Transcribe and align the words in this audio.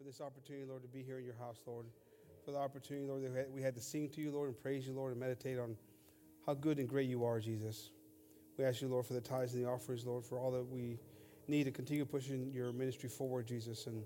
for 0.00 0.04
this 0.04 0.22
opportunity, 0.22 0.64
Lord, 0.64 0.80
to 0.80 0.88
be 0.88 1.02
here 1.02 1.18
in 1.18 1.26
your 1.26 1.34
house, 1.34 1.58
Lord. 1.66 1.84
For 2.46 2.52
the 2.52 2.56
opportunity, 2.56 3.06
Lord, 3.06 3.22
that 3.22 3.52
we 3.52 3.60
had- 3.60 3.74
to 3.74 3.82
sing 3.82 4.08
to 4.12 4.22
you, 4.22 4.30
Lord, 4.30 4.48
and 4.48 4.58
praise 4.58 4.86
you, 4.86 4.94
Lord, 4.94 5.10
and 5.12 5.20
meditate 5.20 5.58
on 5.58 5.76
how 6.46 6.54
good 6.54 6.78
and 6.78 6.88
great 6.88 7.06
you 7.06 7.22
are, 7.22 7.38
Jesus. 7.38 7.90
We 8.56 8.64
ask 8.64 8.80
you, 8.80 8.88
Lord, 8.88 9.04
for 9.04 9.12
the 9.12 9.20
tithes 9.20 9.52
and 9.52 9.62
the 9.62 9.68
offerings, 9.68 10.06
Lord, 10.06 10.24
for 10.24 10.38
all 10.38 10.52
that 10.52 10.64
we 10.64 10.98
need 11.48 11.64
to 11.64 11.70
continue 11.70 12.06
pushing 12.06 12.50
your 12.50 12.72
ministry 12.72 13.10
forward, 13.10 13.46
Jesus, 13.46 13.86
and 13.86 14.02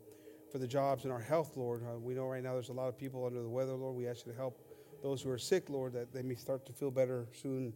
for 0.50 0.58
the 0.58 0.66
jobs 0.66 1.04
and 1.04 1.12
our 1.12 1.20
health, 1.20 1.56
Lord. 1.56 1.84
Uh, 1.84 1.96
we 1.96 2.14
know 2.14 2.26
right 2.26 2.42
now 2.42 2.54
there's 2.54 2.70
a 2.70 2.72
lot 2.72 2.88
of 2.88 2.98
people 2.98 3.24
under 3.24 3.40
the 3.40 3.48
weather, 3.48 3.74
Lord. 3.74 3.94
We 3.94 4.08
ask 4.08 4.26
you 4.26 4.32
to 4.32 4.36
help 4.36 4.58
those 5.00 5.22
who 5.22 5.30
are 5.30 5.38
sick, 5.38 5.70
Lord, 5.70 5.92
that 5.92 6.12
they 6.12 6.22
may 6.22 6.34
start 6.34 6.66
to 6.66 6.72
feel 6.72 6.90
better 6.90 7.28
soon, 7.32 7.72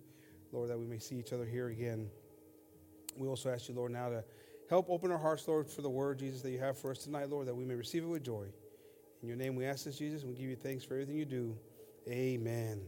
Lord, 0.50 0.70
that 0.70 0.78
we 0.78 0.86
may 0.86 0.98
see 0.98 1.20
each 1.20 1.32
other 1.32 1.46
here 1.46 1.68
again. 1.68 2.10
We 3.16 3.28
also 3.28 3.48
ask 3.48 3.68
you, 3.68 3.76
Lord, 3.76 3.92
now 3.92 4.08
to 4.08 4.24
help 4.68 4.90
open 4.90 5.10
our 5.10 5.18
hearts, 5.18 5.46
Lord, 5.48 5.68
for 5.68 5.82
the 5.82 5.90
word, 5.90 6.18
Jesus, 6.18 6.42
that 6.42 6.50
you 6.50 6.58
have 6.58 6.78
for 6.78 6.90
us 6.90 6.98
tonight, 6.98 7.28
Lord, 7.28 7.46
that 7.48 7.54
we 7.54 7.64
may 7.64 7.74
receive 7.74 8.04
it 8.04 8.06
with 8.06 8.22
joy. 8.24 8.46
In 9.22 9.28
your 9.28 9.36
name 9.36 9.56
we 9.56 9.64
ask 9.64 9.84
this, 9.84 9.98
Jesus, 9.98 10.22
and 10.22 10.30
we 10.30 10.36
give 10.36 10.48
you 10.48 10.56
thanks 10.56 10.84
for 10.84 10.94
everything 10.94 11.16
you 11.16 11.24
do. 11.24 11.56
Amen. 12.08 12.80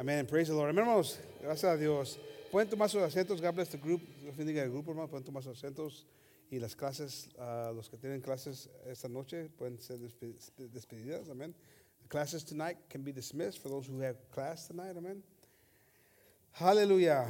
Amen. 0.00 0.26
Praise 0.26 0.48
the 0.48 0.54
Lord. 0.54 0.74
Amén, 0.74 0.84
hermanos. 0.84 1.18
Gracias 1.42 1.74
a 1.74 1.78
Dios. 1.78 2.18
Pueden 2.50 2.70
tomar 2.70 2.88
sus 2.88 3.02
asientos. 3.02 3.40
God 3.40 3.54
bless 3.54 3.68
the 3.68 3.76
group. 3.76 4.00
El 4.26 4.70
grupo, 4.70 4.90
hermano. 4.90 5.08
Pueden 5.08 5.24
tomar 5.24 5.42
sus 5.42 5.60
asientos. 5.60 6.04
Y 6.50 6.58
las 6.58 6.74
clases, 6.74 7.28
ah, 7.40 7.72
los 7.74 7.88
que 7.88 7.96
tienen 7.96 8.20
clases 8.20 8.68
esta 8.86 9.08
noche, 9.08 9.48
pueden 9.58 9.80
ser 9.80 9.96
despe- 9.96 10.34
despedidas. 10.70 11.30
Amén. 11.30 11.54
The 12.02 12.08
classes 12.08 12.44
tonight 12.44 12.76
can 12.90 13.02
be 13.02 13.12
dismissed 13.12 13.62
for 13.62 13.68
those 13.68 13.86
who 13.86 14.00
have 14.00 14.16
class 14.30 14.66
tonight. 14.66 14.96
Amen. 14.96 15.22
Hallelujah. 16.52 17.26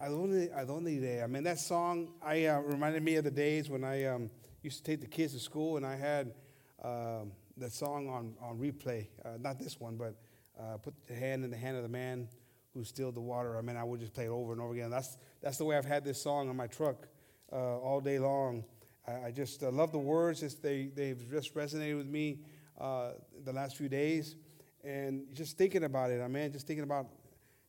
¿A 0.00 0.08
dónde, 0.08 0.50
a 0.52 0.66
dónde 0.66 0.90
iré? 0.90 1.22
I 1.22 1.28
mean, 1.28 1.44
that 1.44 1.60
song 1.60 2.08
I 2.20 2.46
uh, 2.46 2.58
reminded 2.58 3.04
me 3.04 3.14
of 3.14 3.22
the 3.22 3.30
days 3.30 3.70
when 3.70 3.84
I 3.84 4.06
um, 4.06 4.28
used 4.60 4.78
to 4.78 4.82
take 4.82 5.00
the 5.00 5.06
kids 5.06 5.34
to 5.34 5.38
school 5.38 5.76
and 5.76 5.86
I 5.86 5.94
had 5.94 6.34
um, 6.82 7.30
that 7.58 7.72
song 7.72 8.08
on, 8.08 8.34
on 8.42 8.58
replay. 8.58 9.06
Uh, 9.24 9.38
not 9.38 9.60
this 9.60 9.78
one, 9.78 9.96
but 9.96 10.16
uh, 10.58 10.78
put 10.78 10.94
the 11.06 11.14
hand 11.14 11.44
in 11.44 11.50
the 11.50 11.56
hand 11.56 11.76
of 11.76 11.84
the 11.84 11.88
man 11.88 12.26
who 12.74 12.82
stilled 12.82 13.14
the 13.14 13.20
water. 13.20 13.56
I 13.56 13.60
mean, 13.60 13.76
I 13.76 13.84
would 13.84 14.00
just 14.00 14.12
play 14.12 14.24
it 14.24 14.30
over 14.30 14.52
and 14.52 14.60
over 14.60 14.72
again. 14.72 14.90
That's, 14.90 15.16
that's 15.40 15.58
the 15.58 15.64
way 15.64 15.76
I've 15.76 15.84
had 15.84 16.04
this 16.04 16.20
song 16.20 16.48
on 16.48 16.56
my 16.56 16.66
truck 16.66 17.06
uh, 17.52 17.78
all 17.78 18.00
day 18.00 18.18
long. 18.18 18.64
I, 19.06 19.26
I 19.26 19.30
just 19.30 19.62
uh, 19.62 19.70
love 19.70 19.92
the 19.92 19.98
words. 19.98 20.42
It's, 20.42 20.54
they, 20.56 20.90
they've 20.92 21.30
just 21.30 21.54
resonated 21.54 21.98
with 21.98 22.08
me 22.08 22.40
uh, 22.80 23.10
the 23.44 23.52
last 23.52 23.76
few 23.76 23.88
days. 23.88 24.34
And 24.82 25.32
just 25.34 25.56
thinking 25.56 25.84
about 25.84 26.10
it, 26.10 26.20
I 26.20 26.26
mean, 26.26 26.50
just 26.52 26.66
thinking 26.66 26.82
about 26.82 27.06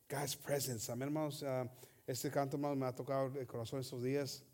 God's 0.08 0.34
presence. 0.34 0.88
Amén, 0.88 1.04
hermanos. 1.04 1.44
Ah, 1.46 1.64
este 2.06 2.30
canto, 2.30 2.56
hermanos, 2.56 2.76
me 2.78 2.86
ha 2.86 2.94
tocado 2.94 3.38
el 3.38 3.46
corazón 3.46 3.80
estos 3.80 4.02
días. 4.02 4.44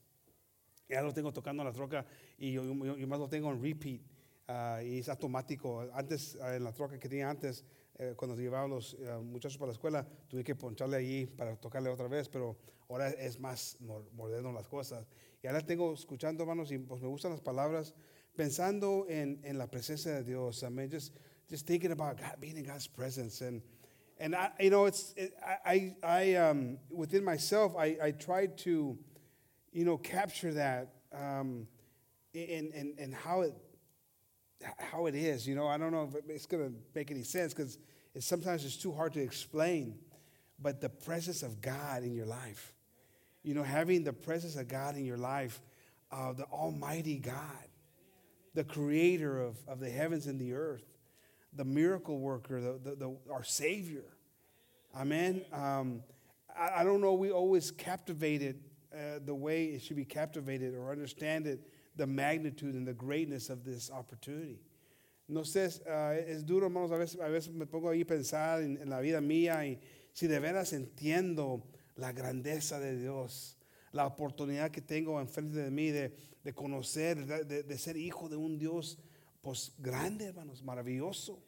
Ya 0.88 1.00
lo 1.02 1.12
tengo 1.12 1.32
tocando 1.32 1.62
en 1.62 1.68
la 1.68 1.72
troca 1.72 2.04
y 2.38 2.52
yo, 2.52 2.64
yo- 2.64 2.96
yo 2.96 3.06
más 3.08 3.18
lo 3.18 3.28
tengo 3.28 3.50
en 3.50 3.62
repeat. 3.62 4.00
ah, 4.48 4.82
y 4.82 4.98
es 4.98 5.08
automático. 5.08 5.80
Antes, 5.94 6.36
ah, 6.42 6.54
en 6.56 6.64
la 6.64 6.72
troca 6.72 6.98
que 6.98 7.08
tenía 7.08 7.30
antes, 7.30 7.64
eh, 7.98 8.14
cuando 8.16 8.36
llevaba 8.36 8.64
a 8.64 8.68
los 8.68 8.94
eh, 8.94 9.16
muchachos 9.22 9.56
para 9.56 9.68
la 9.68 9.72
escuela, 9.74 10.06
tuve 10.28 10.42
que 10.44 10.54
poncharle 10.54 10.96
allí 10.96 11.26
para 11.26 11.56
tocarle 11.56 11.88
otra 11.88 12.08
vez, 12.08 12.28
pero 12.28 12.56
ahora 12.88 13.08
es 13.10 13.38
más 13.38 13.76
mo- 13.80 14.04
moderno 14.12 14.52
las 14.52 14.66
cosas. 14.68 15.06
Y 15.42 15.46
ahora 15.46 15.60
tengo 15.64 15.94
escuchando, 15.94 16.42
hermanos, 16.42 16.70
y 16.72 16.78
pues 16.78 17.00
me 17.00 17.06
gustan 17.08 17.30
las 17.30 17.40
palabras, 17.40 17.94
pensando 18.34 19.06
en, 19.08 19.40
en 19.44 19.56
la 19.56 19.70
presencia 19.70 20.12
de 20.12 20.24
Dios. 20.24 20.62
Amén. 20.64 20.90
Just, 20.90 21.14
just 21.48 21.66
thinking 21.66 21.92
about 21.92 22.18
God, 22.18 22.38
being 22.40 22.56
in 22.58 22.64
God's 22.64 22.88
presence. 22.88 23.46
And, 23.46 23.62
and 24.22 24.36
I, 24.36 24.52
you 24.60 24.70
know, 24.70 24.84
it's, 24.84 25.12
it, 25.16 25.34
I, 25.66 25.96
I, 26.04 26.34
um, 26.36 26.78
within 26.92 27.24
myself, 27.24 27.74
I, 27.76 27.96
I 28.00 28.10
tried 28.12 28.56
to, 28.58 28.96
you 29.72 29.84
know, 29.84 29.96
capture 29.96 30.52
that 30.54 30.94
um, 31.12 31.66
in, 32.32 32.70
in, 32.72 32.94
in 32.98 33.10
how 33.10 33.40
it, 33.40 33.52
how 34.78 35.06
it 35.06 35.16
is. 35.16 35.44
You 35.48 35.56
know, 35.56 35.66
I 35.66 35.76
don't 35.76 35.90
know 35.90 36.08
if 36.08 36.30
it's 36.30 36.46
to 36.46 36.72
make 36.94 37.10
any 37.10 37.24
sense 37.24 37.52
because 37.52 37.78
it's, 38.14 38.24
sometimes 38.24 38.64
it's 38.64 38.76
too 38.76 38.92
hard 38.92 39.12
to 39.14 39.20
explain. 39.20 39.98
But 40.60 40.80
the 40.80 40.88
presence 40.88 41.42
of 41.42 41.60
God 41.60 42.04
in 42.04 42.14
your 42.14 42.26
life, 42.26 42.72
you 43.42 43.54
know, 43.54 43.64
having 43.64 44.04
the 44.04 44.12
presence 44.12 44.54
of 44.54 44.68
God 44.68 44.94
in 44.94 45.04
your 45.04 45.18
life, 45.18 45.60
uh, 46.12 46.32
the 46.32 46.44
Almighty 46.44 47.18
God, 47.18 47.66
the 48.54 48.62
creator 48.62 49.42
of, 49.42 49.56
of 49.66 49.80
the 49.80 49.90
heavens 49.90 50.28
and 50.28 50.38
the 50.38 50.52
earth, 50.52 50.84
the 51.54 51.64
miracle 51.64 52.18
worker, 52.18 52.60
the, 52.60 52.78
the, 52.90 52.96
the, 52.96 53.16
our 53.32 53.44
Savior. 53.44 54.04
Amen. 54.94 55.44
Um, 55.52 56.02
I, 56.56 56.80
I 56.80 56.84
don't 56.84 57.00
know, 57.00 57.14
we 57.14 57.30
always 57.30 57.70
captivated 57.70 58.60
uh, 58.92 59.18
the 59.24 59.34
way 59.34 59.66
it 59.66 59.82
should 59.82 59.96
be 59.96 60.04
captivated 60.04 60.74
or 60.74 60.90
understand 60.90 61.46
it, 61.46 61.60
the 61.96 62.06
magnitude 62.06 62.74
and 62.74 62.86
the 62.86 62.92
greatness 62.94 63.50
of 63.50 63.64
this 63.64 63.90
opportunity. 63.90 64.60
No 65.28 65.42
sé, 65.42 65.80
ah, 65.88 66.14
es 66.14 66.42
duro, 66.42 66.66
hermanos, 66.68 66.90
a 66.90 66.96
veces, 66.98 67.20
a 67.20 67.28
veces 67.30 67.52
me 67.54 67.64
pongo 67.64 67.88
ahí 67.88 68.02
a 68.02 68.04
pensar 68.06 68.60
en, 68.62 68.76
en 68.82 68.90
la 68.90 69.00
vida 69.00 69.20
mía 69.20 69.64
y 69.66 69.78
si 70.12 70.26
de 70.26 70.38
veras 70.40 70.72
entiendo 70.72 71.62
la 71.96 72.12
grandeza 72.12 72.78
de 72.80 72.98
Dios, 72.98 73.56
la 73.92 74.06
oportunidad 74.06 74.70
que 74.70 74.80
tengo 74.82 75.20
enfrente 75.20 75.56
de 75.58 75.70
mí 75.70 75.90
de, 75.90 76.14
de 76.44 76.52
conocer, 76.52 77.24
de, 77.24 77.44
de- 77.44 77.62
de 77.62 77.78
ser 77.78 77.96
hijo 77.96 78.28
de 78.28 78.36
un 78.36 78.58
Dios, 78.58 78.98
pues 79.42 79.72
grande, 79.78 80.26
hermanos, 80.26 80.62
maravilloso. 80.62 81.42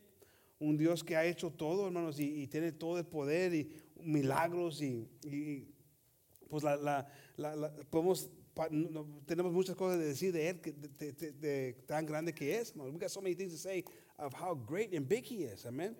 Un 0.59 0.77
Dios 0.77 1.03
que 1.03 1.17
ha 1.17 1.25
hecho 1.25 1.51
todo, 1.51 1.87
hermanos, 1.87 2.19
y, 2.21 2.47
tiene 2.49 2.73
todo 2.73 2.99
el 2.99 3.07
poder 3.07 3.55
y 3.55 3.71
milagros 3.97 4.83
y, 4.83 5.09
y, 5.25 5.69
pues 6.49 6.63
la, 6.63 6.77
la, 6.77 7.07
la- 7.37 7.73
podemos, 7.91 8.31
tenemos 9.27 9.53
muchas 9.53 9.75
cosas 9.77 9.99
de 9.99 10.07
decir 10.07 10.33
de 10.33 10.49
Él, 10.51 10.61
que, 10.61 10.73
de, 10.73 11.73
tan 11.87 12.07
grande 12.07 12.33
que 12.33 12.57
es. 12.57 12.71
hermanos. 12.71 12.93
We 12.93 12.99
got 13.01 13.11
so 13.11 13.21
many 13.21 13.35
things 13.35 13.53
to 13.53 13.59
say 13.59 13.85
of 14.19 14.33
how 14.33 14.55
great 14.55 14.93
and 14.93 15.09
big 15.09 15.25
He 15.25 15.45
is. 15.45 15.65
Amen. 15.67 15.97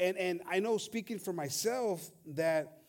And, 0.00 0.16
and 0.18 0.40
I 0.48 0.60
know 0.60 0.76
speaking 0.78 1.18
for 1.18 1.32
myself 1.32 2.10
that 2.34 2.82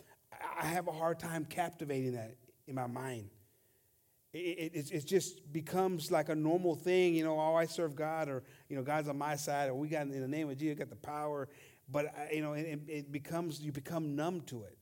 I 0.59 0.65
have 0.65 0.87
a 0.87 0.91
hard 0.91 1.19
time 1.19 1.45
captivating 1.45 2.13
that 2.13 2.35
in 2.67 2.75
my 2.75 2.87
mind. 2.87 3.29
It, 4.37 4.73
it, 4.75 4.91
it, 4.91 5.05
just 5.05 5.53
becomes 5.53 6.11
like 6.11 6.27
a 6.27 6.35
normal 6.35 6.75
thing, 6.75 7.15
you 7.15 7.23
know, 7.23 7.39
oh, 7.39 7.55
I 7.55 7.65
serve 7.67 7.95
God, 7.95 8.27
or, 8.27 8.43
you 8.67 8.75
know, 8.75 8.83
God's 8.83 9.07
on 9.07 9.17
my 9.17 9.37
side, 9.37 9.69
or 9.69 9.75
we 9.75 9.87
got, 9.87 10.01
in 10.07 10.19
the 10.19 10.27
name 10.27 10.49
of 10.49 10.57
Jesus, 10.57 10.77
got 10.77 10.89
the 10.89 10.97
power. 10.97 11.47
But, 11.89 12.13
you 12.33 12.41
know, 12.41 12.51
it, 12.51 12.81
it 12.87 13.11
becomes, 13.13 13.61
you 13.61 13.71
become 13.71 14.13
numb 14.13 14.41
to 14.47 14.63
it. 14.63 14.77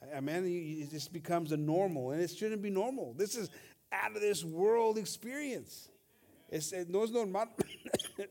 You- 0.00 0.42
you- 0.48 0.84
It 0.84 0.90
just 0.90 1.12
becomes 1.12 1.50
a 1.50 1.56
normal, 1.56 2.12
and 2.12 2.22
it 2.22 2.30
shouldn't 2.30 2.62
be 2.62 2.70
normal. 2.70 3.14
This 3.14 3.34
is 3.36 3.50
out 3.90 4.14
of 4.14 4.20
this 4.20 4.44
world 4.44 4.96
experience. 4.96 5.88
Es, 6.52 6.72
no 6.88 7.02
es 7.02 7.10
normal. 7.10 7.48
no 8.18 8.24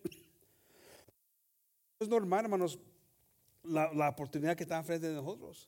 es 1.99 2.07
normal, 2.07 2.43
hermanos, 2.43 2.77
la, 3.65 3.89
la 3.93 4.07
oportunidad 4.11 4.55
que 4.55 4.65
está 4.65 4.77
enfrente 4.77 5.01
de 5.01 5.13
nosotros. 5.21 5.67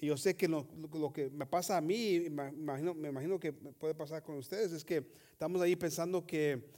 Y 0.00 0.06
yo 0.06 0.16
sé 0.16 0.36
que 0.36 0.46
lo, 0.46 0.64
que 1.12 1.28
me 1.30 1.44
pasa 1.44 1.76
a 1.76 1.80
mí, 1.80 2.30
me 2.30 2.48
imagino, 2.50 2.94
me 2.94 3.08
imagino 3.08 3.40
que 3.40 3.52
puede 3.52 3.94
pasar 3.94 4.22
con 4.22 4.36
ustedes, 4.36 4.72
es 4.72 4.84
que 4.84 5.04
estamos 5.32 5.60
ahí 5.60 5.74
pensando 5.74 6.24
que, 6.24 6.70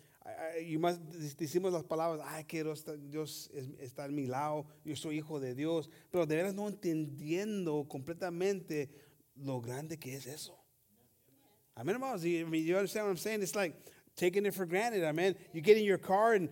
y 0.67 0.79
más 0.79 0.99
decimos 1.37 1.71
las 1.71 1.85
palabras, 1.85 2.27
ay, 2.31 2.45
que 2.45 2.65
Dios 2.65 3.51
está, 3.79 4.07
en 4.07 4.15
mi 4.15 4.27
lado, 4.27 4.67
yo 4.85 4.97
soy 4.97 5.19
hijo 5.19 5.39
de 5.39 5.55
Dios, 5.55 5.91
pero 6.11 6.25
de 6.25 6.35
veras 6.35 6.55
no 6.55 6.67
entendiendo 6.67 7.87
completamente 7.87 8.89
lo 9.37 9.61
grande 9.61 9.99
que 9.99 10.15
es 10.15 10.27
eso. 10.27 10.59
Amen, 11.77 11.97
hermanos. 11.97 12.25
I 12.25 12.45
mean, 12.45 12.65
you 12.65 12.77
understand 12.77 13.07
what 13.07 13.11
I'm 13.11 13.17
saying? 13.17 13.43
It's 13.43 13.55
like 13.55 13.75
taking 14.17 14.47
it 14.47 14.55
for 14.55 14.67
granted. 14.67 15.05
Amen. 15.05 15.37
You 15.53 15.61
get 15.61 15.77
in 15.77 15.85
your 15.85 15.99
car, 15.99 16.35
and, 16.35 16.49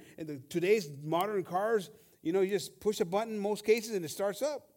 today's 0.51 0.91
modern 1.03 1.45
cars, 1.45 1.91
you 2.23 2.33
know, 2.33 2.43
you 2.43 2.51
just 2.51 2.79
push 2.79 3.01
a 3.01 3.07
button 3.07 3.39
most 3.39 3.65
cases, 3.65 3.95
and 3.95 4.05
it 4.05 4.11
starts 4.11 4.43
up. 4.43 4.69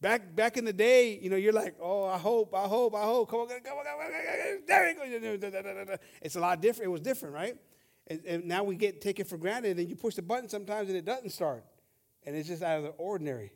Back 0.00 0.36
back 0.36 0.56
in 0.56 0.64
the 0.64 0.72
day, 0.72 1.18
you 1.20 1.28
know, 1.28 1.36
you're 1.36 1.52
like, 1.52 1.74
oh, 1.80 2.04
I 2.04 2.18
hope, 2.18 2.54
I 2.54 2.68
hope, 2.68 2.94
I 2.94 3.02
hope. 3.02 3.30
Come 3.30 3.40
on, 3.40 3.48
come 3.48 3.56
on, 3.56 3.62
come 3.62 3.78
on, 3.78 3.84
come 3.84 4.00
on. 4.00 4.66
There 4.66 4.88
it 4.88 5.88
goes. 5.88 5.98
It's 6.22 6.36
a 6.36 6.40
lot 6.40 6.60
different. 6.60 6.88
It 6.88 6.92
was 6.92 7.00
different, 7.00 7.34
right? 7.34 7.56
And, 8.06 8.24
and 8.24 8.44
now 8.44 8.62
we 8.62 8.76
get 8.76 9.00
taken 9.00 9.24
for 9.24 9.36
granted, 9.36 9.78
and 9.78 9.88
you 9.88 9.96
push 9.96 10.14
the 10.14 10.22
button 10.22 10.48
sometimes, 10.48 10.88
and 10.88 10.96
it 10.96 11.04
doesn't 11.04 11.30
start, 11.30 11.64
and 12.24 12.36
it's 12.36 12.48
just 12.48 12.62
out 12.62 12.78
of 12.78 12.84
the 12.84 12.90
ordinary 12.90 13.52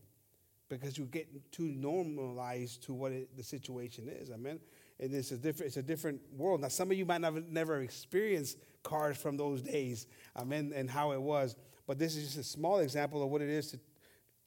because 0.68 0.96
you 0.96 1.04
get 1.04 1.52
too 1.52 1.64
normalized 1.64 2.82
to 2.84 2.94
what 2.94 3.12
it, 3.12 3.36
the 3.36 3.42
situation 3.42 4.08
is. 4.08 4.30
Amen. 4.30 4.58
And 4.98 5.14
it's 5.14 5.30
a 5.30 5.36
different, 5.36 5.68
it's 5.68 5.76
a 5.76 5.82
different 5.82 6.20
world. 6.36 6.60
Now, 6.62 6.68
some 6.68 6.90
of 6.90 6.96
you 6.96 7.04
might 7.04 7.20
not 7.20 7.34
have 7.34 7.48
never 7.48 7.80
experienced 7.80 8.58
cars 8.82 9.16
from 9.16 9.36
those 9.36 9.62
days. 9.62 10.06
Amen. 10.36 10.72
And 10.74 10.88
how 10.88 11.12
it 11.12 11.20
was, 11.20 11.56
but 11.86 11.98
this 11.98 12.16
is 12.16 12.24
just 12.24 12.38
a 12.38 12.44
small 12.44 12.78
example 12.78 13.22
of 13.22 13.28
what 13.28 13.42
it 13.42 13.50
is 13.50 13.70
to, 13.72 13.80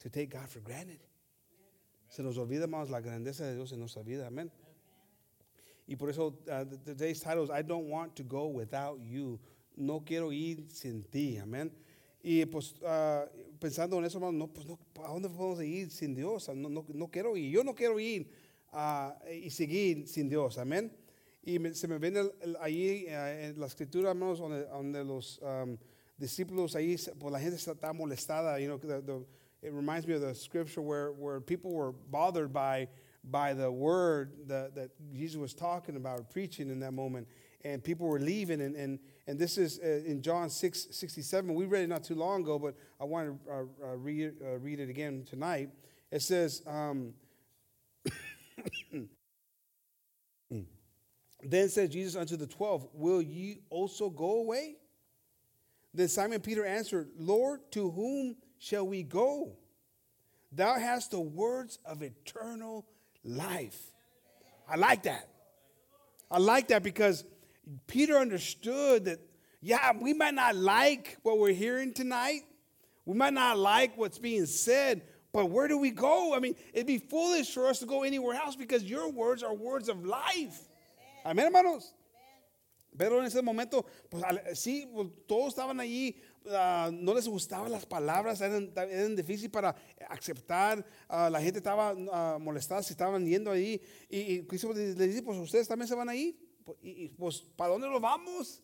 to 0.00 0.10
take 0.10 0.30
God 0.30 0.48
for 0.48 0.58
granted. 0.60 0.98
Se 2.08 2.22
nos 2.22 2.36
olvida, 2.38 2.64
hermanos, 2.64 2.90
la 2.90 3.00
grandeza 3.00 3.44
de 3.46 3.54
Dios 3.54 3.72
en 3.72 3.80
nuestra 3.80 4.02
vida. 4.02 4.26
Amén. 4.26 4.50
Y 5.86 5.96
por 5.96 6.10
eso 6.10 6.28
uh, 6.28 6.64
today's 6.84 7.20
title 7.20 7.44
is 7.44 7.50
I 7.50 7.62
don't 7.62 7.88
want 7.88 8.14
to 8.16 8.24
go 8.24 8.46
without 8.46 8.98
you. 9.00 9.38
No 9.76 10.00
quiero 10.04 10.32
ir 10.32 10.68
sin 10.68 11.02
ti. 11.04 11.36
Amén. 11.38 11.70
Y 12.22 12.44
pues 12.46 12.74
ah, 12.84 13.26
pensando 13.60 13.98
en 13.98 14.04
eso, 14.04 14.18
hermano, 14.18 14.36
no, 14.38 14.48
pues 14.48 14.66
no, 14.66 14.78
¿a 15.04 15.08
dónde 15.12 15.28
podemos 15.28 15.62
ir 15.62 15.90
sin 15.90 16.14
Dios? 16.14 16.48
No, 16.48 16.68
no, 16.68 16.84
no 16.88 17.08
quiero 17.08 17.36
ir. 17.36 17.52
Yo 17.52 17.62
no 17.62 17.74
quiero 17.74 18.00
ir 18.00 18.28
ah, 18.72 19.16
y 19.30 19.50
seguir 19.50 20.08
sin 20.08 20.28
Dios. 20.28 20.58
Amén. 20.58 20.90
Y 21.44 21.58
me- 21.60 21.74
se 21.74 21.86
me 21.86 21.98
viene 21.98 22.20
el- 22.20 22.32
el- 22.40 22.56
ahí 22.60 23.04
eh, 23.06 23.48
en 23.54 23.60
la 23.60 23.66
escritura, 23.66 24.10
hermanos, 24.10 24.40
donde, 24.40 24.64
donde 24.66 25.04
los, 25.04 25.40
um, 25.40 25.76
discípulos 26.16 26.74
ahí, 26.74 26.96
pues 27.20 27.32
la 27.32 27.38
gente 27.38 27.56
estaba 27.56 27.92
molestada. 27.92 28.58
You 28.58 28.76
know, 28.76 29.24
it 29.66 29.72
reminds 29.72 30.06
me 30.06 30.14
of 30.14 30.20
the 30.20 30.32
scripture 30.32 30.80
where, 30.80 31.10
where 31.10 31.40
people 31.40 31.72
were 31.72 31.90
bothered 31.90 32.52
by, 32.52 32.86
by 33.24 33.52
the 33.52 33.70
word 33.70 34.32
that, 34.46 34.76
that 34.76 34.90
Jesus 35.12 35.36
was 35.36 35.54
talking 35.54 35.96
about, 35.96 36.30
preaching 36.30 36.70
in 36.70 36.78
that 36.80 36.92
moment. 36.92 37.26
And 37.64 37.82
people 37.82 38.06
were 38.06 38.20
leaving. 38.20 38.60
And, 38.60 38.76
and, 38.76 39.00
and 39.26 39.36
this 39.40 39.58
is 39.58 39.80
uh, 39.82 40.02
in 40.06 40.22
John 40.22 40.50
6 40.50 40.86
67. 40.92 41.52
We 41.52 41.64
read 41.64 41.82
it 41.82 41.88
not 41.88 42.04
too 42.04 42.14
long 42.14 42.42
ago, 42.42 42.60
but 42.60 42.76
I 43.00 43.04
want 43.04 43.44
to 43.44 43.50
uh, 43.50 43.54
uh, 43.82 43.96
read, 43.96 44.34
uh, 44.40 44.58
read 44.58 44.78
it 44.78 44.88
again 44.88 45.24
tonight. 45.28 45.70
It 46.12 46.22
says, 46.22 46.62
um, 46.64 47.12
Then 51.42 51.68
said 51.68 51.90
Jesus 51.90 52.14
unto 52.16 52.36
the 52.36 52.46
twelve, 52.46 52.88
Will 52.92 53.20
ye 53.20 53.58
also 53.68 54.10
go 54.10 54.38
away? 54.38 54.76
Then 55.92 56.08
Simon 56.08 56.40
Peter 56.40 56.64
answered, 56.64 57.08
Lord, 57.18 57.60
to 57.72 57.90
whom 57.90 58.36
shall 58.58 58.86
we 58.86 59.02
go? 59.02 59.52
Thou 60.52 60.74
hast 60.78 61.10
the 61.10 61.20
words 61.20 61.78
of 61.84 62.02
eternal 62.02 62.86
life. 63.24 63.78
I 64.68 64.76
like 64.76 65.02
that. 65.04 65.28
I 66.30 66.38
like 66.38 66.68
that 66.68 66.82
because 66.82 67.24
Peter 67.86 68.16
understood 68.16 69.04
that, 69.06 69.20
yeah, 69.60 69.92
we 70.00 70.12
might 70.14 70.34
not 70.34 70.56
like 70.56 71.18
what 71.22 71.38
we're 71.38 71.52
hearing 71.52 71.92
tonight. 71.92 72.42
We 73.04 73.14
might 73.14 73.32
not 73.32 73.58
like 73.58 73.96
what's 73.96 74.18
being 74.18 74.46
said, 74.46 75.02
but 75.32 75.50
where 75.50 75.68
do 75.68 75.78
we 75.78 75.90
go? 75.90 76.34
I 76.34 76.40
mean, 76.40 76.56
it'd 76.72 76.86
be 76.86 76.98
foolish 76.98 77.52
for 77.52 77.68
us 77.68 77.78
to 77.80 77.86
go 77.86 78.02
anywhere 78.02 78.36
else 78.36 78.56
because 78.56 78.82
your 78.82 79.10
words 79.10 79.42
are 79.42 79.54
words 79.54 79.88
of 79.88 80.04
life. 80.04 80.60
Amén, 81.24 81.44
hermanos. 81.44 81.92
Pero 82.98 83.18
en 83.18 83.26
ese 83.26 83.42
momento, 83.42 83.84
pues 84.10 84.22
sí, 84.54 84.86
todos 85.28 85.54
estaban 85.54 85.78
allí, 85.80 86.16
no 86.92 87.14
les 87.14 87.28
gustaban 87.28 87.70
las 87.72 87.84
palabras, 87.86 88.40
eran, 88.40 88.72
eran 88.76 89.16
difíciles 89.16 89.50
para 89.50 89.74
aceptar, 90.08 90.84
uh, 91.08 91.30
la 91.30 91.40
gente 91.40 91.58
estaba 91.58 91.92
uh, 91.92 92.38
molestada 92.38 92.82
si 92.82 92.92
estaban 92.92 93.26
yendo 93.26 93.50
ahí, 93.50 93.80
y, 94.08 94.34
y 94.34 94.42
Cristo 94.46 94.72
les 94.72 94.96
dice, 94.96 95.22
pues 95.22 95.38
ustedes 95.38 95.66
también 95.68 95.88
se 95.88 95.94
van 95.94 96.08
a 96.08 96.14
ir, 96.14 96.36
y, 96.82 97.04
y 97.04 97.08
pues 97.08 97.40
¿para 97.40 97.70
dónde 97.70 97.88
vamos? 98.00 98.62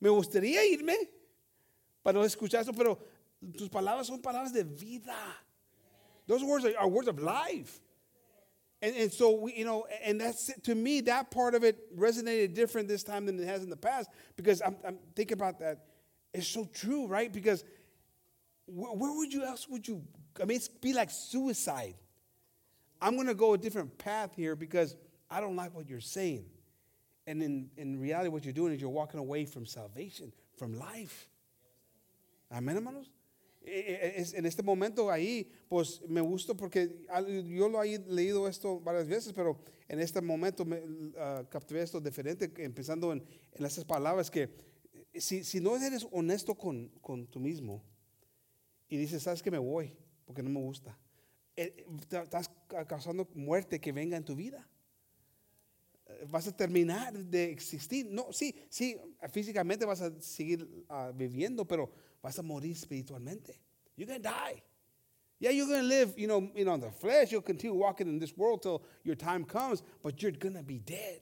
Me 0.00 0.08
gustaría 0.08 0.64
irme 0.66 0.96
para 2.02 2.24
escuchar 2.24 2.62
eso, 2.62 2.72
pero 2.72 2.98
tus 3.56 3.68
palabras 3.68 4.06
son 4.06 4.20
palabras 4.20 4.52
de 4.52 4.64
vida. 4.64 5.16
Those 6.26 6.44
words 6.44 6.64
are, 6.64 6.76
are 6.78 6.88
words 6.88 7.08
of 7.08 7.18
life. 7.18 7.80
And, 8.82 8.94
and 8.96 9.12
so, 9.12 9.46
you 9.46 9.64
know, 9.64 9.86
and 10.04 10.20
that's 10.20 10.52
to 10.64 10.74
me, 10.74 11.00
that 11.02 11.30
part 11.30 11.54
of 11.54 11.64
it 11.64 11.96
resonated 11.98 12.54
different 12.54 12.86
this 12.86 13.02
time 13.02 13.24
than 13.24 13.40
it 13.40 13.46
has 13.46 13.62
in 13.62 13.70
the 13.70 13.76
past 13.76 14.10
because 14.36 14.60
I'm, 14.60 14.76
I'm 14.86 14.98
thinking 15.14 15.38
about 15.38 15.58
that. 15.60 15.78
It's 16.34 16.48
so 16.48 16.68
true, 16.74 17.06
right? 17.06 17.32
Because 17.32 17.64
where, 18.66 18.92
where 18.92 19.12
would 19.12 19.32
you 19.32 19.44
else 19.44 19.68
would 19.68 19.86
you? 19.86 20.02
I 20.40 20.44
mean, 20.44 20.56
it's 20.56 20.68
be 20.68 20.92
like 20.92 21.10
suicide. 21.10 21.94
I'm 23.00 23.14
going 23.14 23.28
to 23.28 23.34
go 23.34 23.54
a 23.54 23.58
different 23.58 23.96
path 23.98 24.34
here 24.34 24.56
because 24.56 24.96
I 25.30 25.40
don't 25.40 25.56
like 25.56 25.74
what 25.74 25.88
you're 25.88 26.00
saying. 26.00 26.46
And 27.26 27.42
in, 27.42 27.70
in 27.76 28.00
reality, 28.00 28.28
what 28.28 28.44
you're 28.44 28.52
doing 28.52 28.74
is 28.74 28.80
you're 28.80 28.90
walking 28.90 29.20
away 29.20 29.44
from 29.44 29.64
salvation, 29.64 30.32
from 30.56 30.78
life. 30.78 31.28
Amen, 32.52 32.76
hermanos? 32.76 33.06
en 33.66 34.44
este 34.44 34.62
momento 34.62 35.10
ahí, 35.10 35.50
pues 35.68 36.02
me 36.08 36.20
gustó 36.20 36.54
porque 36.54 37.06
yo 37.46 37.68
lo 37.68 37.82
he 37.82 37.98
leído 37.98 38.46
esto 38.46 38.78
varias 38.80 39.08
veces, 39.08 39.32
pero 39.32 39.58
en 39.88 40.00
este 40.00 40.20
momento 40.20 40.64
me 40.64 40.78
uh, 40.78 41.44
capté 41.48 41.80
esto 41.80 42.00
diferente, 42.00 42.52
empezando 42.58 43.12
en, 43.12 43.22
en, 43.52 43.64
esas 43.64 43.84
palabras 43.84 44.30
que 44.30 44.50
si, 45.20 45.44
si 45.44 45.60
no 45.60 45.76
eres 45.76 46.06
honesto 46.10 46.54
con, 46.54 46.88
con 47.00 47.26
tú 47.26 47.40
mismo 47.40 47.82
y 48.88 48.96
dices, 48.96 49.22
sabes 49.22 49.42
que 49.42 49.50
me 49.50 49.58
voy 49.58 49.96
porque 50.24 50.42
no 50.42 50.50
me 50.50 50.60
gusta, 50.60 50.98
eh, 51.56 51.86
estás 52.10 52.50
causando 52.88 53.28
muerte 53.34 53.80
que 53.80 53.92
venga 53.92 54.16
en 54.16 54.24
tu 54.24 54.34
vida. 54.34 54.68
Eh, 56.06 56.26
vas 56.28 56.46
a 56.48 56.56
terminar 56.56 57.12
de 57.12 57.50
existir. 57.50 58.06
No, 58.10 58.32
sí, 58.32 58.54
sí, 58.68 58.96
físicamente 59.30 59.84
vas 59.84 60.00
a 60.00 60.10
seguir 60.20 60.68
uh, 60.88 61.12
viviendo, 61.14 61.64
pero 61.64 61.90
vas 62.22 62.38
a 62.38 62.42
morir 62.42 62.72
espiritualmente. 62.72 63.60
You're 63.96 64.06
going 64.06 64.22
to 64.22 64.28
die. 64.28 64.62
Yeah, 65.38 65.50
you're 65.50 65.66
going 65.66 65.82
to 65.82 65.86
live, 65.86 66.14
you 66.16 66.26
know, 66.26 66.50
you 66.54 66.64
know, 66.64 66.76
the 66.76 66.90
flesh. 66.90 67.30
You'll 67.30 67.42
continue 67.42 67.76
walking 67.76 68.08
in 68.08 68.18
this 68.18 68.36
world 68.36 68.62
till 68.62 68.82
your 69.02 69.16
time 69.16 69.44
comes, 69.44 69.82
but 70.02 70.22
you're 70.22 70.32
going 70.32 70.54
to 70.54 70.62
be 70.62 70.78
dead. 70.78 71.20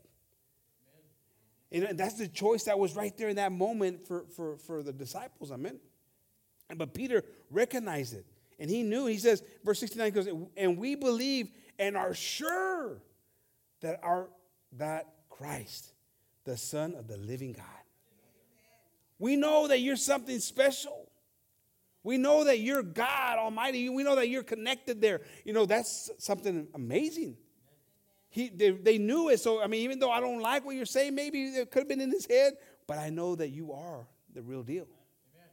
And 1.72 1.98
that's 1.98 2.14
the 2.14 2.28
choice 2.28 2.64
that 2.64 2.78
was 2.78 2.94
right 2.94 3.16
there 3.16 3.28
in 3.28 3.36
that 3.36 3.52
moment 3.52 4.06
for, 4.06 4.24
for, 4.36 4.58
for 4.58 4.82
the 4.82 4.92
disciples. 4.92 5.50
I 5.50 5.54
Amen. 5.54 5.80
But 6.76 6.94
Peter 6.94 7.24
recognized 7.50 8.14
it. 8.14 8.26
And 8.58 8.70
he 8.70 8.82
knew, 8.82 9.06
he 9.06 9.18
says, 9.18 9.42
verse 9.64 9.80
69 9.80 10.12
goes, 10.12 10.28
and 10.56 10.78
we 10.78 10.94
believe 10.94 11.48
and 11.78 11.96
are 11.96 12.14
sure 12.14 13.02
that 13.80 14.00
our 14.02 14.28
that 14.78 15.08
Christ, 15.28 15.92
the 16.44 16.56
Son 16.56 16.94
of 16.94 17.08
the 17.08 17.16
living 17.16 17.52
God. 17.52 17.66
We 19.18 19.36
know 19.36 19.68
that 19.68 19.80
you're 19.80 19.96
something 19.96 20.38
special. 20.38 21.10
We 22.02 22.18
know 22.18 22.44
that 22.44 22.60
you're 22.60 22.82
God 22.82 23.38
Almighty. 23.38 23.88
We 23.88 24.02
know 24.02 24.16
that 24.16 24.28
you're 24.28 24.42
connected 24.42 25.00
there. 25.00 25.20
You 25.44 25.52
know, 25.52 25.66
that's 25.66 26.10
something 26.18 26.68
amazing. 26.74 27.36
He, 28.32 28.48
they, 28.48 28.70
they 28.70 28.96
knew 28.96 29.28
it. 29.28 29.40
So, 29.40 29.62
I 29.62 29.66
mean, 29.66 29.82
even 29.82 29.98
though 29.98 30.10
I 30.10 30.18
don't 30.18 30.40
like 30.40 30.64
what 30.64 30.74
you're 30.74 30.86
saying, 30.86 31.14
maybe 31.14 31.42
it 31.42 31.70
could 31.70 31.80
have 31.80 31.88
been 31.88 32.00
in 32.00 32.10
his 32.10 32.24
head, 32.24 32.54
but 32.86 32.96
I 32.96 33.10
know 33.10 33.34
that 33.36 33.50
you 33.50 33.72
are 33.74 34.06
the 34.34 34.40
real 34.40 34.62
deal. 34.62 34.86
Amen. 35.34 35.48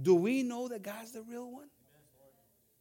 Do 0.00 0.14
we 0.14 0.44
know 0.44 0.68
that 0.68 0.82
God's 0.84 1.10
the 1.10 1.22
real 1.22 1.50
one? 1.50 1.66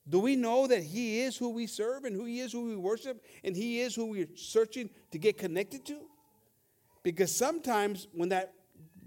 Do 0.08 0.20
we 0.20 0.36
know 0.36 0.68
that 0.68 0.84
He 0.84 1.22
is 1.22 1.36
who 1.36 1.50
we 1.50 1.66
serve 1.66 2.04
and 2.04 2.16
who 2.16 2.26
He 2.26 2.42
is 2.42 2.52
who 2.52 2.66
we 2.66 2.76
worship 2.76 3.24
and 3.44 3.56
He 3.56 3.80
is 3.80 3.96
who 3.96 4.06
we're 4.06 4.28
searching 4.36 4.90
to 5.12 5.18
get 5.18 5.38
connected 5.38 5.84
to? 5.86 6.02
Because 7.02 7.36
sometimes 7.36 8.08
when 8.14 8.30
that 8.30 8.54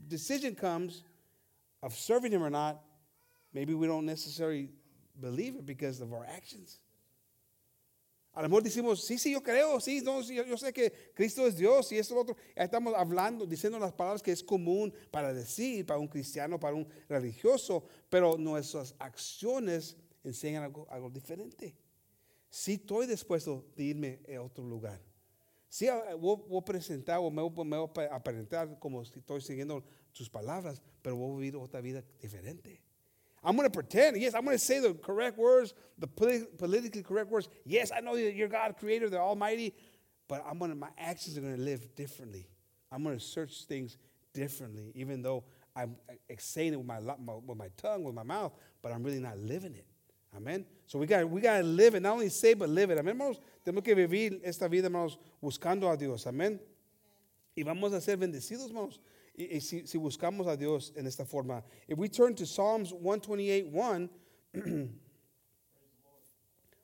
decision 0.09 0.57
comes 0.57 1.05
of 1.85 1.93
serving 1.95 2.33
Him 2.33 2.43
or 2.43 2.51
not, 2.51 2.81
maybe 3.53 3.75
we 3.75 3.87
don't 3.87 4.07
necessarily 4.07 4.71
believe 5.21 5.55
it 5.55 5.67
because 5.67 6.01
of 6.01 6.13
our 6.13 6.27
actions. 6.27 6.81
A 8.37 8.43
lo 8.43 8.51
mejor 8.51 8.63
decimos, 8.65 9.03
sí, 9.03 9.17
sí, 9.17 9.33
yo 9.33 9.43
creo, 9.43 9.81
sí, 9.81 10.03
no, 10.05 10.21
yo 10.21 10.59
sé 10.59 10.71
que 10.71 10.93
Cristo 11.15 11.47
es 11.47 11.57
Dios 11.57 11.91
y 11.91 11.97
esto 11.97 12.15
otro. 12.19 12.37
Estamos 12.55 12.93
hablando, 12.95 13.47
diciendo 13.47 13.79
las 13.79 13.95
palabras 13.95 14.23
que 14.23 14.31
es 14.31 14.45
común 14.45 14.93
para 15.11 15.33
decir, 15.33 15.87
para 15.87 15.99
un 15.99 16.07
cristiano, 16.07 16.61
para 16.61 16.75
un 16.75 16.87
religioso, 17.09 17.83
pero 18.11 18.37
nuestras 18.37 18.95
acciones 18.99 19.97
enseñan 20.23 20.65
algo, 20.65 20.87
algo 20.91 21.09
diferente. 21.09 21.75
Sí 22.51 22.75
estoy 22.75 23.07
dispuesto 23.07 23.65
de 23.75 23.85
irme 23.85 24.21
a 24.37 24.43
otro 24.43 24.63
lugar. 24.63 25.01
Sí 25.71 25.87
voy, 26.19 26.37
voy 26.47 26.61
a 26.61 26.65
presentar 26.65 27.19
o 27.21 27.31
me, 27.31 27.41
me 27.65 27.79
voy 27.79 27.91
a 28.05 28.17
aparentar 28.17 28.79
como 28.79 29.03
si 29.07 29.19
estoy 29.19 29.41
siguiendo 29.41 29.83
sus 30.13 30.29
palabras, 30.29 30.83
pero 31.01 31.17
voy 31.17 31.33
a 31.33 31.39
vivir 31.39 31.57
otra 31.57 31.81
vida 31.81 32.05
diferente. 32.21 32.86
I'm 33.47 33.55
going 33.55 33.69
to 33.69 33.73
pretend. 33.73 34.21
Yes, 34.21 34.35
I'm 34.35 34.45
going 34.45 34.57
to 34.57 34.63
say 34.63 34.81
the 34.81 34.93
correct 34.95 35.39
words, 35.39 35.73
the 35.99 36.09
politically 36.09 37.05
correct 37.05 37.31
words. 37.31 37.49
Yes, 37.65 37.93
I 37.97 38.01
know 38.01 38.17
that 38.17 38.35
you're 38.35 38.49
God, 38.49 38.75
creator, 38.77 39.09
the 39.09 39.21
Almighty, 39.21 39.73
but 40.27 40.45
I'm 40.45 40.59
going 40.59 40.73
to, 40.73 40.77
my 40.77 40.89
actions 40.99 41.39
are 41.39 41.41
going 41.41 41.55
to 41.55 41.63
live 41.63 41.95
differently. 41.95 42.49
I'm 42.91 43.05
going 43.05 43.17
to 43.17 43.25
search 43.25 43.65
things 43.67 43.99
differently, 44.35 44.91
even 44.97 45.23
though 45.23 45.45
I'm 45.77 45.95
saying 46.39 46.73
it 46.73 46.77
with 46.77 46.87
my, 46.87 46.99
with 46.99 47.57
my 47.57 47.69
tongue, 47.77 48.03
with 48.03 48.17
my 48.17 48.25
mouth, 48.25 48.53
but 48.83 48.91
I'm 48.91 49.05
really 49.05 49.21
not 49.21 49.39
living 49.39 49.77
it. 49.77 49.87
Amen. 50.37 50.67
So 50.87 50.99
we 50.99 51.07
got 51.07 51.29
we 51.31 51.41
got 51.41 51.59
to 51.59 51.63
live 51.63 51.95
it, 51.95 52.01
not 52.01 52.15
only 52.15 52.29
say 52.29 52.55
but 52.55 52.69
live 52.69 52.91
it. 52.91 52.99
Amén, 52.99 53.15
hermanos. 53.15 53.41
Tenemos 53.65 53.83
que 53.83 53.95
vivir 53.95 54.41
esta 54.45 54.69
vida, 54.69 54.87
hermanos, 54.87 55.19
buscando 55.43 55.91
a 55.91 55.97
Dios. 55.97 56.27
Amén. 56.27 56.61
Y 57.57 57.63
vamos 57.63 57.93
a 57.95 58.01
ser 58.01 58.17
bendecidos, 58.17 58.69
hermanos. 58.69 59.01
Y, 59.39 59.59
si, 59.61 59.87
si, 59.87 59.99
buscamos 59.99 60.47
a 60.47 60.57
Dios 60.57 60.93
en 60.97 61.07
esta 61.07 61.25
forma. 61.25 61.63
If 61.87 61.99
we 61.99 62.09
turn 62.09 62.35
to 62.37 62.47
Psalms 62.47 62.93
128, 62.93 63.69
1, 63.69 64.11
we're 64.55 64.63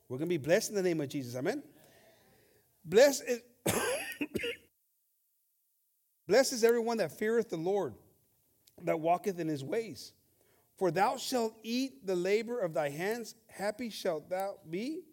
going 0.09 0.21
to 0.21 0.27
be 0.27 0.37
blessed 0.37 0.71
in 0.71 0.77
the 0.77 0.83
name 0.83 1.01
of 1.01 1.09
Jesus. 1.09 1.35
Amen. 1.35 1.63
Blessed 2.85 3.25
is, 3.27 3.43
blessed 6.27 6.53
is 6.53 6.65
everyone 6.65 6.99
that 6.99 7.13
feareth 7.13 7.49
the 7.49 7.57
Lord, 7.57 7.95
that 8.83 9.01
walketh 9.01 9.39
in 9.39 9.49
his 9.49 9.65
ways. 9.65 10.13
For 10.77 10.91
thou 10.91 11.17
shalt 11.17 11.55
eat 11.63 12.07
the 12.07 12.17
labor 12.17 12.59
of 12.59 12.75
thy 12.75 12.91
hands, 12.91 13.35
happy 13.47 13.89
shalt 13.89 14.29
thou 14.29 14.57
be, 14.69 15.05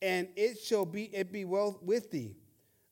and 0.00 0.28
it 0.36 0.58
shall 0.58 0.84
be 0.84 1.04
it 1.04 1.32
be 1.32 1.44
well 1.44 1.78
with 1.82 2.10
thee. 2.10 2.36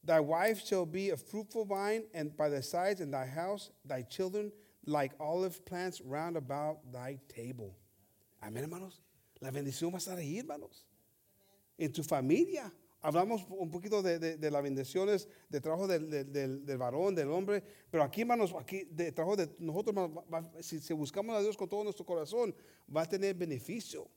Thy 0.07 0.21
wife 0.21 0.65
shall 0.65 0.87
be 0.87 1.11
a 1.11 1.17
fruitful 1.17 1.65
vine, 1.65 2.05
and 2.15 2.37
by 2.37 2.49
thy 2.49 2.61
sides 2.61 3.01
in 3.01 3.11
thy 3.11 3.27
house, 3.27 3.71
thy 3.85 4.03
children 4.03 4.53
like 4.87 5.13
olive 5.19 5.65
plants 5.65 6.01
round 6.01 6.37
about 6.37 6.79
thy 6.93 7.19
table. 7.29 7.75
Amén, 8.41 8.63
hermanos. 8.63 9.01
La 9.41 9.51
bendición 9.51 9.91
va 9.91 9.97
a 9.97 9.99
estar 10.01 10.17
ahí, 10.17 10.39
hermanos. 10.39 10.85
En 11.77 11.93
tu 11.93 12.03
familia. 12.05 12.71
hablamos 13.03 13.45
un 13.51 13.69
poquito 13.71 14.01
de, 14.03 14.19
de, 14.19 14.37
de 14.37 14.51
las 14.51 14.63
bendiciones 14.63 15.29
de 15.51 15.61
trabajo 15.61 15.87
del, 15.87 16.09
del, 16.09 16.33
del, 16.33 16.65
del 16.65 16.79
varón, 16.79 17.15
del 17.15 17.29
hombre, 17.31 17.63
pero 17.91 18.03
aquí, 18.05 18.21
hermanos, 18.23 18.53
aquí 18.59 18.85
de 18.91 19.13
trabajo 19.13 19.37
de 19.37 19.49
nosotros, 19.59 19.95
hermanos, 19.97 20.25
va- 20.33 20.63
si, 20.63 20.79
si 20.81 20.93
buscamos 20.95 21.37
a 21.37 21.41
Dios 21.41 21.57
con 21.57 21.69
todo 21.69 21.83
nuestro 21.85 22.05
corazón, 22.07 22.55
va 22.89 23.03
a 23.03 23.07
tener 23.07 23.35
beneficio. 23.35 24.09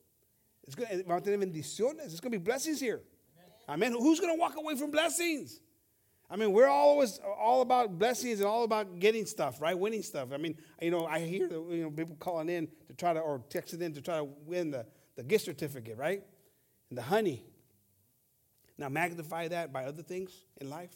It's 0.66 0.76
gonna- 0.76 0.92
eh, 0.92 1.04
va 1.04 1.18
a 1.18 1.22
tener 1.22 1.40
bendiciones. 1.40 2.08
There's 2.08 2.22
going 2.22 2.32
to 2.32 2.38
be 2.40 2.44
blessings 2.44 2.80
here. 2.80 3.02
Amen. 3.68 3.92
Who's 3.94 4.20
going 4.20 4.34
to 4.36 4.40
walk 4.40 4.56
away 4.56 4.76
from 4.76 4.92
blessings? 4.92 5.62
I 6.30 6.36
mean, 6.36 6.52
we're 6.52 6.68
always 6.68 7.20
all 7.40 7.62
about 7.62 7.98
blessings 7.98 8.40
and 8.40 8.48
all 8.48 8.64
about 8.64 9.00
getting 9.00 9.26
stuff, 9.26 9.60
right? 9.62 9.78
Winning 9.78 10.04
stuff. 10.04 10.30
I 10.32 10.38
mean, 10.38 10.56
you 10.82 10.92
know, 10.92 11.06
I 11.08 11.20
hear 11.20 11.48
you 11.50 11.84
know 11.84 11.90
people 11.90 12.16
calling 12.20 12.50
in 12.50 12.68
to 12.88 12.94
try 12.94 13.14
to 13.14 13.20
or 13.20 13.40
texting 13.50 13.82
in 13.82 13.94
to 13.96 14.02
try 14.02 14.18
to 14.18 14.26
win 14.46 14.70
the, 14.70 14.86
the 15.16 15.24
gift 15.24 15.46
certificate, 15.46 15.98
right? 15.98 16.24
And 16.90 16.98
the 16.98 17.02
honey. 17.02 17.44
Now 18.78 18.90
magnify 18.90 19.48
that 19.50 19.74
by 19.74 19.86
other 19.86 20.04
things 20.04 20.32
in 20.62 20.70
life. 20.70 20.92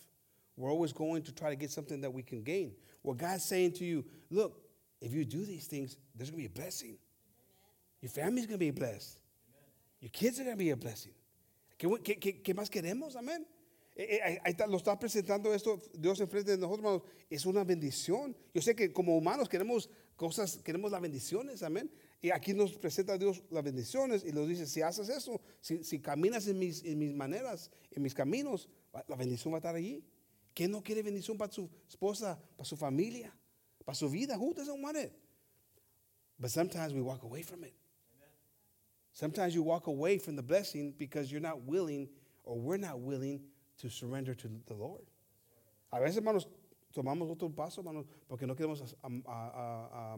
We're 0.55 0.69
always 0.69 0.93
going 0.93 1.23
to 1.23 1.31
try 1.33 1.49
to 1.49 1.55
get 1.55 1.71
something 1.71 2.01
that 2.01 2.13
we 2.13 2.21
can 2.21 2.43
gain. 2.43 2.73
Well, 3.01 3.15
God's 3.15 3.43
saying 3.43 3.71
to 3.73 3.85
you, 3.85 4.05
look, 4.29 4.61
if 5.01 5.13
you 5.13 5.25
do 5.25 5.43
these 5.45 5.65
things, 5.65 5.97
there's 6.15 6.29
to 6.29 6.35
be 6.37 6.45
a 6.45 6.49
blessing. 6.49 6.97
Your 8.01 8.11
family's 8.11 8.45
to 8.47 8.57
be 8.57 8.69
blessed. 8.71 9.17
Your 9.99 10.11
kids 10.11 10.39
are 10.39 10.43
to 10.45 10.55
be 10.55 10.69
a 10.69 10.77
blessing. 10.77 11.13
¿Qué, 11.79 11.89
qué- 12.03 12.19
qué- 12.19 12.43
qué 12.43 12.53
más 12.53 12.69
queremos? 12.69 13.15
Amén. 13.15 13.45
Eh, 13.95 14.15
eh, 14.15 14.21
ahí- 14.23 14.39
está, 14.45 14.65
lo 14.65 14.77
está 14.77 14.97
presentando 14.97 15.53
esto 15.53 15.79
Dios 15.93 16.19
enfrente 16.19 16.51
de 16.51 16.57
nosotros, 16.57 16.79
hermanos. 16.85 17.03
Es 17.29 17.45
una 17.45 17.63
bendición. 17.63 18.35
Yo 18.53 18.62
sé 18.62 18.75
que 18.75 18.91
como 18.91 19.15
humanos 19.15 19.47
queremos 19.47 19.89
cosas, 20.15 20.57
queremos 20.57 20.91
las 20.91 21.01
bendiciones, 21.01 21.62
amén. 21.63 21.91
Y 22.21 22.31
aquí 22.31 22.53
nos 22.53 22.73
presenta 22.77 23.17
Dios 23.17 23.43
las 23.50 23.63
bendiciones 23.63 24.23
y 24.25 24.31
nos 24.31 24.47
dice, 24.47 24.65
si 24.65 24.81
haces 24.81 25.09
eso, 25.09 25.41
si, 25.59 26.00
caminas 26.00 26.47
en 26.47 26.57
mis, 26.57 26.83
en 26.83 26.97
mis 26.97 27.13
maneras, 27.13 27.69
en 27.91 28.01
mis 28.01 28.13
caminos, 28.13 28.69
la 29.07 29.15
bendición 29.15 29.53
va 29.53 29.57
a 29.57 29.59
estar 29.59 29.75
allí. 29.75 30.03
¿Quién 30.53 30.71
no 30.71 30.81
quiere 30.81 31.03
bendición 31.03 31.38
para 31.38 31.51
su 31.51 31.69
esposa, 31.88 32.41
para 32.55 32.65
su 32.65 32.77
familia, 32.77 33.35
para 33.83 33.95
su 33.95 34.09
vida? 34.09 34.38
Who 34.38 34.53
doesn't 34.53 34.81
want 34.81 34.97
it? 34.97 35.12
But 36.39 36.51
sometimes 36.51 36.93
we 36.93 37.01
walk 37.01 37.23
away 37.23 37.43
from 37.43 37.63
it. 37.63 37.73
Sometimes 39.12 39.53
you 39.53 39.62
walk 39.62 39.88
away 39.88 40.17
from 40.17 40.35
the 40.35 40.41
blessing 40.41 40.93
because 40.97 41.31
you're 41.31 41.41
not 41.41 41.62
willing 41.67 42.09
or 42.43 42.57
we're 42.57 42.79
not 42.79 43.00
willing 43.00 43.41
to 43.83 43.89
surrender 43.89 44.33
to 44.33 44.47
the 44.65 44.73
Lord. 44.73 45.03
A 45.91 45.99
veces, 45.99 46.15
hermanos, 46.17 46.47
tomamos 46.93 47.29
otro 47.29 47.49
paso, 47.49 47.81
hermanos, 47.81 48.05
porque 48.29 48.47
no 48.47 48.55
queremos 48.55 48.81
a- 48.81 49.07
a- 49.27 50.17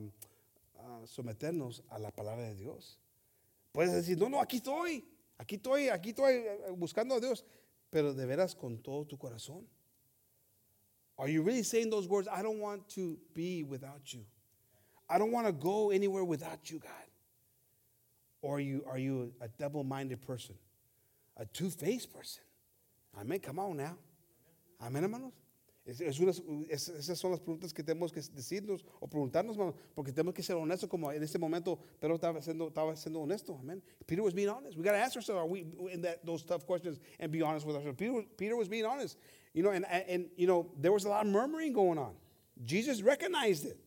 a- 0.77 1.07
someternos 1.07 1.81
a 1.89 1.97
la 1.97 2.11
palabra 2.11 2.43
de 2.47 2.53
Dios. 2.55 2.99
Puedes 3.73 3.91
decir, 3.93 4.17
no, 4.19 4.29
no, 4.29 4.39
aquí 4.39 4.57
estoy, 4.57 5.03
aquí 5.39 5.55
estoy, 5.55 5.89
aquí 5.89 6.09
estoy 6.11 6.33
eh, 6.45 6.71
buscando 6.77 7.15
a 7.15 7.19
Dios, 7.19 7.43
pero 7.89 8.13
de 8.13 8.25
veras 8.27 8.53
con 8.55 8.77
todo 8.83 9.03
tu 9.05 9.17
corazón. 9.17 9.67
Are 11.17 11.27
you 11.31 11.41
really 11.41 11.63
saying 11.63 11.89
those 11.89 12.07
words? 12.07 12.27
I 12.27 12.43
don't 12.43 12.59
want 12.59 12.87
to 12.89 13.17
be 13.33 13.63
without 13.63 14.13
you. 14.13 14.25
I 15.09 15.17
don't 15.17 15.31
want 15.31 15.47
to 15.47 15.53
go 15.53 15.89
anywhere 15.89 16.23
without 16.23 16.69
you, 16.69 16.77
God. 16.79 16.91
Or 18.41 18.57
are 18.57 18.61
you, 18.61 18.83
are 18.85 18.99
you 18.99 19.33
a 19.41 19.47
double 19.47 19.83
minded 19.83 20.21
person? 20.21 20.55
A 21.37 21.45
two 21.45 21.69
faced 21.71 22.13
person? 22.13 22.43
Amen. 23.17 23.39
Come 23.39 23.59
on 23.59 23.77
now. 23.77 23.97
Amén, 24.81 25.03
hermanos. 25.03 25.31
Es- 25.87 26.01
es 26.01 26.19
unas- 26.19 26.41
es- 26.67 26.89
esas 26.89 27.19
son 27.19 27.29
las 27.31 27.39
preguntas 27.39 27.71
que 27.71 27.83
tenemos 27.83 28.11
que 28.11 28.19
decirnos 28.33 28.83
o 28.99 29.07
preguntarnos, 29.07 29.55
hermanos, 29.55 29.75
porque 29.93 30.11
tenemos 30.11 30.33
que 30.33 30.41
ser 30.41 30.55
honestos, 30.55 30.89
como 30.89 31.11
en 31.11 31.21
este 31.21 31.37
momento 31.37 31.77
Pedro 31.99 32.15
estaba 32.15 32.41
siendo, 32.41 32.69
estaba 32.69 32.95
siendo 32.95 33.19
honesto. 33.21 33.55
Amen. 33.59 33.81
Peter 34.07 34.23
was 34.23 34.33
being 34.33 34.49
honest. 34.49 34.75
We 34.77 34.83
got 34.83 34.93
to 34.93 34.97
ask 34.97 35.15
ourselves, 35.15 35.39
are 35.39 35.45
we 35.47 35.61
in 35.93 36.01
that, 36.01 36.25
those 36.25 36.43
tough 36.43 36.65
questions 36.65 36.99
and 37.19 37.31
be 37.31 37.43
honest 37.43 37.65
with 37.67 37.75
ourselves? 37.75 37.97
Peter, 37.97 38.13
was- 38.13 38.25
Peter 38.35 38.55
was 38.55 38.67
being 38.67 38.83
honest. 38.85 39.17
You 39.53 39.61
know, 39.63 39.69
and, 39.71 39.85
and, 39.85 40.29
you 40.35 40.47
know, 40.47 40.71
there 40.81 40.91
was 40.91 41.05
a 41.05 41.09
lot 41.09 41.23
of 41.25 41.31
murmuring 41.31 41.71
going 41.71 41.99
on. 41.99 42.15
Jesus 42.65 43.01
recognized 43.03 43.65
it. 43.65 43.77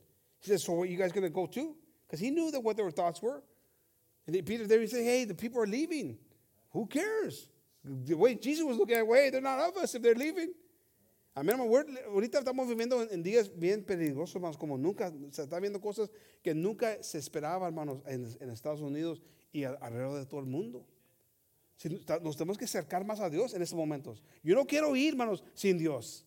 He 0.40 0.48
said, 0.50 0.60
So 0.60 0.80
are 0.80 0.86
you 0.86 0.96
guys 0.96 1.10
going 1.12 1.24
to 1.24 1.30
go 1.34 1.46
too? 1.46 1.74
Because 2.06 2.20
he 2.20 2.30
knew 2.30 2.50
that 2.52 2.60
what 2.62 2.76
their 2.76 2.90
thoughts 2.92 3.20
were. 3.20 3.42
And 4.26 4.46
Peter 4.46 4.66
there, 4.68 4.80
he 4.80 4.86
said, 4.86 5.04
Hey, 5.04 5.24
the 5.24 5.34
people 5.34 5.60
are 5.60 5.66
leaving. 5.66 6.16
Who 6.70 6.86
cares? 6.86 7.48
The 7.84 8.14
way 8.14 8.34
Jesus 8.34 8.64
was 8.64 8.76
looking 8.76 8.96
at, 8.96 9.06
they're 9.32 9.40
not 9.40 9.60
of 9.60 9.76
us 9.82 9.94
if 9.94 10.02
they're 10.02 10.14
leaving. 10.14 10.52
Hermano. 11.36 11.64
We're- 11.66 11.86
Ahorita 12.06 12.40
estamos 12.40 12.66
viviendo 12.68 13.02
en, 13.10 13.22
días 13.22 13.48
bien 13.56 13.84
peligrosos, 13.84 14.34
hermanos, 14.34 14.56
como 14.58 14.76
nunca. 14.76 15.12
Se 15.30 15.42
está 15.42 15.60
viendo 15.60 15.80
cosas 15.80 16.10
que 16.42 16.54
nunca 16.54 17.02
se 17.02 17.18
esperaba, 17.18 17.66
hermanos, 17.68 18.02
en, 18.06 18.26
en 18.40 18.50
Estados 18.50 18.80
Unidos 18.80 19.22
y 19.52 19.64
a- 19.64 19.78
alrededor 19.80 20.18
de 20.18 20.26
todo 20.26 20.40
el 20.40 20.46
mundo. 20.46 20.84
Si 21.76 21.88
nos 21.88 22.36
tenemos 22.36 22.58
que 22.58 22.64
acercar 22.64 23.04
más 23.04 23.20
a 23.20 23.30
Dios 23.30 23.54
en 23.54 23.62
estos 23.62 23.76
momentos. 23.78 24.24
Yo 24.42 24.56
no 24.56 24.66
quiero 24.66 24.96
ir, 24.96 25.10
hermanos, 25.12 25.44
sin 25.54 25.78
Dios. 25.78 26.24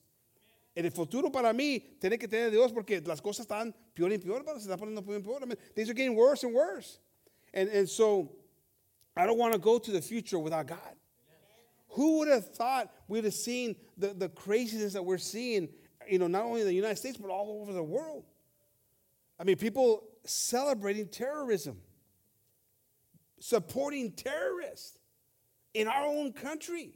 En 0.73 0.85
el 0.85 0.91
futuro 0.93 1.29
para 1.29 1.51
mí 1.51 1.81
tiene 1.99 2.17
que 2.17 2.29
tener 2.29 2.49
Dios 2.49 2.71
porque 2.71 3.01
las 3.01 3.21
cosas 3.21 3.41
están 3.43 3.75
peor 3.93 4.13
y 4.13 4.17
peor, 4.17 4.37
hermanos, 4.37 4.63
se 4.63 4.69
están 4.69 4.79
poniendo 4.79 5.03
peor 5.03 5.19
y 5.19 5.23
peor. 5.23 5.43
I 5.43 5.45
mean, 5.47 5.57
things 5.75 5.89
are 5.89 5.93
getting 5.93 6.15
worse 6.15 6.45
and 6.47 6.55
worse. 6.55 6.99
And, 7.53 7.67
and 7.69 7.89
so 7.89 8.31
I 9.17 9.25
don't 9.25 9.37
want 9.37 9.53
to 9.53 9.59
go 9.59 9.77
to 9.77 9.91
the 9.91 10.01
future 10.01 10.39
without 10.39 10.67
God. 10.67 10.95
Who 11.91 12.19
would 12.19 12.29
have 12.29 12.47
thought 12.53 12.91
we'd 13.07 13.25
have 13.25 13.33
seen 13.33 13.75
the, 13.97 14.13
the 14.13 14.29
craziness 14.29 14.93
that 14.93 15.03
we're 15.03 15.17
seeing, 15.17 15.69
you 16.07 16.19
know, 16.19 16.27
not 16.27 16.43
only 16.43 16.61
in 16.61 16.67
the 16.67 16.73
United 16.73 16.97
States, 16.97 17.17
but 17.17 17.29
all 17.29 17.61
over 17.61 17.73
the 17.73 17.83
world? 17.83 18.23
I 19.39 19.43
mean, 19.43 19.57
people 19.57 20.03
celebrating 20.23 21.07
terrorism, 21.07 21.77
supporting 23.39 24.11
terrorists 24.11 24.99
in 25.73 25.87
our 25.87 26.05
own 26.05 26.31
country. 26.31 26.93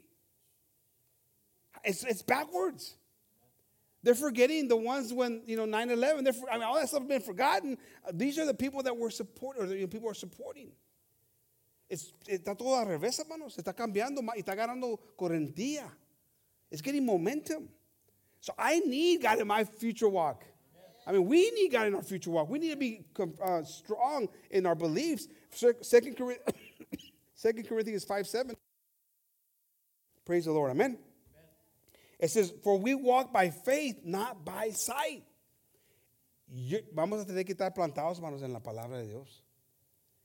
It's, 1.83 2.03
it's 2.03 2.21
backwards. 2.21 2.95
They're 4.03 4.15
forgetting 4.15 4.67
the 4.67 4.77
ones 4.77 5.11
when, 5.11 5.41
you 5.45 5.57
know, 5.57 5.65
9 5.65 5.89
11. 5.89 6.23
They're, 6.23 6.31
for- 6.31 6.49
I 6.49 6.53
mean, 6.53 6.63
all 6.63 6.75
that 6.75 6.87
stuff 6.87 7.01
has 7.01 7.09
been 7.09 7.21
forgotten. 7.21 7.77
These 8.13 8.37
are 8.37 8.45
the 8.45 8.53
people 8.53 8.83
that 8.83 8.95
we're 8.95 9.09
supporting, 9.09 9.63
or 9.63 9.65
the 9.65 9.87
people 9.87 10.09
are 10.09 10.13
supporting. 10.13 10.71
Es- 11.89 12.13
está 12.27 12.55
todo 12.55 12.75
al 12.75 12.87
revés, 12.87 13.19
hermanos. 13.19 13.53
Se 13.53 13.61
está 13.61 13.73
cambiando 13.73 14.21
y 14.35 14.39
está 14.39 14.55
ganando 14.55 14.97
correntía. 15.15 15.91
It's 16.71 16.81
getting 16.81 17.05
momentum. 17.05 17.67
So 18.39 18.53
I 18.57 18.79
need 18.79 19.21
God 19.21 19.39
in 19.39 19.47
my 19.47 19.63
future 19.63 20.09
walk. 20.09 20.43
I 21.07 21.11
mean, 21.11 21.27
we 21.27 21.51
need 21.51 21.71
God 21.71 21.87
in 21.87 21.95
our 21.95 22.03
future 22.03 22.31
walk. 22.31 22.49
We 22.49 22.57
need 22.57 22.71
to 22.71 22.77
be 22.77 23.05
uh, 23.43 23.63
strong 23.63 24.27
in 24.49 24.65
our 24.65 24.75
beliefs. 24.75 25.27
Second 25.81 26.17
Second 27.35 27.67
Corinthians 27.67 28.03
5 28.03 28.27
7. 28.27 28.55
Praise 30.25 30.45
the 30.45 30.51
Lord. 30.51 30.71
Amen. 30.71 30.97
It 32.19 32.29
says, 32.31 32.51
For 32.63 32.79
we 32.79 32.95
walk 32.95 33.31
by 33.31 33.51
faith, 33.51 34.01
not 34.03 34.43
by 34.43 34.71
sight. 34.71 35.23
Yo- 36.47 36.79
vamos 36.95 37.21
a 37.21 37.25
tener 37.25 37.45
que 37.45 37.53
estar 37.53 37.73
plantados, 37.75 38.17
hermanos, 38.17 38.41
en 38.41 38.53
la 38.53 38.59
palabra 38.59 38.97
de 38.97 39.07
Dios, 39.07 39.43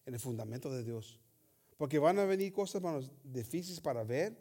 en 0.07 0.15
el 0.15 0.21
fundamento 0.21 0.71
de 0.71 0.83
Dios. 0.83 1.19
Porque 1.81 1.99
van 1.99 2.19
a 2.19 2.27
venir 2.27 2.53
cosas, 2.53 2.75
hermanos, 2.75 3.11
difíciles 3.25 3.81
para 3.81 4.05
ver. 4.05 4.37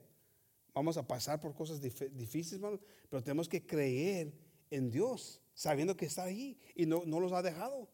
Vamos 0.73 0.97
a 0.97 1.07
pasar 1.07 1.39
por 1.39 1.55
cosas 1.55 1.81
dif- 1.81 2.09
difíciles, 2.11 2.55
hermanos, 2.55 2.81
pero 3.09 3.23
tenemos 3.23 3.47
que 3.47 3.65
creer 3.65 4.33
en 4.69 4.91
Dios, 4.91 5.39
sabiendo 5.53 5.95
que 5.95 6.05
está 6.05 6.23
ahí 6.23 6.59
y 6.75 6.85
no, 6.85 7.03
no 7.05 7.17
los 7.21 7.31
ha 7.31 7.41
dejado. 7.41 7.87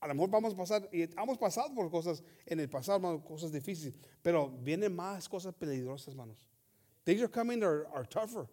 A 0.00 0.08
lo 0.08 0.14
mejor 0.14 0.30
vamos 0.30 0.52
a 0.52 0.56
pasar, 0.56 0.88
y 0.92 1.02
hemos 1.02 1.38
pasado 1.38 1.72
por 1.76 1.88
cosas 1.92 2.24
en 2.44 2.58
el 2.58 2.68
pasado, 2.68 2.96
hermanos, 2.96 3.22
cosas 3.24 3.52
difíciles, 3.52 3.94
pero 4.20 4.48
vienen 4.48 4.92
más 4.96 5.28
cosas 5.28 5.54
peligrosas, 5.54 6.08
hermanos. 6.08 6.48
Things 7.04 7.22
are 7.22 7.30
coming 7.30 7.60
that 7.60 7.68
are, 7.68 7.86
are 7.94 8.04
tougher. 8.04 8.48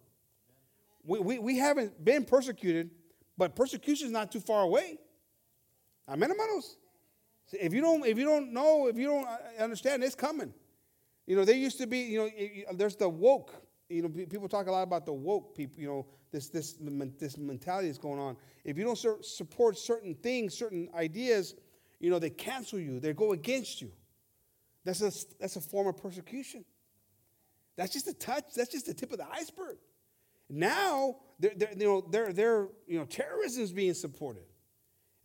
We, 1.03 1.17
we, 1.21 1.39
we 1.39 1.57
haven't 1.57 2.03
been 2.03 2.23
persecuted, 2.23 2.91
but 3.35 3.55
persecution 3.55 4.05
is 4.05 4.11
not 4.11 4.31
too 4.31 4.41
far 4.41 4.61
away. 4.61 4.99
Amen, 6.07 6.29
hermanos. 6.29 6.77
If 7.51 7.73
you 7.73 7.81
don't, 7.81 8.05
if 8.05 8.17
you 8.17 8.25
don't 8.25 8.53
know, 8.53 8.87
if 8.87 8.97
you 8.97 9.07
don't 9.07 9.27
uh, 9.27 9.63
understand, 9.63 10.03
it's 10.03 10.15
coming. 10.15 10.53
You 11.27 11.35
know, 11.35 11.45
there 11.45 11.55
used 11.55 11.77
to 11.79 11.87
be, 11.87 11.99
you 11.99 12.19
know, 12.19 12.73
there's 12.73 12.95
the 12.95 13.09
woke. 13.09 13.53
You 13.89 14.03
know, 14.03 14.09
people 14.09 14.47
talk 14.47 14.67
a 14.67 14.71
lot 14.71 14.83
about 14.83 15.05
the 15.05 15.13
woke 15.13 15.55
people. 15.55 15.79
You 15.79 15.87
know, 15.87 16.05
this 16.31 16.49
this 16.49 16.75
this 17.19 17.37
mentality 17.37 17.89
is 17.89 17.97
going 17.97 18.19
on. 18.19 18.37
If 18.63 18.77
you 18.77 18.83
don't 18.83 19.25
support 19.25 19.77
certain 19.77 20.15
things, 20.15 20.57
certain 20.57 20.89
ideas, 20.95 21.55
you 21.99 22.09
know, 22.09 22.19
they 22.19 22.31
cancel 22.31 22.79
you. 22.79 22.99
They 22.99 23.13
go 23.13 23.31
against 23.33 23.81
you. 23.81 23.91
That's 24.83 25.01
a 25.01 25.11
that's 25.39 25.55
a 25.55 25.61
form 25.61 25.87
of 25.87 25.97
persecution. 25.97 26.65
That's 27.75 27.93
just 27.93 28.07
a 28.07 28.13
touch. 28.13 28.53
That's 28.55 28.71
just 28.71 28.85
the 28.85 28.93
tip 28.93 29.11
of 29.11 29.17
the 29.17 29.27
iceberg. 29.31 29.77
Now, 30.49 31.17
they're, 31.39 31.53
they're, 31.55 31.73
you 31.75 31.85
know, 31.85 32.07
they're, 32.09 32.31
they're, 32.31 32.67
you 32.87 32.99
know, 32.99 33.05
terrorism 33.05 33.63
is 33.63 33.73
being 33.73 33.93
supported. 33.93 34.43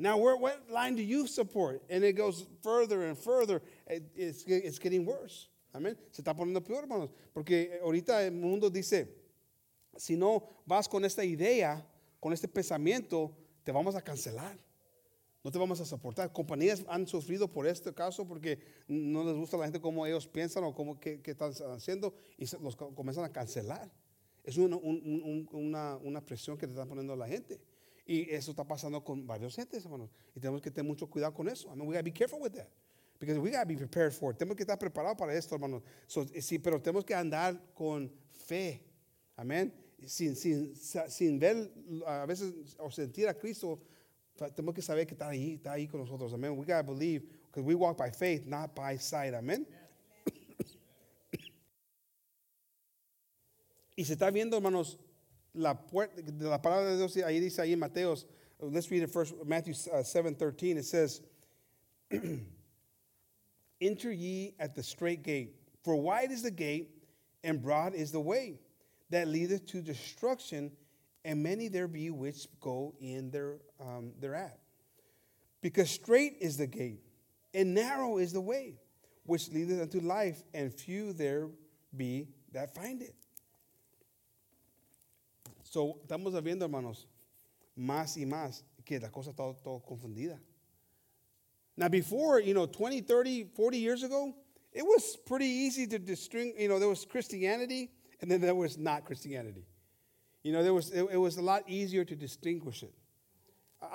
Now, 0.01 0.17
where, 0.17 0.35
what 0.37 0.71
line 0.71 0.97
do 0.97 1.03
you 1.03 1.27
support? 1.27 1.83
And 1.91 2.03
it 2.05 2.17
goes 2.17 2.47
further 2.63 3.03
and 3.03 3.17
further. 3.19 3.61
It- 3.87 4.11
it's, 4.17 4.45
it's 4.47 4.79
getting 4.79 5.05
worse. 5.05 5.49
Amén. 5.75 5.97
Se 6.11 6.23
está 6.23 6.35
poniendo 6.35 6.65
peor, 6.65 6.83
hermanos. 6.85 7.11
Porque 7.35 7.79
ahorita 7.83 8.25
el 8.27 8.33
mundo 8.33 8.71
dice, 8.71 9.09
si 9.99 10.17
no 10.17 10.43
vas 10.67 10.89
con 10.89 11.05
esta 11.05 11.23
idea, 11.23 11.85
con 12.19 12.33
este 12.33 12.49
pensamiento, 12.49 13.31
te 13.63 13.73
vamos 13.73 13.95
a 13.95 14.01
cancelar. 14.01 14.57
No 15.45 15.51
te 15.51 15.59
vamos 15.59 15.81
a 15.81 15.85
soportar. 15.85 16.33
Compañías 16.33 16.83
han 16.89 17.07
sufrido 17.07 17.47
por 17.49 17.67
este 17.67 17.93
caso 17.95 18.27
porque 18.27 18.59
no 18.89 19.23
les 19.23 19.35
gusta 19.37 19.57
la 19.59 19.65
gente 19.65 19.81
cómo 19.81 20.07
ellos 20.07 20.27
piensan 20.27 20.65
o 20.65 20.75
cómo 20.75 20.99
qué, 20.99 21.21
qué 21.21 21.31
están 21.33 21.53
haciendo 21.73 22.15
y 22.39 22.45
los 22.63 22.75
co- 22.75 22.95
comienzan 22.95 23.25
a 23.25 23.33
cancelar. 23.33 23.91
Es 24.45 24.57
una, 24.57 24.77
un- 24.77 25.03
un- 25.03 25.49
una, 25.53 25.97
una 25.99 26.21
presión 26.25 26.57
que 26.59 26.67
te 26.67 26.73
está 26.73 26.87
poniendo 26.87 27.15
la 27.17 27.27
gente. 27.29 27.61
Y 28.07 28.31
eso 28.31 28.51
está 28.51 28.65
pasando 28.65 29.03
con 29.05 29.27
varios 29.27 29.55
gentes, 29.55 29.85
hermanos. 29.85 30.11
Y 30.35 30.41
tenemos 30.41 30.61
que 30.61 30.71
tener 30.71 30.89
mucho 30.89 31.09
cuidado 31.09 31.33
con 31.33 31.49
eso. 31.49 31.69
I 31.69 31.77
mean, 31.77 31.89
we 31.89 31.95
gotta 31.95 32.03
be 32.03 32.13
careful 32.13 32.41
with 32.41 32.53
that. 32.53 32.69
Because 33.19 33.39
we 33.39 33.51
gotta 33.51 33.67
be 33.67 33.77
prepared 33.77 34.13
for 34.13 34.33
it. 34.33 34.39
Tenemos 34.39 34.57
que 34.57 34.65
estar 34.65 34.79
preparados 34.79 35.17
para 35.17 35.35
esto, 35.35 35.55
hermanos. 35.55 35.83
So, 36.07 36.25
sí, 36.41 36.59
pero 36.59 36.81
tenemos 36.81 37.05
que 37.05 37.15
andar 37.15 37.61
con 37.75 38.11
fe. 38.47 38.83
Amén. 39.37 39.73
Sin, 40.07 40.35
sin, 40.35 40.75
sin 40.75 41.39
ver 41.39 41.71
a 42.07 42.25
veces 42.27 42.75
o 42.79 42.91
sentir 42.91 43.29
a 43.29 43.35
Cristo, 43.35 43.79
tenemos 44.57 44.75
que 44.75 44.81
saber 44.81 45.07
que 45.07 45.13
está 45.15 45.29
ahí, 45.29 45.55
está 45.55 45.73
ahí 45.73 45.87
con 45.87 46.01
nosotros. 46.01 46.33
Amén. 46.33 46.53
We 46.53 46.65
gotta 46.65 46.83
believe 46.83 47.27
because 47.47 47.63
we 47.63 47.75
walk 47.75 47.99
by 47.99 48.11
faith, 48.11 48.47
not 48.47 48.75
by 48.75 48.97
sight. 48.97 49.35
Amén. 49.35 49.67
Y 53.97 54.05
se 54.05 54.15
está 54.15 54.31
viendo, 54.31 54.57
hermanos, 54.57 54.99
la 55.55 55.75
puerta 55.75 56.23
la 56.41 56.59
palabra 56.59 56.91
de 56.91 56.97
Dios. 56.97 57.17
Ahí 57.17 57.41
dice 57.41 57.59
ahí 57.59 57.73
en 57.73 57.81
Mateos. 57.81 58.27
Let's 58.61 58.91
read 58.91 59.03
it 59.03 59.11
first. 59.11 59.35
Matthew 59.45 59.75
uh, 59.93 60.03
seven 60.03 60.35
thirteen. 60.35 60.77
It 60.77 60.85
says, 60.85 61.23
"Enter 63.81 64.13
ye 64.13 64.55
at 64.59 64.75
the 64.75 64.83
strait 64.83 65.23
gate, 65.23 65.55
for 65.83 65.97
wide 65.97 66.31
is 66.31 66.43
the 66.43 66.51
gate, 66.51 66.91
and 67.43 67.63
broad 67.63 67.95
is 67.95 68.13
the 68.13 68.21
way 68.21 68.61
that 69.09 69.29
leadeth 69.29 69.67
to 69.69 69.81
destruction, 69.81 70.71
and 71.25 71.43
many 71.43 71.69
there 71.69 71.89
be 71.89 72.11
which 72.11 72.47
go 72.61 72.95
in 73.01 73.31
there 73.31 73.57
um, 73.81 74.13
thereat. 74.21 74.59
Because 75.63 75.91
strait 75.91 76.37
is 76.41 76.57
the 76.57 76.67
gate, 76.67 77.01
and 77.55 77.75
narrow 77.75 78.19
is 78.19 78.33
the 78.33 78.41
way, 78.41 78.75
which 79.25 79.49
leadeth 79.51 79.81
unto 79.81 80.01
life, 80.01 80.43
and 80.53 80.73
few 80.73 81.15
there 81.15 81.49
be 81.97 82.29
that 82.53 82.75
find 82.75 83.01
it." 83.01 83.15
So, 85.71 86.01
estamos 86.03 86.33
viendo, 86.43 86.65
hermanos, 86.65 87.07
más 87.77 88.17
y 88.17 88.27
más 88.27 88.65
que 88.85 88.99
la 88.99 89.09
cosa 89.09 89.31
está 89.31 89.45
todo 89.63 89.81
confundida. 89.81 90.41
Now, 91.77 91.89
before, 91.89 92.41
you 92.41 92.53
know, 92.55 92.67
20, 92.67 93.03
30, 93.03 93.45
40 93.55 93.79
years 93.79 94.03
ago, 94.03 94.35
it 94.73 94.83
was 94.83 95.17
pretty 95.25 95.47
easy 95.47 95.87
to 95.87 95.99
distinguish, 96.01 96.61
you 96.61 96.67
know, 96.69 96.81
there 96.81 96.89
was 96.89 97.05
Christianity 97.05 97.89
and 98.21 98.29
then 98.29 98.41
there 98.41 98.55
was 98.57 98.77
not 98.79 99.05
Christianity. 99.05 99.65
You 100.43 100.53
know, 100.53 100.65
there 100.65 100.75
was, 100.75 100.91
it, 100.91 101.03
was 101.17 101.37
a 101.37 101.43
lot 101.43 101.63
easier 101.69 102.05
to 102.05 102.17
distinguish 102.17 102.83
it. 102.83 102.93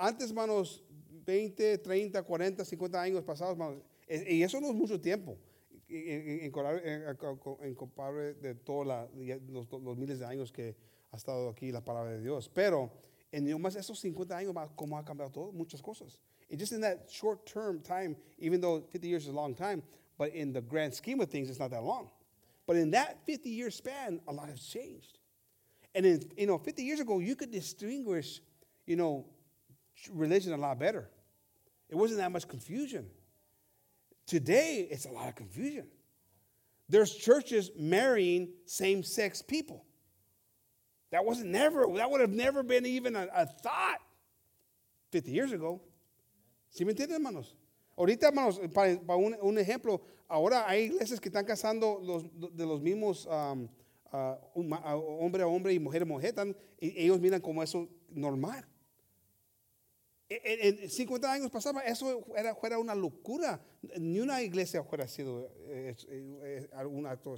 Antes, 0.00 0.30
hermanos, 0.30 0.80
20, 1.26 1.76
30, 1.76 2.22
40, 2.22 2.64
50 2.64 2.98
años 2.98 3.22
pasados, 3.22 3.50
hermanos, 3.52 3.82
e- 4.08 4.36
y 4.38 4.42
eso 4.42 4.58
no 4.60 4.70
es 4.70 4.74
mucho 4.74 4.98
tiempo 4.98 5.36
en, 5.90 6.08
en, 6.08 6.28
en, 6.40 6.52
en- 7.60 7.74
de 8.40 8.54
todos 8.64 8.86
los, 8.86 9.70
los 9.82 9.96
miles 9.98 10.18
de 10.20 10.24
años 10.24 10.50
que 10.50 10.74
ha 11.12 11.16
estado 11.16 11.48
aquí 11.48 11.72
la 11.72 11.80
palabra 11.80 12.12
de 12.12 12.20
Dios. 12.20 12.48
Pero 12.48 12.90
en 13.32 13.44
nomás 13.44 13.76
esos 13.76 13.98
50 14.00 14.36
años, 14.36 14.54
¿cómo 14.76 14.98
ha 14.98 15.04
cambiado 15.04 15.32
todo? 15.32 15.52
Muchas 15.52 15.82
cosas. 15.82 16.18
And 16.50 16.58
just 16.58 16.72
in 16.72 16.80
that 16.82 17.10
short 17.10 17.44
term 17.46 17.80
time, 17.80 18.16
even 18.38 18.60
though 18.60 18.80
50 18.92 19.08
years 19.08 19.24
is 19.24 19.30
a 19.30 19.32
long 19.32 19.54
time, 19.54 19.82
but 20.18 20.32
in 20.32 20.52
the 20.52 20.60
grand 20.60 20.94
scheme 20.94 21.20
of 21.20 21.30
things, 21.30 21.50
it's 21.50 21.58
not 21.58 21.70
that 21.70 21.82
long. 21.82 22.10
But 22.66 22.76
in 22.76 22.90
that 22.92 23.18
50 23.26 23.50
year 23.50 23.70
span, 23.70 24.20
a 24.26 24.32
lot 24.32 24.48
has 24.48 24.60
changed. 24.60 25.18
And 25.94 26.04
in, 26.04 26.22
you 26.36 26.46
know, 26.46 26.58
50 26.58 26.82
years 26.82 27.00
ago, 27.00 27.20
you 27.20 27.36
could 27.36 27.50
distinguish, 27.50 28.40
you 28.86 28.96
know, 28.96 29.26
religion 30.12 30.52
a 30.52 30.56
lot 30.56 30.78
better. 30.78 31.08
It 31.88 31.96
wasn't 31.96 32.20
that 32.20 32.30
much 32.30 32.46
confusion. 32.46 33.06
Today, 34.26 34.86
it's 34.90 35.06
a 35.06 35.10
lot 35.10 35.28
of 35.28 35.36
confusion. 35.36 35.86
There's 36.88 37.14
churches 37.14 37.70
marrying 37.78 38.50
same 38.66 39.02
sex 39.02 39.40
people. 39.40 39.85
That 41.10 41.24
wasn't 41.24 41.50
never, 41.50 41.86
that 41.96 42.10
would 42.10 42.20
have 42.20 42.32
never 42.34 42.62
been 42.62 42.84
even 42.84 43.14
a, 43.16 43.28
a 43.32 43.46
thought 43.46 44.00
50 45.12 45.30
years 45.30 45.52
ago. 45.52 45.80
¿Sí 46.70 46.84
me 46.84 46.92
entienden, 46.92 47.14
hermanos? 47.16 47.54
Ahorita, 47.96 48.28
hermanos, 48.28 48.60
para, 48.74 48.98
para 49.00 49.16
un, 49.16 49.34
un 49.40 49.58
ejemplo, 49.58 50.02
ahora 50.28 50.68
hay 50.68 50.84
iglesias 50.84 51.20
que 51.20 51.28
están 51.28 51.46
casando 51.46 52.00
los, 52.02 52.24
de 52.54 52.66
los 52.66 52.82
mismos 52.82 53.26
um, 53.26 53.68
ah, 54.12 54.38
hombre 54.60 55.42
a 55.42 55.46
hombre 55.46 55.72
y 55.72 55.78
mujer 55.78 56.02
a 56.02 56.04
mujer, 56.04 56.30
están- 56.30 56.56
y 56.80 57.00
ellos 57.04 57.20
miran 57.20 57.40
como 57.40 57.62
eso 57.62 57.88
normal. 58.10 58.66
En, 60.28 60.82
en 60.82 60.90
50 60.90 61.32
años 61.32 61.50
pasaba, 61.50 61.82
eso 61.82 62.26
era, 62.36 62.54
fuera 62.56 62.78
una 62.78 62.96
locura. 62.96 63.60
Ni 63.98 64.18
una 64.18 64.42
iglesia 64.42 64.82
fuera 64.82 65.06
sido 65.06 65.48
eh, 65.68 65.94
eh, 66.08 66.68
eh, 66.72 67.06
acto. 67.06 67.36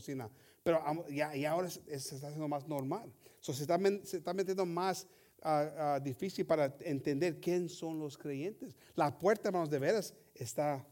Pero 0.62 0.82
ya, 1.08 1.34
y 1.34 1.44
ahora 1.44 1.70
se, 1.70 1.80
se 1.98 2.14
está 2.14 2.28
haciendo 2.28 2.48
más 2.48 2.66
normal. 2.66 3.12
So, 3.40 3.52
se, 3.52 3.62
está, 3.62 3.78
se 4.04 4.18
está 4.18 4.34
metiendo 4.34 4.66
más 4.66 5.06
ah, 5.42 5.70
ah, 5.78 6.00
difícil 6.00 6.46
para 6.46 6.74
entender 6.80 7.40
quién 7.40 7.68
son 7.68 7.98
los 7.98 8.18
creyentes. 8.18 8.76
La 8.94 9.16
puerta, 9.16 9.48
hermanos, 9.48 9.70
de 9.70 9.78
veras 9.78 10.14
está, 10.34 10.84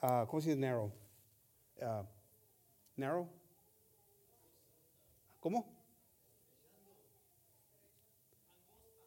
ah, 0.00 0.26
¿cómo 0.28 0.40
se 0.40 0.50
dice 0.50 0.60
narrow? 0.60 0.92
Ah, 1.80 2.06
narrow. 2.96 3.28
¿Cómo? 5.40 5.76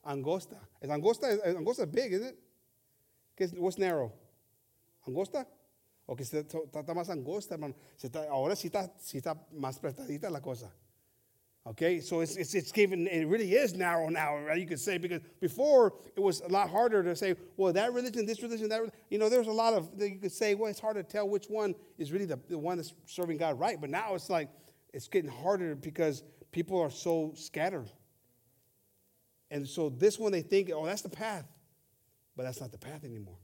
Angosta. 0.04 0.68
Is 0.82 0.90
angosta, 0.90 1.32
is, 1.32 1.56
angosta 1.56 1.84
is 1.84 1.92
big, 1.92 2.14
isn't 2.14 2.30
it? 2.30 2.40
¿Qué 3.36 3.46
es, 3.46 3.54
what's 3.54 3.78
narrow? 3.78 4.12
¿Angosta? 5.06 5.48
O 6.10 6.16
que 6.16 6.24
está, 6.24 6.40
está 6.40 6.94
más 6.96 7.08
angosta, 7.10 7.54
hermano. 7.54 7.76
Se 7.96 8.08
está- 8.08 8.28
ahora 8.30 8.56
sí 8.56 8.66
está, 8.68 8.92
sí 9.00 9.20
está 9.20 9.36
más 9.54 9.78
apretadita 9.78 10.32
la 10.32 10.42
cosa. 10.42 10.74
Okay, 11.68 12.00
so 12.02 12.22
it's, 12.22 12.36
it's, 12.36 12.56
it's 12.56 12.72
given, 12.72 13.06
it 13.06 13.28
really 13.28 13.54
is 13.54 13.76
narrow 13.76 14.10
now, 14.10 14.36
right? 14.38 14.60
You 14.60 14.66
could 14.66 14.80
say, 14.80 14.98
because 14.98 15.22
before 15.40 15.94
it 16.16 16.20
was 16.20 16.42
a 16.42 16.48
lot 16.48 16.68
harder 16.68 17.04
to 17.04 17.16
say, 17.16 17.36
well, 17.58 17.72
that 17.74 17.94
religion, 17.94 18.26
this 18.26 18.42
religion, 18.42 18.70
that, 18.70 18.82
rel-" 18.82 18.92
you 19.12 19.20
know, 19.20 19.30
there's 19.30 19.46
a 19.46 19.52
lot 19.52 19.76
of, 19.76 19.88
you 20.00 20.18
could 20.18 20.32
say, 20.32 20.56
well, 20.56 20.72
it's 20.72 20.80
hard 20.80 20.96
to 20.96 21.04
tell 21.04 21.30
which 21.30 21.46
one 21.46 21.76
is 22.00 22.12
really 22.12 22.26
the, 22.26 22.40
the 22.50 22.58
one 22.58 22.78
that's 22.78 22.92
serving 23.06 23.38
God 23.38 23.60
right. 23.60 23.80
But 23.80 23.92
now 23.92 24.16
it's 24.16 24.32
like, 24.32 24.50
it's 24.92 25.08
getting 25.08 25.30
harder 25.30 25.76
because 25.76 26.24
people 26.52 26.82
are 26.82 26.90
so 26.90 27.34
scattered. 27.36 27.92
And 29.52 29.68
so 29.68 29.90
this 29.90 30.18
one, 30.18 30.32
they 30.32 30.42
think, 30.42 30.72
oh, 30.74 30.88
that's 30.88 31.04
the 31.04 31.10
path. 31.10 31.46
But 32.36 32.44
that's 32.44 32.62
not 32.62 32.72
the 32.72 32.80
path 32.80 33.04
anymore 33.04 33.38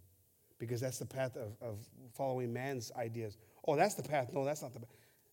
because 0.65 0.81
that's 0.81 0.99
the 0.99 1.05
path 1.05 1.35
of, 1.37 1.55
of 1.61 1.77
following 2.13 2.51
man's 2.53 2.91
ideas. 2.97 3.37
Oh, 3.67 3.75
that's 3.75 3.95
the 3.95 4.03
path. 4.03 4.31
No, 4.33 4.43
that's 4.45 4.61
not 4.61 4.73
the 4.73 4.79
path. 4.79 4.89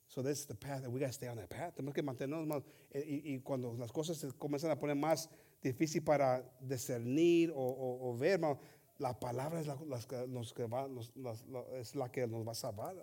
So 0.08 0.20
this 0.20 0.40
is 0.40 0.46
the 0.46 0.54
path, 0.54 0.86
we 0.88 1.00
got 1.00 1.06
to 1.06 1.12
stay 1.12 1.26
on 1.28 1.36
that 1.36 1.48
path. 1.48 1.74
Tenemos 1.76 1.94
que 1.94 2.02
mantenernos 2.02 2.46
más. 2.46 2.62
Eh, 2.94 3.00
y, 3.00 3.22
y 3.34 3.40
cuando 3.42 3.74
las 3.78 3.90
cosas 3.90 4.18
se 4.18 4.28
comienzan 4.38 4.70
a 4.70 4.76
poner 4.76 4.94
más 4.94 5.26
difícil 5.64 6.04
para 6.04 6.42
discernir 6.66 7.50
o, 7.50 7.54
o, 7.56 8.10
o 8.10 8.12
ver, 8.14 8.32
hermano, 8.34 8.58
la 8.98 9.14
palabra 9.14 9.58
es 9.60 9.66
la, 9.66 9.76
las 9.88 10.06
nos 10.28 10.52
que 10.52 10.66
va- 10.66 10.86
nos- 10.86 11.10
las- 11.16 11.44
la- 11.48 11.64
es 11.80 11.94
la 11.96 12.08
que 12.08 12.26
nos 12.26 12.46
va 12.46 12.52
a 12.52 12.54
salvar, 12.54 12.94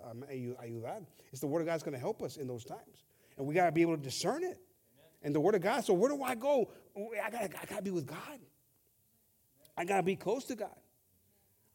ayudar. 0.61 1.03
It's 1.31 1.41
the 1.41 1.47
word 1.47 1.61
of 1.61 1.67
God's 1.67 1.81
going 1.83 1.95
to 1.95 1.99
help 1.99 2.21
us 2.21 2.37
in 2.37 2.47
those 2.47 2.63
times. 2.63 3.03
And 3.37 3.47
we 3.47 3.55
got 3.55 3.65
to 3.65 3.71
be 3.71 3.81
able 3.81 3.97
to 3.97 4.03
discern 4.03 4.43
it. 4.43 4.59
And 5.23 5.33
the 5.33 5.39
word 5.39 5.55
of 5.55 5.61
God. 5.61 5.83
So 5.83 5.93
where 5.93 6.09
do 6.09 6.21
I 6.23 6.35
go? 6.35 6.69
I 6.95 7.29
got 7.29 7.41
I 7.41 7.65
gotta 7.67 7.81
be 7.81 7.91
with 7.91 8.05
God. 8.05 8.39
I 9.75 9.83
got 9.83 9.97
to 9.97 10.03
be 10.03 10.15
close 10.15 10.45
to 10.45 10.55
God. 10.55 10.75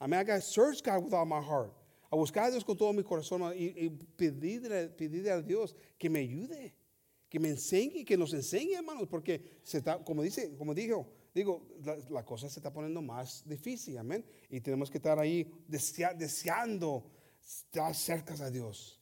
Mean, 0.07 0.21
I 0.21 0.25
got 0.25 0.37
to 0.37 0.41
search 0.43 0.83
God 0.83 1.05
with 1.05 1.15
all 1.15 1.25
my 1.25 1.41
heart. 1.41 1.73
A 2.13 2.17
buscar 2.17 2.49
a 2.49 2.51
Dios 2.51 2.63
con 2.65 2.77
todo 2.77 2.93
mi 2.93 3.03
corazón 3.03 3.41
y, 3.57 3.75
y 3.77 3.91
pedirle, 4.17 4.89
pedirle 4.89 5.31
a 5.31 5.43
Dios 5.43 5.75
que 5.99 6.09
me 6.09 6.21
ayude, 6.21 6.73
que 7.29 7.41
me 7.41 7.49
enseñe, 7.49 8.05
que 8.05 8.17
nos 8.17 8.33
enseñe, 8.33 8.75
hermanos, 8.77 9.09
porque 9.09 9.43
se 9.63 9.79
está, 9.79 9.99
como 10.05 10.23
dice, 10.23 10.55
como 10.57 10.75
dijo, 10.75 11.09
digo, 11.35 11.67
la, 11.85 11.97
la 12.11 12.25
cosa 12.25 12.49
se 12.49 12.61
está 12.61 12.73
poniendo 12.73 13.03
más 13.03 13.43
difícil, 13.45 13.99
amén. 13.99 14.25
Y 14.49 14.61
tenemos 14.61 14.91
que 14.91 14.99
estar 14.99 15.19
ahí 15.19 15.51
desea- 15.69 16.15
deseando 16.15 17.11
estar 17.43 17.93
cerca 17.95 18.35
a 18.35 18.51
Dios, 18.51 19.01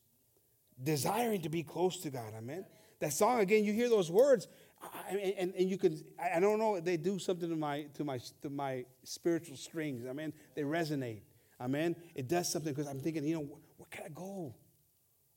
desiring 0.76 1.42
to 1.42 1.50
be 1.50 1.62
close 1.62 2.00
to 2.00 2.10
God, 2.10 2.34
amen. 2.34 2.64
That 3.00 3.12
song 3.12 3.40
again, 3.40 3.64
you 3.64 3.74
hear 3.74 3.90
those 3.90 4.10
words, 4.10 4.48
I- 4.82 4.88
I- 5.10 5.34
and, 5.38 5.54
and 5.54 5.70
you 5.70 5.78
can, 5.78 5.98
I 6.18 6.36
I 6.36 6.40
don't 6.40 6.58
know, 6.58 6.80
they 6.80 6.96
do 6.96 7.18
something 7.18 7.48
to 7.48 7.56
my 7.56 7.84
to 7.94 8.04
my 8.04 8.18
to 8.42 8.50
my 8.50 8.84
spiritual 9.04 9.56
strings. 9.56 10.06
I 10.08 10.12
mean, 10.12 10.32
they 10.54 10.62
resonate. 10.62 11.22
Amen. 11.60 11.94
It 12.14 12.28
does 12.28 12.50
something 12.50 12.72
because 12.72 12.88
I'm 12.88 13.00
thinking, 13.00 13.24
you 13.24 13.36
know, 13.36 13.58
where 13.76 13.86
can 13.90 14.06
I 14.06 14.08
go? 14.08 14.54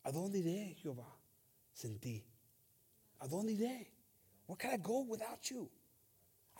¿A 0.05 0.11
dónde 0.11 0.35
iré, 0.43 0.75
Jehová? 0.83 1.05
Sin 1.73 1.99
ti. 1.99 2.23
¿A 3.21 3.27
dónde 3.27 3.57
iré? 3.57 3.87
Where 4.47 4.57
can 4.57 4.71
I 4.71 4.77
go 4.77 5.01
without 5.01 5.49
you? 5.51 5.69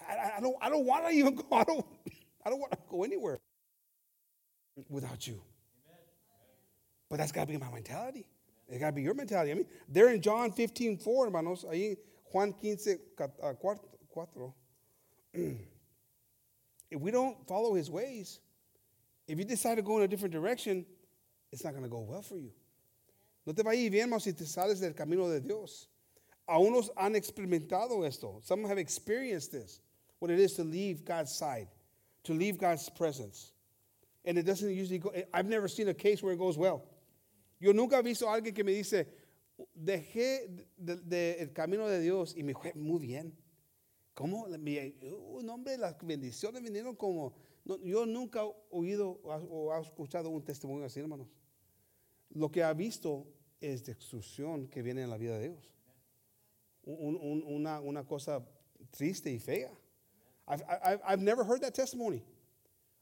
I, 0.08 0.14
I, 0.14 0.32
I 0.38 0.40
don't 0.42 0.56
I 0.62 0.70
don't 0.70 0.86
want 0.86 1.06
to 1.06 1.12
even 1.12 1.36
go. 1.36 1.44
I 1.52 1.64
don't 1.64 1.86
I 2.46 2.50
don't 2.50 2.60
want 2.60 2.72
to 2.74 2.78
go 2.90 3.04
anywhere 3.04 3.40
without 4.90 5.26
you. 5.26 5.42
But 7.10 7.18
that's 7.18 7.32
got 7.32 7.42
to 7.48 7.54
be 7.54 7.58
my 7.58 7.72
mentality. 7.72 8.26
It 8.68 8.80
got 8.80 8.88
to 8.88 8.92
be 8.94 9.04
your 9.04 9.14
mentality. 9.14 9.52
I 9.52 9.54
mean, 9.54 9.68
they're 9.88 10.10
in 10.10 10.22
John 10.22 10.52
15, 10.52 10.98
4, 10.98 11.26
hermanos. 11.26 11.66
Juan 12.36 12.52
15, 12.52 13.00
cat- 13.18 13.32
uh, 13.42 13.54
4. 13.54 14.54
if 15.34 17.00
we 17.00 17.10
don't 17.10 17.48
follow 17.48 17.74
his 17.74 17.90
ways, 17.90 18.42
If 19.28 19.40
you 19.40 19.46
decide 19.46 19.76
to 19.76 19.82
go 19.82 19.98
in 19.98 20.04
a 20.04 20.08
different 20.08 20.34
direction, 20.34 20.86
it's 21.52 21.64
not 21.64 21.72
going 21.72 21.84
to 21.84 21.90
go 21.90 22.00
well 22.00 22.22
for 22.22 22.38
you. 22.38 22.52
No 23.46 23.54
te 23.54 23.64
va 23.64 23.72
bien, 23.72 23.94
hermano, 23.94 24.20
si 24.20 24.34
te 24.34 24.44
sales 24.44 24.82
del 24.82 24.92
camino 24.92 25.30
de 25.30 25.40
Dios. 25.40 25.88
A 26.48 26.60
unos 26.60 26.90
han 26.98 27.14
experimentado 27.14 28.06
esto. 28.06 28.42
Some 28.44 28.66
have 28.66 28.78
experienced 28.78 29.52
this, 29.52 29.80
what 30.20 30.30
it 30.30 30.40
is 30.40 30.54
to 30.56 30.64
leave 30.64 31.06
God's 31.06 31.32
side, 31.32 31.70
to 32.26 32.34
leave 32.34 32.58
God's 32.58 32.90
presence. 32.90 33.54
And 34.26 34.38
it 34.38 34.44
doesn't 34.44 34.70
usually 34.70 35.00
go, 35.00 35.12
I've 35.34 35.48
never 35.48 35.68
seen 35.68 35.88
a 35.88 35.94
case 35.94 36.22
where 36.22 36.34
it 36.34 36.38
goes 36.38 36.58
well. 36.58 36.84
Yo 37.60 37.72
nunca 37.72 37.96
he 37.96 38.02
visto 38.04 38.28
a 38.28 38.40
alguien 38.40 38.54
que 38.54 38.64
me 38.64 38.74
dice, 38.74 39.06
dejé 39.74 40.50
de, 40.78 40.98
de 40.98 41.34
el 41.40 41.54
camino 41.54 41.88
de 41.88 42.00
Dios 42.00 42.36
y 42.36 42.44
me 42.44 42.54
fue 42.54 42.74
muy 42.74 43.00
bien. 43.00 43.38
¿Cómo? 44.14 44.46
Un 44.46 45.50
hombre, 45.50 45.78
las 45.78 45.98
bendiciones 46.02 46.64
vinieron 46.64 46.96
como... 46.96 47.34
No, 47.66 47.78
yo 47.78 48.06
nunca 48.06 48.44
he 48.44 48.54
oído 48.70 49.20
o 49.24 49.76
he 49.76 49.82
escuchado 49.82 50.30
un 50.30 50.44
testimonio 50.44 50.86
así, 50.86 51.00
hermanos. 51.00 51.28
Lo 52.30 52.50
que 52.50 52.64
ha 52.64 52.74
visto 52.74 53.28
es 53.60 53.84
destrucción 53.84 54.68
que 54.68 54.82
viene 54.82 55.04
en 55.04 55.10
la 55.10 55.18
vida 55.18 55.38
de 55.38 55.50
Dios. 55.50 55.70
Un, 56.84 57.16
un, 57.16 57.44
una, 57.44 57.82
una, 57.82 58.06
cosa 58.06 58.46
triste 58.92 59.32
y 59.32 59.40
fea. 59.40 59.72
I've, 60.48 60.64
I've, 60.70 61.02
I've 61.04 61.22
never 61.24 61.44
heard 61.44 61.62
that 61.62 61.74
testimony 61.74 62.24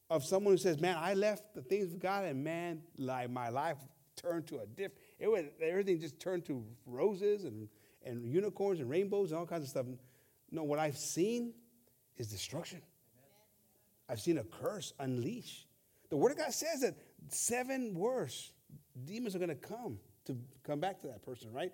of 0.09 0.23
someone 0.23 0.53
who 0.53 0.57
says, 0.57 0.79
Man, 0.79 0.95
I 0.97 1.13
left 1.13 1.53
the 1.53 1.61
things 1.61 1.93
of 1.93 1.99
God 1.99 2.23
and 2.23 2.43
man, 2.43 2.81
like 2.97 3.29
my 3.29 3.49
life 3.49 3.77
turned 4.15 4.47
to 4.47 4.59
a 4.59 4.65
different, 4.65 5.02
it 5.19 5.29
was, 5.29 5.43
everything 5.61 5.99
just 5.99 6.19
turned 6.19 6.45
to 6.45 6.63
roses 6.85 7.45
and, 7.45 7.67
and 8.05 8.25
unicorns 8.25 8.79
and 8.79 8.89
rainbows 8.89 9.31
and 9.31 9.39
all 9.39 9.45
kinds 9.45 9.63
of 9.63 9.69
stuff. 9.69 9.85
No, 10.51 10.63
what 10.63 10.79
I've 10.79 10.97
seen 10.97 11.53
is 12.17 12.27
destruction. 12.27 12.81
I've 14.09 14.19
seen 14.19 14.37
a 14.37 14.43
curse 14.43 14.93
unleash. 14.99 15.65
The 16.09 16.17
Word 16.17 16.31
of 16.31 16.37
God 16.37 16.53
says 16.53 16.81
that 16.81 16.95
seven 17.29 17.93
worse 17.95 18.51
demons 19.05 19.35
are 19.35 19.39
going 19.39 19.49
to 19.49 19.55
come 19.55 19.97
to 20.25 20.37
come 20.63 20.79
back 20.79 21.01
to 21.01 21.07
that 21.07 21.23
person, 21.23 21.51
right? 21.51 21.71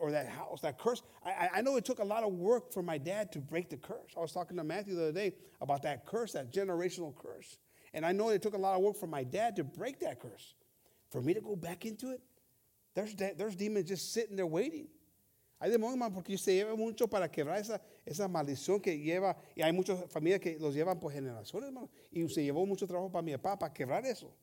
Or 0.00 0.10
that 0.10 0.28
house, 0.28 0.60
that 0.62 0.78
curse. 0.78 1.02
I, 1.24 1.50
I 1.56 1.60
know 1.60 1.76
it 1.76 1.84
took 1.84 1.98
a 1.98 2.04
lot 2.04 2.24
of 2.24 2.32
work 2.32 2.72
for 2.72 2.82
my 2.82 2.98
dad 2.98 3.30
to 3.32 3.38
break 3.38 3.68
the 3.68 3.76
curse. 3.76 4.12
I 4.16 4.20
was 4.20 4.32
talking 4.32 4.56
to 4.56 4.64
Matthew 4.64 4.94
the 4.94 5.02
other 5.02 5.12
day 5.12 5.34
about 5.60 5.82
that 5.82 6.06
curse, 6.06 6.32
that 6.32 6.52
generational 6.52 7.14
curse. 7.14 7.58
And 7.92 8.06
I 8.06 8.12
know 8.12 8.30
it 8.30 8.40
took 8.40 8.54
a 8.54 8.58
lot 8.58 8.74
of 8.74 8.80
work 8.80 8.96
for 8.96 9.06
my 9.06 9.22
dad 9.22 9.56
to 9.56 9.64
break 9.64 10.00
that 10.00 10.20
curse. 10.20 10.54
For 11.10 11.20
me 11.20 11.34
to 11.34 11.42
go 11.42 11.54
back 11.54 11.84
into 11.84 12.10
it, 12.10 12.22
there's, 12.94 13.14
there's 13.16 13.56
demons 13.56 13.88
just 13.88 14.12
sitting 14.12 14.36
there 14.36 14.46
waiting. 14.46 14.88
Hay 15.62 15.70
demonios, 15.70 16.10
porque 16.12 16.36
se 16.36 16.54
lleva 16.54 16.74
mucho 16.74 17.06
para 17.06 17.30
quebrar 17.30 17.60
esa, 17.60 17.80
esa 18.04 18.26
maldición 18.26 18.80
que 18.80 18.98
lleva, 18.98 19.36
y 19.54 19.62
hay 19.62 19.72
muchas 19.72 20.10
familias 20.10 20.40
que 20.40 20.58
los 20.58 20.74
llevan 20.74 20.98
por 20.98 21.12
generaciones, 21.12 21.68
hermano. 21.68 21.88
Y 22.10 22.28
se 22.28 22.42
llevó 22.42 22.66
mucho 22.66 22.84
trabajo 22.84 23.12
para 23.12 23.22
mi 23.22 23.30
papá 23.32 23.56
para 23.56 23.72
quebrar 23.72 24.04
eso. 24.04 24.34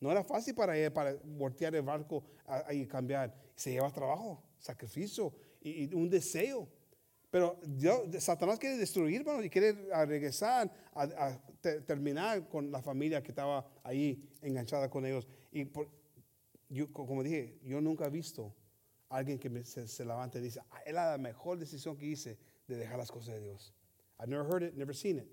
No 0.00 0.10
era 0.10 0.24
fácil 0.24 0.52
para 0.52 0.76
él, 0.76 0.92
para 0.92 1.14
voltear 1.22 1.76
el 1.76 1.82
barco 1.82 2.24
y 2.72 2.86
cambiar. 2.86 3.32
Se 3.54 3.70
lleva 3.70 3.88
trabajo, 3.92 4.42
sacrificio 4.58 5.32
y, 5.60 5.84
y 5.84 5.94
un 5.94 6.10
deseo. 6.10 6.68
Pero 7.30 7.60
Dios, 7.64 8.02
Satanás 8.18 8.58
quiere 8.58 8.76
destruir, 8.76 9.20
hermano, 9.20 9.44
y 9.44 9.50
quiere 9.50 9.72
regresar 10.06 10.72
a, 10.92 11.02
a 11.02 11.40
terminar 11.86 12.48
con 12.48 12.72
la 12.72 12.82
familia 12.82 13.22
que 13.22 13.30
estaba 13.30 13.64
ahí 13.84 14.28
enganchada 14.42 14.90
con 14.90 15.06
ellos. 15.06 15.28
Y 15.52 15.66
por, 15.66 15.88
yo, 16.68 16.86
como 16.92 17.22
dije, 17.22 17.58
yo 17.62 17.80
nunca 17.80 18.06
he 18.06 18.10
visto 18.10 18.54
alguien 19.10 19.38
que 19.38 19.64
se, 19.64 19.86
se 19.86 20.04
levante 20.04 20.38
y 20.38 20.42
dice, 20.42 20.60
ah, 20.72 20.80
es 20.84 20.94
la 20.94 21.16
mejor 21.18 21.58
decisión 21.58 21.96
que 21.96 22.06
hice 22.06 22.38
de 22.66 22.76
dejar 22.76 22.98
las 22.98 23.10
cosas 23.10 23.34
de 23.34 23.40
Dios. 23.40 23.72
I've 24.20 24.28
never 24.28 24.44
heard 24.44 24.62
it, 24.62 24.76
never 24.76 24.94
seen 24.94 25.18
it. 25.18 25.28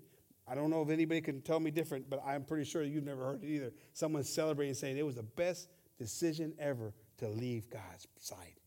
I 0.46 0.54
don't 0.54 0.70
know 0.70 0.82
if 0.82 0.90
anybody 0.90 1.20
can 1.20 1.40
tell 1.40 1.60
me 1.60 1.70
different, 1.70 2.10
but 2.10 2.20
I'm 2.26 2.44
pretty 2.44 2.64
sure 2.64 2.82
you've 2.82 3.04
never 3.04 3.24
heard 3.24 3.44
it 3.44 3.48
either. 3.48 3.72
Someone 3.92 4.24
celebrating 4.24 4.74
saying 4.74 4.98
it 4.98 5.06
was 5.06 5.16
the 5.16 5.22
best 5.22 5.68
decision 5.98 6.52
ever 6.58 6.92
to 7.18 7.28
leave 7.28 7.70
God's 7.70 8.08
side. 8.18 8.60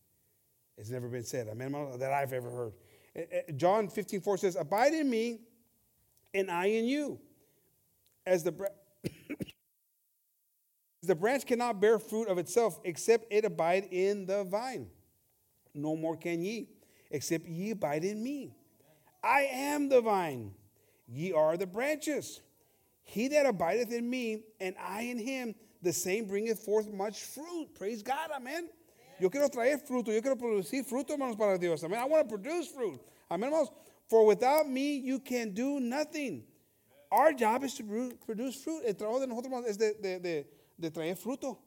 It's 0.78 0.90
never 0.90 1.08
been 1.08 1.24
said, 1.24 1.48
amen, 1.48 1.74
that 1.98 2.12
I've 2.12 2.32
ever 2.32 2.50
heard. 2.50 2.72
Eh, 3.14 3.24
eh, 3.30 3.52
John 3.56 3.88
15, 3.88 4.20
4 4.20 4.38
says, 4.38 4.56
Abide 4.56 4.94
in 4.94 5.08
me, 5.08 5.40
and 6.34 6.50
I 6.50 6.66
in 6.66 6.86
you. 6.86 7.18
As 8.26 8.42
the, 8.42 8.52
the 11.06 11.14
branch 11.14 11.46
cannot 11.46 11.80
bear 11.80 11.98
fruit 11.98 12.28
of 12.28 12.38
itself 12.38 12.80
except 12.84 13.26
it 13.32 13.44
abide 13.44 13.88
in 13.90 14.26
the 14.26 14.44
vine 14.44 14.88
no 15.76 15.94
more 15.94 16.16
can 16.16 16.42
ye, 16.42 16.68
except 17.10 17.46
ye 17.46 17.70
abide 17.70 18.04
in 18.04 18.22
me. 18.22 18.54
I 19.22 19.42
am 19.42 19.88
the 19.88 20.00
vine, 20.00 20.52
ye 21.06 21.32
are 21.32 21.56
the 21.56 21.66
branches. 21.66 22.40
He 23.02 23.28
that 23.28 23.46
abideth 23.46 23.92
in 23.92 24.08
me, 24.08 24.42
and 24.60 24.74
I 24.82 25.02
in 25.02 25.18
him, 25.18 25.54
the 25.82 25.92
same 25.92 26.26
bringeth 26.26 26.60
forth 26.60 26.90
much 26.92 27.22
fruit. 27.22 27.68
Praise 27.78 28.02
God, 28.02 28.30
amen. 28.34 28.68
Yo 29.20 29.30
quiero 29.30 29.48
traer 29.48 29.78
fruto, 29.78 30.08
yo 30.08 30.20
quiero 30.20 30.36
producir 30.36 30.84
fruto, 30.84 31.10
hermanos, 31.10 31.36
para 31.36 31.58
Dios. 31.58 31.84
Amen. 31.84 31.98
I 31.98 32.04
want 32.04 32.28
to 32.28 32.36
produce 32.36 32.68
fruit. 32.68 33.00
Amen, 33.30 33.50
hermanos. 33.50 33.70
For 34.08 34.26
without 34.26 34.68
me, 34.68 34.96
you 34.96 35.18
can 35.18 35.52
do 35.52 35.80
nothing. 35.80 36.44
Our 37.10 37.32
job 37.32 37.64
is 37.64 37.74
to 37.74 38.12
produce 38.24 38.56
fruit. 38.56 38.82
El 38.86 38.94
trabajo 38.94 39.20
de 39.20 39.26
nosotros 39.26 39.64
es 39.66 39.76
de, 39.76 39.94
de, 40.00 40.18
de, 40.18 40.44
de 40.76 40.90
traer 40.90 41.16
fruto. 41.16 41.58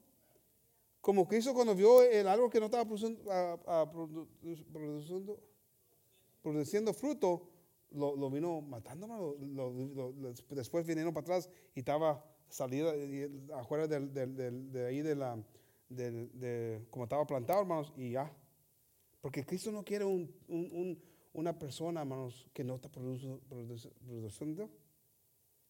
Como 1.01 1.27
Cristo 1.27 1.53
cuando 1.53 1.75
vio 1.75 2.01
el 2.03 2.27
árbol 2.27 2.49
que 2.49 2.59
no 2.59 2.65
estaba 2.65 2.85
produciendo, 2.85 3.23
produciendo, 4.71 5.39
produciendo 6.41 6.93
fruto, 6.93 7.49
lo, 7.91 8.29
vino 8.29 8.61
matando. 8.61 9.07
Lo, 9.39 10.13
después 10.49 10.85
vinieron 10.85 11.13
para 11.13 11.23
atrás 11.23 11.49
y 11.73 11.79
estaba 11.79 12.23
salida 12.49 12.93
afuera 13.55 13.87
de 13.87 14.85
ahí 14.87 15.01
de 15.01 15.15
la, 15.15 15.41
de, 15.89 16.85
como 16.89 17.05
estaba 17.05 17.25
plantado, 17.25 17.61
hermanos, 17.61 17.93
y 17.97 18.11
ya. 18.11 18.31
Porque 19.21 19.45
Cristo 19.45 19.71
no 19.71 19.83
quiere 19.83 20.05
un, 20.05 20.33
un, 20.47 21.01
una 21.33 21.57
persona, 21.57 22.01
hermanos, 22.01 22.47
que 22.53 22.63
no 22.63 22.75
está 22.75 22.89
produciendo, 22.89 23.39
produciendo 23.49 24.69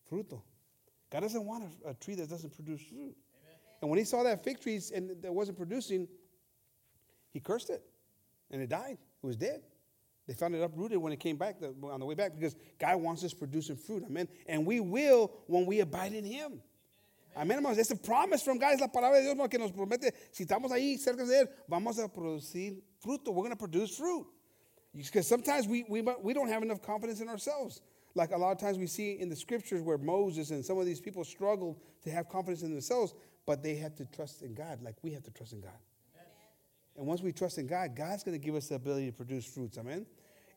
fruto. 0.05 0.43
God 1.11 1.21
doesn't 1.21 1.45
want 1.45 1.63
a, 1.85 1.89
a 1.89 1.93
tree 1.95 2.15
that 2.15 2.27
doesn't 2.27 2.53
produce 2.53 2.83
fruit. 2.83 3.17
And 3.81 3.89
when 3.89 3.97
he 3.97 4.05
saw 4.05 4.23
that 4.23 4.43
fig 4.43 4.59
tree 4.59 4.79
and 4.93 5.21
that 5.21 5.33
wasn't 5.33 5.57
producing, 5.57 6.07
he 7.31 7.39
cursed 7.39 7.69
it, 7.69 7.83
and 8.51 8.61
it 8.61 8.69
died. 8.69 8.97
It 9.23 9.25
was 9.25 9.37
dead. 9.37 9.61
They 10.27 10.33
found 10.33 10.53
it 10.53 10.61
uprooted 10.61 10.97
when 10.99 11.11
it 11.11 11.19
came 11.19 11.37
back 11.37 11.57
on 11.61 11.99
the 11.99 12.05
way 12.05 12.13
back 12.13 12.35
because 12.35 12.55
God 12.77 12.97
wants 12.97 13.23
us 13.23 13.33
producing 13.33 13.75
fruit. 13.75 14.03
Amen. 14.05 14.27
And 14.45 14.65
we 14.65 14.79
will 14.79 15.31
when 15.47 15.65
we 15.65 15.79
abide 15.79 16.13
in 16.13 16.23
Him. 16.23 16.61
Amén, 17.35 17.55
hermanos. 17.55 17.77
Es 17.77 17.89
a 17.91 17.95
promise 17.95 18.43
from 18.43 18.59
God. 18.59 18.73
Es 18.73 18.79
la 18.79 18.87
palabra 18.87 19.17
de 19.17 19.33
Dios 19.33 19.47
que 19.47 19.57
nos 19.57 19.71
promete. 19.71 20.11
Si 20.31 20.45
estamos 20.45 20.71
ahí 20.71 20.99
cerca 20.99 21.25
de 21.25 21.41
Él, 21.41 21.47
vamos 21.67 21.97
a 21.97 22.07
producir 22.07 22.79
fruto. 23.03 23.27
We're 23.27 23.43
going 23.43 23.51
to 23.51 23.55
produce 23.55 23.95
fruit. 23.95 24.27
Because 24.95 25.27
sometimes 25.27 25.67
we, 25.67 25.85
we, 25.87 26.01
we 26.21 26.33
don't 26.33 26.49
have 26.49 26.63
enough 26.63 26.81
confidence 26.81 27.21
in 27.21 27.29
ourselves. 27.29 27.81
Like 28.15 28.31
a 28.31 28.37
lot 28.37 28.51
of 28.51 28.59
times 28.59 28.77
we 28.77 28.87
see 28.87 29.13
in 29.19 29.29
the 29.29 29.35
scriptures 29.35 29.81
where 29.81 29.97
Moses 29.97 30.49
and 30.51 30.65
some 30.65 30.79
of 30.79 30.85
these 30.85 30.99
people 30.99 31.23
struggled 31.23 31.79
to 32.03 32.11
have 32.11 32.27
confidence 32.27 32.63
in 32.63 32.71
themselves 32.71 33.13
but 33.45 33.63
they 33.63 33.75
had 33.75 33.97
to 33.97 34.05
trust 34.05 34.41
in 34.41 34.53
God 34.53 34.81
like 34.81 34.95
we 35.01 35.11
have 35.11 35.23
to 35.23 35.31
trust 35.31 35.53
in 35.53 35.61
God. 35.61 35.71
Amen. 36.15 36.27
And 36.97 37.07
once 37.07 37.21
we 37.21 37.31
trust 37.31 37.57
in 37.57 37.67
God, 37.67 37.95
God's 37.95 38.23
going 38.23 38.39
to 38.39 38.43
give 38.43 38.55
us 38.55 38.67
the 38.67 38.75
ability 38.75 39.07
to 39.07 39.13
produce 39.13 39.45
fruits. 39.45 39.77
Amen. 39.77 40.05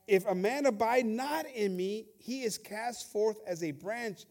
If 0.07 0.27
a 0.27 0.35
man 0.35 0.67
abide 0.67 1.07
not 1.07 1.47
in 1.47 1.77
me, 1.77 2.07
he 2.19 2.43
is 2.43 2.59
cast 2.59 3.13
forth 3.13 3.37
as 3.47 3.63
a 3.63 3.71
branch 3.71 4.25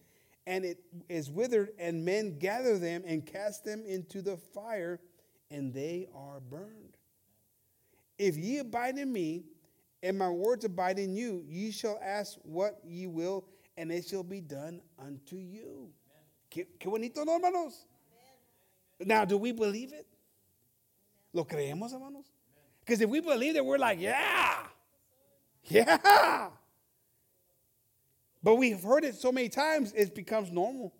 and 0.47 0.65
it 0.65 0.79
is 1.07 1.29
withered, 1.29 1.69
and 1.77 2.03
men 2.03 2.37
gather 2.39 2.77
them 2.77 3.03
and 3.05 3.25
cast 3.25 3.63
them 3.63 3.83
into 3.85 4.21
the 4.21 4.37
fire, 4.37 4.99
and 5.51 5.73
they 5.73 6.07
are 6.15 6.39
burned. 6.39 6.97
If 8.17 8.37
ye 8.37 8.59
abide 8.59 8.97
in 8.97 9.11
me, 9.11 9.43
and 10.03 10.17
my 10.17 10.29
words 10.29 10.65
abide 10.65 10.97
in 10.97 11.15
you, 11.15 11.43
ye 11.47 11.71
shall 11.71 11.99
ask 12.03 12.37
what 12.43 12.79
ye 12.83 13.05
will, 13.05 13.45
and 13.77 13.91
it 13.91 14.05
shall 14.07 14.23
be 14.23 14.41
done 14.41 14.81
unto 14.99 15.35
you. 15.35 15.89
Qué 16.49 16.65
bonito, 16.85 17.23
¿no, 17.23 17.33
hermanos? 17.33 17.85
Now, 19.05 19.25
do 19.25 19.37
we 19.37 19.51
believe 19.51 19.93
it? 19.93 20.05
¿Lo 21.33 21.45
creemos, 21.45 21.93
hermanos? 21.93 22.25
Because 22.79 23.01
if 23.01 23.09
we 23.09 23.19
believe 23.19 23.55
it, 23.55 23.65
we're 23.65 23.77
like, 23.77 23.99
yeah, 23.99 24.57
yeah. 25.65 26.49
But 28.43 28.55
we've 28.55 28.81
heard 28.81 29.03
it 29.03 29.15
so 29.15 29.31
many 29.31 29.49
times, 29.49 29.93
it 29.93 30.15
becomes 30.15 30.51
normal. 30.51 30.93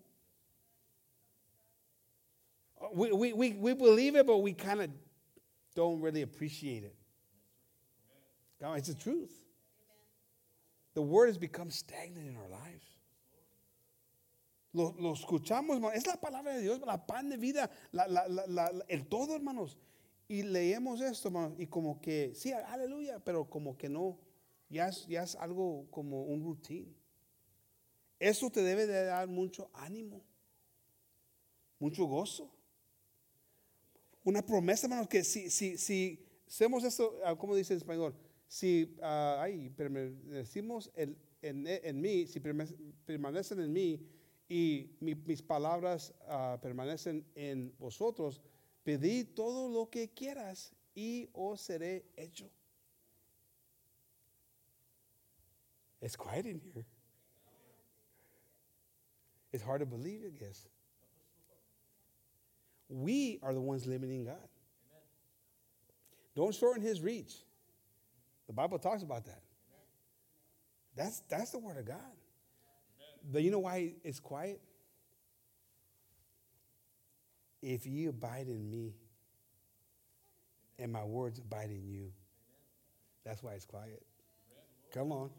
We, 2.94 3.12
we, 3.12 3.32
we, 3.32 3.52
we 3.52 3.74
believe 3.74 4.16
it, 4.16 4.26
but 4.26 4.38
we 4.38 4.52
kind 4.52 4.80
of 4.80 4.90
don't 5.74 6.00
really 6.00 6.22
appreciate 6.22 6.84
it. 6.84 6.94
It's 8.60 8.88
the 8.88 8.94
truth. 8.94 9.32
The 10.94 11.02
word 11.02 11.26
has 11.26 11.38
become 11.38 11.70
stagnant 11.70 12.28
in 12.28 12.36
our 12.36 12.48
lives. 12.48 12.84
Lo, 14.72 14.94
lo 14.98 15.12
escuchamos, 15.12 15.76
hermano. 15.76 15.94
Es 15.94 16.06
la 16.06 16.20
palabra 16.20 16.54
de 16.54 16.62
Dios, 16.62 16.80
la 16.80 17.06
pan 17.06 17.28
de 17.28 17.36
vida, 17.36 17.70
la, 17.90 18.08
la, 18.08 18.26
la, 18.28 18.72
el 18.88 19.06
todo, 19.06 19.36
hermanos. 19.36 19.78
Y 20.28 20.42
leemos 20.42 21.00
esto, 21.00 21.28
hermanos, 21.28 21.58
y 21.58 21.66
como 21.66 22.00
que, 22.00 22.32
sí, 22.34 22.52
aleluya, 22.52 23.18
pero 23.18 23.50
como 23.50 23.76
que 23.76 23.88
no, 23.88 24.18
ya 24.70 24.88
es, 24.88 25.06
ya 25.06 25.24
es 25.24 25.34
algo 25.36 25.86
como 25.90 26.22
un 26.22 26.42
routine. 26.42 26.94
Eso 28.18 28.50
te 28.50 28.62
debe 28.62 28.86
de 28.86 29.04
dar 29.04 29.28
mucho 29.28 29.68
ánimo. 29.74 30.24
mucho 31.78 32.06
gozo. 32.06 32.48
Una 34.24 34.40
promesa, 34.40 34.86
hermanos, 34.86 35.08
que 35.08 35.24
si, 35.24 35.50
si, 35.50 35.76
si 35.76 36.24
hacemos 36.46 36.84
esto, 36.84 37.18
ah, 37.24 37.36
¿cómo 37.36 37.56
dice 37.56 37.74
en 37.74 37.78
español? 37.78 38.14
Si, 38.46 38.96
uh, 38.98 39.40
ay, 39.40 39.68
permanecimos 39.70 40.90
en, 40.94 41.18
en, 41.42 41.66
en, 41.66 42.00
mí, 42.00 42.26
si 42.28 42.40
permanecen 42.40 43.60
en 43.60 43.72
mí 43.72 44.00
y 44.52 44.90
mi, 45.00 45.14
mis 45.14 45.40
palabras 45.40 46.12
uh, 46.28 46.58
permanecen 46.60 47.24
en 47.34 47.72
vosotros, 47.78 48.42
pedid 48.84 49.28
todo 49.34 49.66
lo 49.70 49.88
que 49.88 50.12
quieras 50.12 50.74
y 50.94 51.30
os 51.32 51.62
seré 51.62 52.04
hecho. 52.18 52.50
It's 56.02 56.16
quiet 56.16 56.44
in 56.44 56.60
here. 56.60 56.84
It's 59.52 59.62
hard 59.62 59.80
to 59.80 59.86
believe, 59.86 60.20
I 60.26 60.30
guess. 60.38 60.68
We 62.90 63.38
are 63.42 63.54
the 63.54 63.60
ones 63.60 63.86
limiting 63.86 64.24
God. 64.24 64.34
Amen. 64.34 65.02
Don't 66.36 66.54
shorten 66.54 66.82
his 66.82 67.00
reach. 67.00 67.32
The 68.48 68.52
Bible 68.52 68.78
talks 68.78 69.02
about 69.02 69.24
that. 69.24 69.40
That's, 70.94 71.20
that's 71.30 71.52
the 71.52 71.58
word 71.58 71.78
of 71.78 71.86
God. 71.86 72.21
But 73.30 73.42
you 73.42 73.50
know 73.50 73.60
why 73.60 73.94
it's 74.02 74.20
quiet? 74.20 74.60
If 77.62 77.86
ye 77.86 78.06
abide 78.06 78.48
in 78.48 78.68
me 78.68 78.94
and 80.78 80.92
my 80.92 81.04
words 81.04 81.38
abide 81.38 81.70
in 81.70 81.86
you, 81.86 82.12
that's 83.24 83.42
why 83.42 83.52
it's 83.52 83.64
quiet. 83.64 84.02
Come 84.92 85.12
on. 85.12 85.30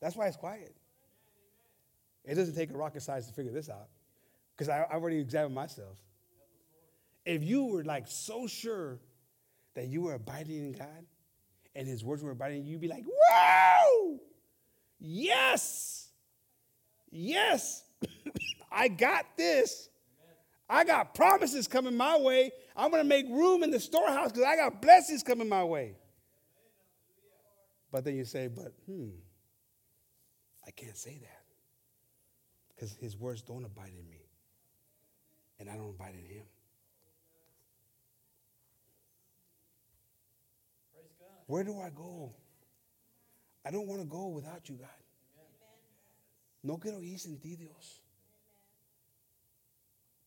That's 0.00 0.16
why 0.16 0.28
it's 0.28 0.36
quiet. 0.36 0.74
It 2.24 2.34
doesn't 2.34 2.54
take 2.54 2.70
a 2.70 2.76
rocket 2.76 3.02
science 3.02 3.26
to 3.26 3.32
figure 3.32 3.52
this 3.52 3.68
out 3.68 3.88
because 4.56 4.68
I, 4.68 4.84
already 4.92 5.18
examined 5.18 5.54
myself. 5.54 5.96
If 7.24 7.42
you 7.42 7.64
were 7.64 7.84
like 7.84 8.06
so 8.06 8.46
sure 8.46 8.98
that 9.74 9.88
you 9.88 10.02
were 10.02 10.14
abiding 10.14 10.58
in 10.58 10.72
God 10.72 11.06
and 11.74 11.88
His 11.88 12.04
words 12.04 12.22
were 12.22 12.30
abiding 12.30 12.60
in 12.60 12.66
you, 12.66 12.72
you'd 12.72 12.80
be 12.80 12.88
like, 12.88 13.04
whoa, 13.04 14.20
yes, 14.98 16.09
yes, 17.10 17.84
I 18.72 18.88
got 18.88 19.26
this. 19.36 19.88
I 20.68 20.84
got 20.84 21.14
promises 21.14 21.66
coming 21.66 21.96
my 21.96 22.16
way. 22.16 22.52
I'm 22.76 22.90
going 22.90 23.02
to 23.02 23.08
make 23.08 23.26
room 23.28 23.64
in 23.64 23.70
the 23.72 23.80
storehouse 23.80 24.30
because 24.30 24.44
I 24.44 24.56
got 24.56 24.80
blessings 24.80 25.22
coming 25.22 25.48
my 25.48 25.64
way." 25.64 25.96
But 27.90 28.04
then 28.04 28.16
you 28.16 28.24
say, 28.24 28.46
"But 28.48 28.72
hmm, 28.86 29.08
I 30.66 30.70
can't 30.70 30.96
say 30.96 31.18
that." 31.20 31.40
because 32.80 32.96
his 32.96 33.14
words 33.14 33.42
don't 33.42 33.64
abide 33.64 33.92
in 33.92 34.08
me, 34.08 34.24
and 35.58 35.68
I 35.68 35.76
don't 35.76 35.90
abide 35.90 36.14
in 36.14 36.24
him. 36.24 36.44
Where 41.46 41.62
do 41.62 41.78
I 41.78 41.90
go? 41.90 42.32
I 43.66 43.70
don't 43.70 43.86
want 43.86 44.00
to 44.00 44.06
go 44.06 44.28
without 44.28 44.66
you, 44.70 44.76
God. 44.76 44.88
No 46.62 46.78
quiero 46.78 47.02
ir 47.02 47.18
sin 47.18 47.40
ti, 47.40 47.56
Dios. 47.56 48.02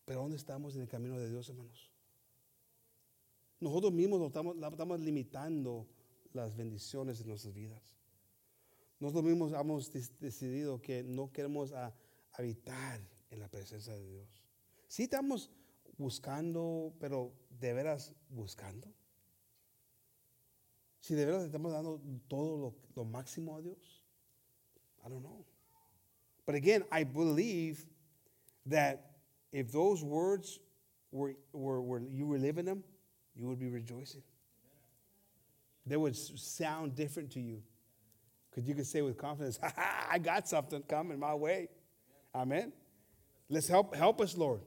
Pero 0.06 0.22
¿dónde 0.22 0.38
estamos 0.38 0.76
en 0.76 0.82
el 0.82 0.88
camino 0.88 1.18
de 1.18 1.30
Dios, 1.30 1.48
hermanos? 1.50 1.92
Nosotros 3.60 3.94
mismos 3.94 4.22
estamos, 4.22 5.00
limitando 5.00 5.88
las 6.34 6.56
bendiciones 6.56 7.20
de 7.20 7.26
nuestras 7.26 7.54
vidas. 7.54 7.98
Nosotros 9.00 9.24
mismos 9.24 9.54
hemos 9.54 9.92
decidido 10.20 10.82
que 10.82 11.04
no 11.04 11.32
queremos 11.32 11.72
a 11.72 11.94
habitar 12.34 13.00
en 13.30 13.40
la 13.40 13.48
presencia 13.48 13.94
de 13.94 14.06
Dios. 14.06 14.44
Sí 14.88 15.04
estamos 15.04 15.50
buscando, 15.98 16.94
pero 17.00 17.32
de 17.50 17.74
veras 17.74 18.14
buscando. 18.30 18.94
Si 21.00 21.16
de 21.16 21.26
veras 21.26 21.44
estamos 21.44 21.72
dando 21.72 22.02
todo 22.28 22.58
lo, 22.58 22.76
lo 22.96 23.06
máximo 23.06 23.56
a 23.56 23.62
Dios. 23.62 24.04
I 25.06 25.10
don't 25.10 25.22
know. 25.22 25.46
But 26.46 26.56
again, 26.56 26.84
I 26.92 27.04
believe 27.04 27.86
that 28.66 29.12
if 29.52 29.72
those 29.72 30.04
words 30.04 30.60
were, 31.12 31.36
were, 31.54 31.82
were 31.82 32.02
you 32.10 32.26
were 32.26 32.38
living 32.38 32.66
them, 32.66 32.84
you 33.36 33.48
would 33.48 33.60
be 33.60 33.70
rejoicing. 33.70 34.24
They 35.86 35.98
would 35.98 36.16
sound 36.16 36.96
different 36.96 37.32
to 37.32 37.40
you. 37.40 37.62
Because 38.50 38.68
you 38.68 38.76
could 38.76 38.86
say 38.86 39.02
with 39.02 39.18
confidence, 39.18 39.60
I 40.10 40.20
got 40.20 40.48
something 40.48 40.84
coming 40.84 41.20
my 41.20 41.34
way. 41.34 41.70
Amén. 42.36 42.72
Let's 43.50 43.68
help, 43.68 43.96
help 43.96 44.22
us, 44.22 44.38
Lord. 44.38 44.62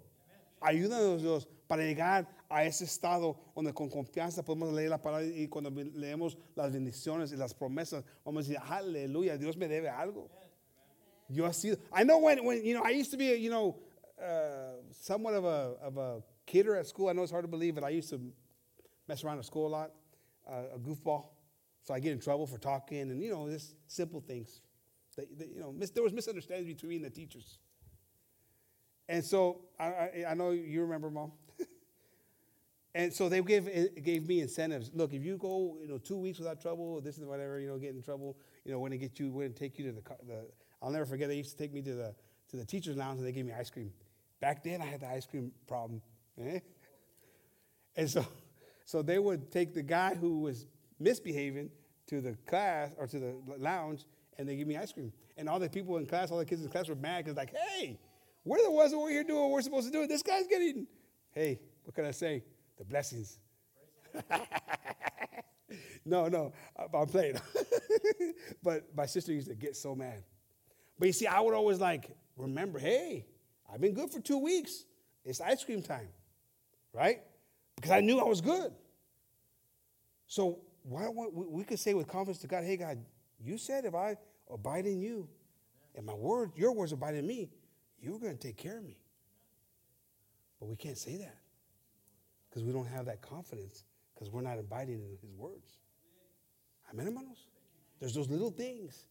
Ayúdanos, 0.63 1.21
Dios, 1.21 1.47
para 1.69 1.83
llegar 1.83 2.27
a 2.49 2.65
ese 2.65 2.85
estado 2.85 3.37
donde 3.55 3.73
con 3.73 3.89
confianza 3.89 4.43
podemos 4.43 4.73
leer 4.73 4.91
la 4.91 4.99
palabra 4.99 5.27
y 5.27 5.49
cuando 5.49 5.71
leemos 5.71 6.37
las 6.55 6.73
bendiciones 6.73 7.33
y 7.33 7.37
las 7.37 7.55
promesas, 7.55 8.05
vamos 8.25 8.47
a 8.47 8.49
decir, 8.49 8.63
aleluya, 8.69 9.37
Dios 9.37 9.57
me 9.57 9.69
debe 9.69 9.89
algo. 9.89 10.31
Yo 11.29 11.45
he 11.47 11.51
sido, 11.51 11.79
I 11.93 12.05
know 12.05 12.19
when, 12.19 12.45
when, 12.45 12.65
you 12.65 12.75
know, 12.75 12.83
I 12.83 12.91
used 12.91 13.11
to 13.11 13.17
be, 13.17 13.35
you 13.35 13.51
know, 13.51 13.79
uh, 14.23 14.81
somewhat 14.93 15.35
of 15.35 15.45
a, 15.45 15.75
of 15.83 15.97
a 15.97 16.23
kidder 16.47 16.77
at 16.77 16.87
school. 16.87 17.09
I 17.09 17.13
know 17.13 17.23
it's 17.23 17.33
hard 17.33 17.45
to 17.45 17.49
believe, 17.49 17.75
but 17.75 17.85
I 17.85 17.91
used 17.91 18.11
to 18.11 18.21
mess 19.09 19.25
around 19.25 19.39
at 19.39 19.45
school 19.45 19.67
a 19.67 19.69
lot, 19.69 19.91
uh, 20.49 20.75
a 20.75 20.79
goofball. 20.79 21.27
So 21.83 21.95
I 21.95 22.01
get 22.01 22.13
in 22.13 22.21
trouble 22.21 22.47
for 22.47 22.59
talking 22.59 23.01
and, 23.01 23.23
you 23.23 23.31
know, 23.31 23.49
just 23.49 23.75
simple 23.87 24.21
things. 24.21 24.61
You 25.17 25.61
know, 25.61 25.73
mis- 25.73 25.91
there 25.91 26.03
was 26.03 26.13
misunderstandings 26.13 26.73
between 26.73 27.03
the 27.03 27.11
teachers. 27.11 27.59
And 29.09 29.25
so 29.25 29.63
I, 29.79 29.85
I, 29.87 30.25
I 30.31 30.35
know 30.35 30.51
you 30.51 30.83
remember, 30.83 31.11
Mom. 31.11 31.33
and 32.95 33.13
so 33.13 33.29
they 33.29 33.41
gave, 33.41 33.69
gave 34.03 34.27
me 34.27 34.41
incentives. 34.41 34.91
Look, 34.93 35.13
if 35.15 35.25
you 35.25 35.37
go, 35.37 35.79
you 35.81 35.89
know, 35.89 35.99
two 35.99 36.17
weeks 36.17 36.39
without 36.39 36.61
trouble, 36.61 37.01
this 37.01 37.19
is 37.19 37.25
whatever, 37.25 37.59
you 37.61 37.69
know, 37.69 37.79
get 37.79 37.95
in 37.95 38.03
trouble, 38.03 38.37
you 38.65 38.73
know, 38.73 38.81
when 38.81 38.91
they 38.91 38.99
get 38.99 39.19
you, 39.19 39.31
when 39.31 39.49
they 39.49 39.55
take 39.55 39.79
you 39.79 39.87
to 39.87 39.93
the, 39.93 40.03
the, 40.27 40.47
I'll 40.83 40.91
never 40.91 41.07
forget, 41.07 41.29
they 41.29 41.37
used 41.37 41.53
to 41.53 41.57
take 41.57 41.73
me 41.73 41.83
to 41.83 41.95
the, 41.95 42.15
to 42.51 42.57
the 42.57 42.65
teacher's 42.65 42.97
lounge 42.97 43.19
and 43.19 43.27
they 43.27 43.33
gave 43.33 43.47
me 43.47 43.53
ice 43.53 43.71
cream. 43.71 43.93
Back 44.41 44.63
then, 44.63 44.83
I 44.83 44.87
had 44.87 45.01
the 45.01 45.09
ice 45.09 45.27
cream 45.27 45.53
problem. 45.67 46.03
Eh? 46.41 46.61
And 47.97 48.11
so, 48.11 48.27
so 48.85 49.03
they 49.03 49.19
would 49.19 49.51
take 49.51 49.75
the 49.75 49.83
guy 49.83 50.15
who 50.15 50.41
was 50.41 50.67
misbehaving 50.99 51.71
to 52.09 52.21
the 52.21 52.37
class 52.47 52.93
or 52.99 53.07
to 53.07 53.19
the 53.19 53.35
lounge 53.59 54.05
and 54.39 54.49
they 54.49 54.57
give 54.57 54.69
me 54.69 54.77
ice 54.77 54.93
cream. 54.93 55.13
And 55.37 55.49
all 55.49 55.59
the 55.59 55.69
people 55.69 55.97
in 55.97 56.07
class, 56.07 56.31
all 56.31 56.39
the 56.39 56.45
kids 56.45 56.63
in 56.63 56.69
class 56.69 56.89
were 56.89 56.95
mad 56.95 57.25
because, 57.25 57.37
like, 57.37 57.55
hey, 57.55 57.99
we're 58.45 58.63
the 58.63 58.71
ones 58.71 58.93
over 58.93 59.09
here 59.09 59.25
doing 59.25 59.41
what 59.41 59.51
we're 59.51 59.63
supposed 59.63 59.87
to 59.87 59.93
do. 59.93 60.07
This 60.07 60.23
guy's 60.23 60.47
getting, 60.47 60.87
hey, 61.33 61.61
what 61.85 61.95
can 61.95 62.05
I 62.05 62.11
say? 62.11 62.45
The 62.79 62.85
blessings. 62.85 63.39
no, 66.05 66.29
no, 66.29 66.53
I'm 66.95 67.07
playing. 67.07 67.39
but 68.63 68.85
my 68.95 69.07
sister 69.07 69.33
used 69.33 69.49
to 69.49 69.55
get 69.55 69.77
so 69.77 69.95
mad. 69.95 70.23
But 70.99 71.07
you 71.07 71.13
see, 71.13 71.27
I 71.27 71.41
would 71.41 71.55
always 71.55 71.81
like 71.81 72.11
remember, 72.37 72.79
hey, 72.79 73.27
I've 73.73 73.81
been 73.81 73.95
good 73.95 74.11
for 74.11 74.21
two 74.21 74.39
weeks. 74.39 74.85
It's 75.25 75.41
ice 75.41 75.65
cream 75.65 75.83
time, 75.83 76.09
right? 76.93 77.21
Because 77.75 77.91
I 77.91 78.01
knew 78.01 78.21
I 78.21 78.25
was 78.25 78.41
good. 78.41 78.73
So 80.27 80.61
why 80.83 81.09
we, 81.09 81.27
we 81.33 81.65
could 81.65 81.79
say 81.79 81.95
with 81.95 82.07
confidence 82.09 82.39
to 82.39 82.47
God, 82.47 82.65
hey, 82.65 82.77
God, 82.77 82.99
you 83.39 83.59
said 83.59 83.85
if 83.85 83.95
I 83.95 84.17
abide 84.51 84.87
in 84.87 85.01
you 85.01 85.29
and 85.95 86.07
my 86.07 86.15
word, 86.15 86.53
your 86.57 86.73
words 86.73 86.93
abide 86.93 87.15
in 87.15 87.27
me, 87.27 87.51
you're 88.01 88.19
going 88.19 88.37
to 88.37 88.39
take 88.39 88.57
care 88.57 88.79
of 88.79 88.85
me. 88.85 88.99
But 90.61 90.69
we 90.69 90.77
can't 90.77 90.97
say 90.97 91.17
that 91.17 91.37
because 92.49 92.65
we 92.65 92.73
don't 92.73 92.87
have 92.87 93.07
that 93.07 93.21
confidence 93.21 93.85
because 94.15 94.31
we're 94.31 94.43
not 94.43 94.59
abiding 94.59 95.01
in 95.03 95.19
his 95.21 95.35
words. 95.37 95.77
Amen, 96.91 97.07
hermanos? 97.07 97.49
There's 98.01 98.15
those 98.15 98.31
little 98.31 98.51
things. 98.51 99.07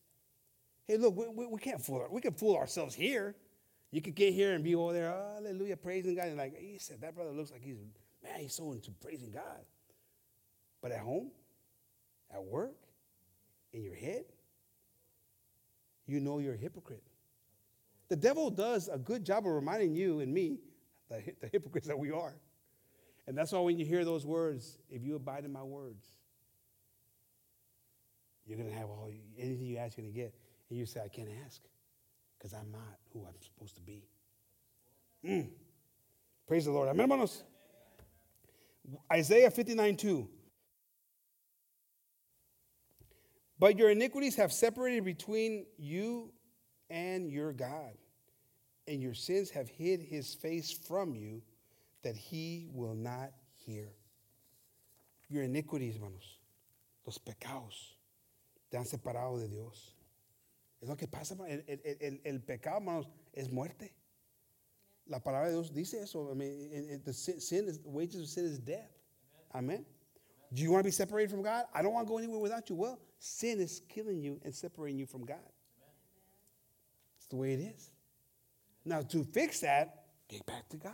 Hey, 0.88 0.98
look, 0.98 1.16
we, 1.16 1.28
we, 1.28 1.48
we 1.48 1.60
can't 1.60 1.82
fool, 1.82 2.08
we 2.12 2.22
can 2.22 2.34
fool 2.34 2.56
ourselves 2.56 2.94
here. 2.94 3.36
You 3.92 4.02
could 4.02 4.16
get 4.16 4.34
here 4.34 4.54
and 4.54 4.64
be 4.64 4.76
over 4.76 4.94
there, 4.94 5.10
hallelujah, 5.10 5.78
praising 5.78 6.16
God. 6.16 6.28
And 6.28 6.38
like, 6.38 6.58
he 6.58 6.78
said, 6.80 7.02
that 7.02 7.16
brother 7.16 7.32
looks 7.32 7.52
like 7.52 7.62
he's, 7.62 7.78
man, 8.24 8.40
he's 8.40 8.54
so 8.54 8.74
into 8.74 8.92
praising 8.92 9.32
God. 9.32 9.64
But 10.82 10.92
at 10.92 11.00
home, 11.00 11.32
at 12.34 12.44
work, 12.44 12.76
in 13.74 13.84
your 13.84 13.96
head, 13.96 14.26
you 16.08 16.20
know 16.20 16.40
you're 16.40 16.54
a 16.56 16.58
hypocrite. 16.58 17.04
The 18.10 18.16
devil 18.16 18.50
does 18.50 18.90
a 18.92 18.98
good 18.98 19.26
job 19.26 19.48
of 19.48 19.54
reminding 19.54 19.96
you 19.96 20.20
and 20.20 20.34
me, 20.34 20.60
the, 21.10 21.24
the 21.42 21.48
hypocrites 21.48 21.88
that 21.88 21.98
we 21.98 22.12
are. 22.12 22.36
And 23.28 23.38
that's 23.38 23.52
why 23.52 23.60
when 23.60 23.80
you 23.80 23.86
hear 23.86 24.06
those 24.06 24.26
words, 24.26 24.78
if 24.90 25.04
you 25.04 25.16
abide 25.16 25.46
in 25.46 25.52
my 25.52 25.64
words, 25.64 26.06
you're 28.46 28.58
going 28.58 28.70
to 28.70 28.76
have 28.76 28.90
all 28.90 29.10
anything 29.40 29.66
you 29.66 29.78
ask, 29.78 29.98
you're 29.98 30.04
going 30.04 30.14
to 30.14 30.20
get. 30.20 30.36
And 30.70 30.80
you 30.80 30.86
say, 30.86 31.02
I 31.04 31.08
can't 31.08 31.30
ask 31.46 31.62
because 32.38 32.54
I'm 32.54 32.72
not 32.72 33.00
who 33.14 33.26
I'm 33.26 33.42
supposed 33.42 33.76
to 33.76 33.82
be. 33.82 34.04
Mm. 35.24 35.50
Praise 36.48 36.66
the 36.66 36.72
Lord. 36.72 36.90
Amen, 36.90 37.10
hermanos. 37.10 37.44
Isaiah 39.12 39.50
59 39.50 39.98
2. 39.98 40.30
But 43.58 43.78
your 43.78 43.90
iniquities 43.90 44.36
have 44.36 44.52
separated 44.52 45.06
between 45.06 45.66
you 45.78 46.32
and 46.90 47.32
your 47.32 47.54
God, 47.54 47.94
and 48.88 49.02
your 49.02 49.14
sins 49.14 49.50
have 49.52 49.70
hid 49.70 50.02
his 50.02 50.34
face 50.34 50.72
from 50.72 51.16
you 51.16 51.42
that 52.04 52.16
he 52.16 52.68
will 52.72 52.94
not 52.94 53.32
hear. 53.66 53.88
Your 55.30 55.44
iniquities, 55.44 55.96
hermanos, 55.96 56.38
los 57.06 57.18
pecados, 57.18 57.96
te 58.70 58.78
han 58.78 58.86
separado 58.86 59.40
de 59.40 59.48
Dios. 59.48 59.95
Es 60.86 60.90
lo 60.90 60.96
que 60.96 61.08
pasa, 61.08 61.36
el, 61.48 61.64
el, 61.68 61.98
el, 62.00 62.22
el 62.24 62.40
pecado, 62.42 62.78
hermanos, 62.78 63.08
es 63.34 63.50
muerte. 63.50 63.92
La 65.08 65.20
palabra 65.20 65.48
de 65.48 65.54
Dios 65.54 65.74
dice 65.74 65.96
eso. 65.96 66.30
I 66.30 66.36
mean, 66.36 67.02
the 67.04 67.12
sin 67.12 67.68
is, 67.68 67.80
wages 67.84 68.22
of 68.22 68.28
sin 68.28 68.46
is 68.46 68.60
death. 68.60 68.92
Amen. 69.56 69.84
Do 70.54 70.62
you 70.62 70.72
want 70.72 70.82
to 70.82 70.88
be 70.88 70.92
separated 70.92 71.32
from 71.32 71.42
God? 71.42 71.66
I 71.74 71.82
don't 71.82 71.92
want 71.92 72.06
to 72.06 72.12
go 72.12 72.20
anywhere 72.20 72.38
without 72.38 72.70
you. 72.70 72.76
Well, 72.76 73.00
sin 73.18 73.60
is 73.62 73.82
killing 73.90 74.22
you 74.22 74.40
and 74.44 74.54
separating 74.54 75.00
you 75.00 75.08
from 75.08 75.26
God. 75.26 75.40
It's 77.18 77.26
the 77.30 77.38
way 77.38 77.54
it 77.54 77.62
is. 77.62 77.90
Now, 78.86 79.02
to 79.02 79.24
fix 79.24 79.62
that, 79.62 80.04
get 80.28 80.46
back 80.46 80.70
to 80.70 80.78
God. 80.78 80.94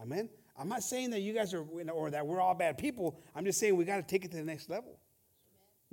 Amen. 0.00 0.28
I'm 0.58 0.68
not 0.68 0.82
saying 0.82 1.10
that 1.10 1.20
you 1.20 1.32
guys 1.32 1.54
are, 1.54 1.64
or 1.92 2.10
that 2.10 2.26
we're 2.26 2.40
all 2.40 2.54
bad 2.54 2.76
people. 2.76 3.20
I'm 3.36 3.44
just 3.44 3.60
saying 3.60 3.76
we 3.76 3.84
got 3.84 3.98
to 3.98 4.02
take 4.02 4.24
it 4.24 4.32
to 4.32 4.36
the 4.38 4.42
next 4.42 4.68
level. 4.68 4.98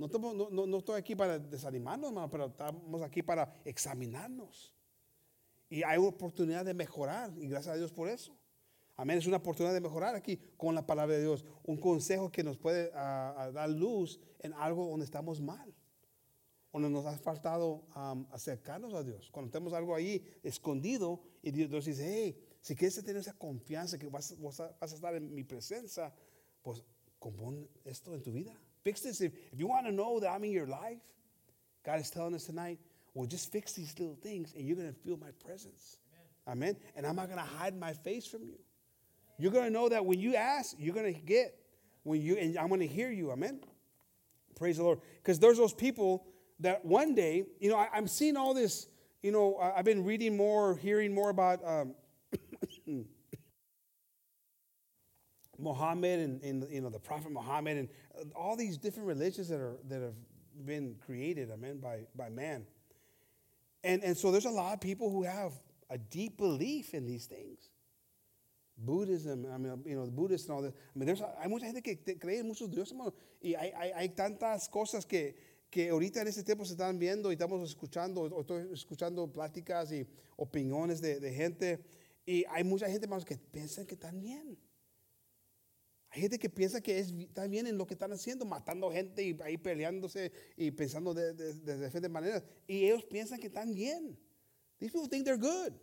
No, 0.07 0.77
estoy 0.77 0.99
aquí 0.99 1.15
para 1.15 1.39
desanimarnos, 1.39 2.09
hermano, 2.09 2.29
pero 2.29 2.45
estamos 2.47 3.01
aquí 3.01 3.21
para 3.21 3.53
examinarnos. 3.63 4.73
Y 5.69 5.83
hay 5.83 5.97
oportunidad 5.97 6.65
de 6.65 6.73
mejorar, 6.73 7.31
y 7.37 7.47
gracias 7.47 7.75
a 7.75 7.77
Dios 7.77 7.91
por 7.91 8.09
eso. 8.09 8.37
Amén. 8.95 9.17
Es 9.17 9.25
una 9.25 9.37
oportunidad 9.37 9.73
de 9.73 9.81
mejorar 9.81 10.15
aquí 10.15 10.37
con 10.55 10.75
la 10.75 10.85
palabra 10.85 11.15
de 11.15 11.21
Dios. 11.21 11.43
Un 11.63 11.77
consejo 11.77 12.31
que 12.31 12.43
nos 12.43 12.57
puede 12.57 12.91
dar 12.91 13.69
luz 13.69 14.19
en 14.39 14.53
algo 14.53 14.87
donde 14.87 15.05
estamos 15.05 15.41
mal. 15.41 15.73
Donde 16.71 16.89
nos 16.89 17.05
ha 17.05 17.17
faltado 17.17 17.87
acercarnos 18.31 18.93
a 18.93 19.03
Dios. 19.03 19.31
Cuando 19.31 19.51
tenemos 19.51 19.73
algo 19.73 19.95
ahí 19.95 20.23
escondido 20.43 21.21
y 21.41 21.51
Dios, 21.51 21.85
dice, 21.85 22.05
hey, 22.07 22.57
si 22.61 22.75
quieres 22.75 22.95
tener 23.03 23.17
esa 23.17 23.33
confianza 23.33 23.97
que 23.97 24.07
vas, 24.07 24.39
vas, 24.39 24.59
a, 24.59 24.75
vas 24.79 24.91
a 24.91 24.95
estar 24.95 25.15
en 25.15 25.33
mi 25.33 25.43
presencia, 25.43 26.13
pues 26.61 26.83
compón 27.19 27.67
esto 27.83 28.13
en 28.13 28.21
tu 28.21 28.31
vida. 28.31 28.59
Fix 28.83 29.01
this. 29.01 29.21
If, 29.21 29.33
if 29.51 29.59
you 29.59 29.67
want 29.67 29.85
to 29.85 29.91
know 29.91 30.19
that 30.19 30.29
I'm 30.29 30.43
in 30.43 30.51
your 30.51 30.67
life, 30.67 30.99
God 31.85 31.99
is 31.99 32.09
telling 32.09 32.33
us 32.35 32.45
tonight, 32.45 32.79
well, 33.13 33.27
just 33.27 33.51
fix 33.51 33.73
these 33.73 33.97
little 33.99 34.17
things 34.21 34.53
and 34.55 34.65
you're 34.67 34.75
going 34.75 34.91
to 34.91 34.99
feel 34.99 35.17
my 35.17 35.31
presence. 35.45 35.99
Amen. 36.47 36.69
Amen. 36.69 36.77
And 36.95 37.05
I'm 37.05 37.15
not 37.15 37.27
going 37.27 37.39
to 37.39 37.45
hide 37.45 37.77
my 37.77 37.93
face 37.93 38.25
from 38.25 38.43
you. 38.43 38.57
You're 39.37 39.51
going 39.51 39.65
to 39.65 39.71
know 39.71 39.89
that 39.89 40.05
when 40.05 40.19
you 40.19 40.35
ask, 40.35 40.75
you're 40.79 40.93
going 40.93 41.13
to 41.13 41.19
get. 41.19 41.55
When 42.03 42.21
you 42.21 42.35
and 42.35 42.57
I'm 42.57 42.67
going 42.67 42.81
to 42.81 42.87
hear 42.87 43.11
you. 43.11 43.31
Amen. 43.31 43.61
Praise 44.55 44.77
the 44.77 44.83
Lord. 44.83 44.99
Because 45.21 45.39
there's 45.39 45.57
those 45.57 45.73
people 45.73 46.25
that 46.59 46.83
one 46.83 47.15
day, 47.15 47.45
you 47.59 47.69
know, 47.69 47.77
I, 47.77 47.97
am 47.97 48.07
seeing 48.07 48.35
all 48.35 48.53
this. 48.53 48.87
You 49.21 49.31
know, 49.31 49.57
I, 49.57 49.77
have 49.77 49.85
been 49.85 50.03
reading 50.03 50.35
more, 50.35 50.75
hearing 50.75 51.13
more 51.13 51.29
about 51.29 51.65
um, 51.65 51.95
Muhammad 55.63 56.19
and, 56.19 56.43
and, 56.43 56.67
you 56.71 56.81
know 56.81 56.89
the 56.89 56.99
Prophet 56.99 57.31
Muhammad 57.31 57.77
and 57.77 57.89
uh, 58.19 58.23
all 58.37 58.55
these 58.55 58.77
different 58.77 59.07
religions 59.07 59.47
that 59.49 59.59
are 59.59 59.77
that 59.87 60.01
have 60.01 60.15
been 60.65 60.95
created. 61.05 61.49
Amen. 61.51 61.79
By 61.79 62.05
by 62.15 62.29
man. 62.29 62.65
And 63.83 64.03
and 64.03 64.17
so 64.17 64.31
there's 64.31 64.45
a 64.45 64.51
lot 64.51 64.73
of 64.73 64.81
people 64.81 65.09
who 65.09 65.23
have 65.23 65.53
a 65.89 65.97
deep 65.97 66.37
belief 66.37 66.93
in 66.93 67.05
these 67.05 67.25
things. 67.25 67.69
Buddhism, 68.77 69.45
I 69.53 69.57
mean, 69.57 69.83
you 69.85 69.95
know, 69.95 70.05
the 70.05 70.11
Buddhists 70.11 70.47
and 70.47 70.55
all 70.55 70.61
that. 70.63 70.73
I 70.73 70.99
mean, 70.99 71.05
there's, 71.05 71.21
hay 71.21 71.47
mucha 71.47 71.65
gente 71.65 71.81
que 71.81 71.95
cree 72.15 72.39
en 72.39 72.47
muchos 72.47 72.69
dioses, 72.69 72.91
hermano, 72.91 73.13
y 73.41 73.53
hay, 73.53 73.71
hay, 73.75 73.91
hay, 73.95 74.09
tantas 74.09 74.67
cosas 74.67 75.05
que, 75.05 75.35
que 75.69 75.89
ahorita 75.89 76.21
en 76.21 76.27
este 76.27 76.43
tiempo 76.43 76.65
se 76.65 76.73
están 76.73 76.97
viendo 76.97 77.29
y 77.29 77.33
estamos 77.33 77.69
escuchando, 77.69 78.21
o 78.21 78.41
estoy 78.41 78.67
escuchando 78.73 79.31
pláticas 79.31 79.91
y 79.91 80.07
opiniones 80.37 81.01
de, 81.01 81.19
de 81.19 81.33
gente, 81.33 81.85
y 82.25 82.45
hay 82.49 82.63
mucha 82.63 82.87
gente, 82.87 83.05
hermanos, 83.05 83.25
que 83.25 83.37
piensan 83.37 83.85
que 83.85 83.93
están 83.93 84.19
bien. 84.19 84.57
Hay 86.13 86.21
gente 86.21 86.37
que 86.37 86.49
piensa 86.49 86.79
que 86.79 86.99
es, 86.99 87.11
está 87.11 87.47
bien 87.47 87.65
en 87.65 87.75
lo 87.75 87.87
que 87.87 87.95
están 87.95 88.11
haciendo, 88.11 88.45
matando 88.45 88.91
gente 88.91 89.23
y 89.23 89.35
ahí 89.43 89.57
peleándose 89.57 90.31
y 90.55 90.69
pensando 90.69 91.11
de, 91.11 91.33
de, 91.33 91.53
de 91.55 91.85
diferentes 91.85 92.11
maneras. 92.11 92.43
Y 92.67 92.85
ellos 92.85 93.03
piensan 93.05 93.39
que 93.39 93.47
están 93.47 93.73
bien. 93.73 94.15
These 94.79 94.91
people 94.91 95.07
think 95.07 95.25
they're 95.25 95.37
good. 95.37 95.73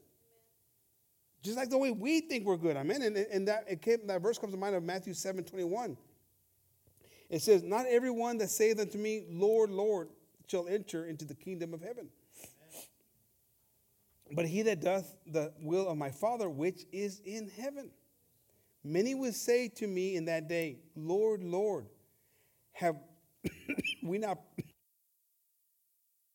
Just 1.43 1.57
like 1.57 1.69
the 1.69 1.79
way 1.79 1.91
we 1.91 2.21
think 2.21 2.47
we're 2.47 2.57
good. 2.57 2.77
Amen. 2.77 3.03
And, 3.03 3.17
and 3.17 3.49
that, 3.49 3.83
came, 3.83 4.07
that 4.07 4.23
verse 4.23 4.39
comes 4.39 4.53
to 4.53 4.59
mind 4.59 4.77
of 4.77 4.85
Matthew 4.85 5.15
7 5.15 5.43
21. 5.43 5.97
It 7.29 7.43
says, 7.43 7.63
Not 7.63 7.87
everyone 7.87 8.39
that 8.39 8.51
saith 8.51 8.79
unto 8.79 8.99
me, 8.99 9.25
Lord, 9.31 9.71
Lord, 9.71 10.11
shall 10.47 10.69
enter 10.69 11.07
into 11.07 11.25
the 11.25 11.35
kingdom 11.35 11.75
of 11.75 11.81
heaven. 11.81 12.09
But 14.33 14.47
he 14.47 14.63
that 14.63 14.81
doth 14.81 15.17
the 15.27 15.53
will 15.61 15.89
of 15.89 15.97
my 15.97 16.11
Father 16.11 16.49
which 16.49 16.85
is 16.93 17.21
in 17.25 17.51
heaven. 17.57 17.91
Many 18.83 19.15
will 19.15 19.33
say 19.33 19.69
to 19.69 19.87
me 19.87 20.17
in 20.17 20.25
that 20.27 20.49
day, 20.49 20.79
Lord, 20.97 21.43
Lord, 21.43 21.87
have 22.73 22.97
we 24.03 24.19
not 24.19 24.39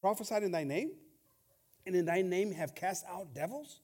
prophesied 0.02 0.44
in 0.44 0.52
thy 0.52 0.64
name? 0.64 0.92
And 1.86 1.96
in 1.96 2.06
thy 2.06 2.22
name 2.22 2.52
have 2.52 2.76
cast 2.76 3.06
out 3.08 3.34
devils? 3.34 3.82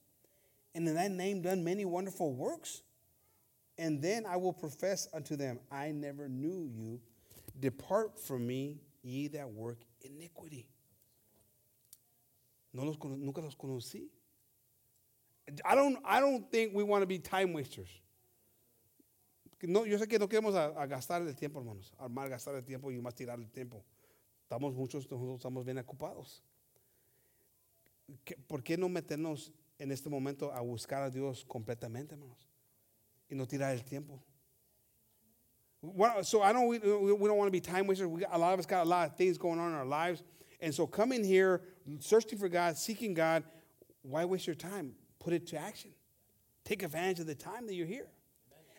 and 0.73 0.87
in 0.87 0.95
thy 0.95 1.07
name 1.07 1.41
done 1.41 1.63
many 1.63 1.85
wonderful 1.85 2.33
works? 2.33 2.81
And 3.77 4.01
then 4.01 4.25
I 4.25 4.37
will 4.37 4.53
profess 4.53 5.07
unto 5.13 5.35
them, 5.35 5.59
I 5.71 5.91
never 5.91 6.29
knew 6.29 6.69
you. 6.71 6.99
Depart 7.59 8.19
from 8.19 8.45
me, 8.45 8.81
ye 9.01 9.27
that 9.29 9.49
work 9.49 9.79
iniquity. 10.01 10.67
No 12.73 12.83
los, 12.83 12.97
nunca 13.03 13.41
los 13.41 13.55
conocí. 13.55 14.03
I 15.65 15.75
don't, 15.75 15.97
I 16.05 16.19
don't 16.19 16.49
think 16.51 16.73
we 16.73 16.83
want 16.83 17.01
to 17.01 17.07
be 17.07 17.17
time 17.17 17.53
wasters. 17.53 17.89
No, 19.63 19.85
yo 19.85 19.97
sé 19.97 20.07
que 20.07 20.17
no 20.17 20.27
queremos 20.27 20.55
a, 20.55 20.65
a 20.65 20.87
gastar 20.87 21.21
el 21.21 21.35
tiempo, 21.35 21.59
hermanos. 21.59 21.93
Al 21.97 22.09
mal 22.09 22.29
gastar 22.29 22.55
el 22.55 22.63
tiempo 22.63 22.91
y 22.91 22.99
más 22.99 23.15
tirar 23.15 23.39
el 23.39 23.49
tiempo. 23.51 23.83
Estamos 24.43 24.73
muchos, 24.73 25.09
nosotros 25.09 25.35
estamos 25.35 25.65
bien 25.65 25.77
ocupados. 25.77 26.43
¿Por 28.47 28.63
qué 28.63 28.77
no 28.77 28.89
meternos 28.89 29.53
en 29.81 29.91
este 29.91 30.09
momento 30.09 30.51
a 30.53 30.61
buscar 30.61 31.01
a 31.01 31.09
Dios 31.09 31.43
completamente, 31.43 32.13
hermanos, 32.13 32.47
y 33.27 33.35
no 33.35 33.47
tirar 33.47 33.73
el 33.73 33.83
tiempo. 33.83 34.21
Well, 35.81 36.23
so 36.23 36.43
I 36.43 36.53
don't 36.53 36.67
we, 36.67 36.77
we 36.77 37.27
don't 37.27 37.37
want 37.37 37.47
to 37.47 37.51
be 37.51 37.59
time 37.59 37.87
wasters. 37.87 38.05
We 38.05 38.21
got, 38.21 38.29
a 38.31 38.37
lot 38.37 38.53
of 38.53 38.59
us 38.59 38.67
got 38.67 38.85
a 38.85 38.89
lot 38.89 39.09
of 39.09 39.15
things 39.15 39.39
going 39.39 39.59
on 39.59 39.69
in 39.69 39.75
our 39.75 39.85
lives, 39.85 40.21
and 40.59 40.71
so 40.71 40.85
coming 40.85 41.23
here, 41.23 41.61
searching 41.99 42.37
for 42.37 42.47
God, 42.47 42.77
seeking 42.77 43.15
God, 43.15 43.43
why 44.03 44.23
waste 44.23 44.45
your 44.45 44.55
time? 44.55 44.93
Put 45.17 45.33
it 45.33 45.47
to 45.47 45.57
action. 45.57 45.89
Take 46.63 46.83
advantage 46.83 47.19
of 47.19 47.25
the 47.25 47.33
time 47.33 47.65
that 47.65 47.73
you're 47.73 47.87
here. 47.87 48.07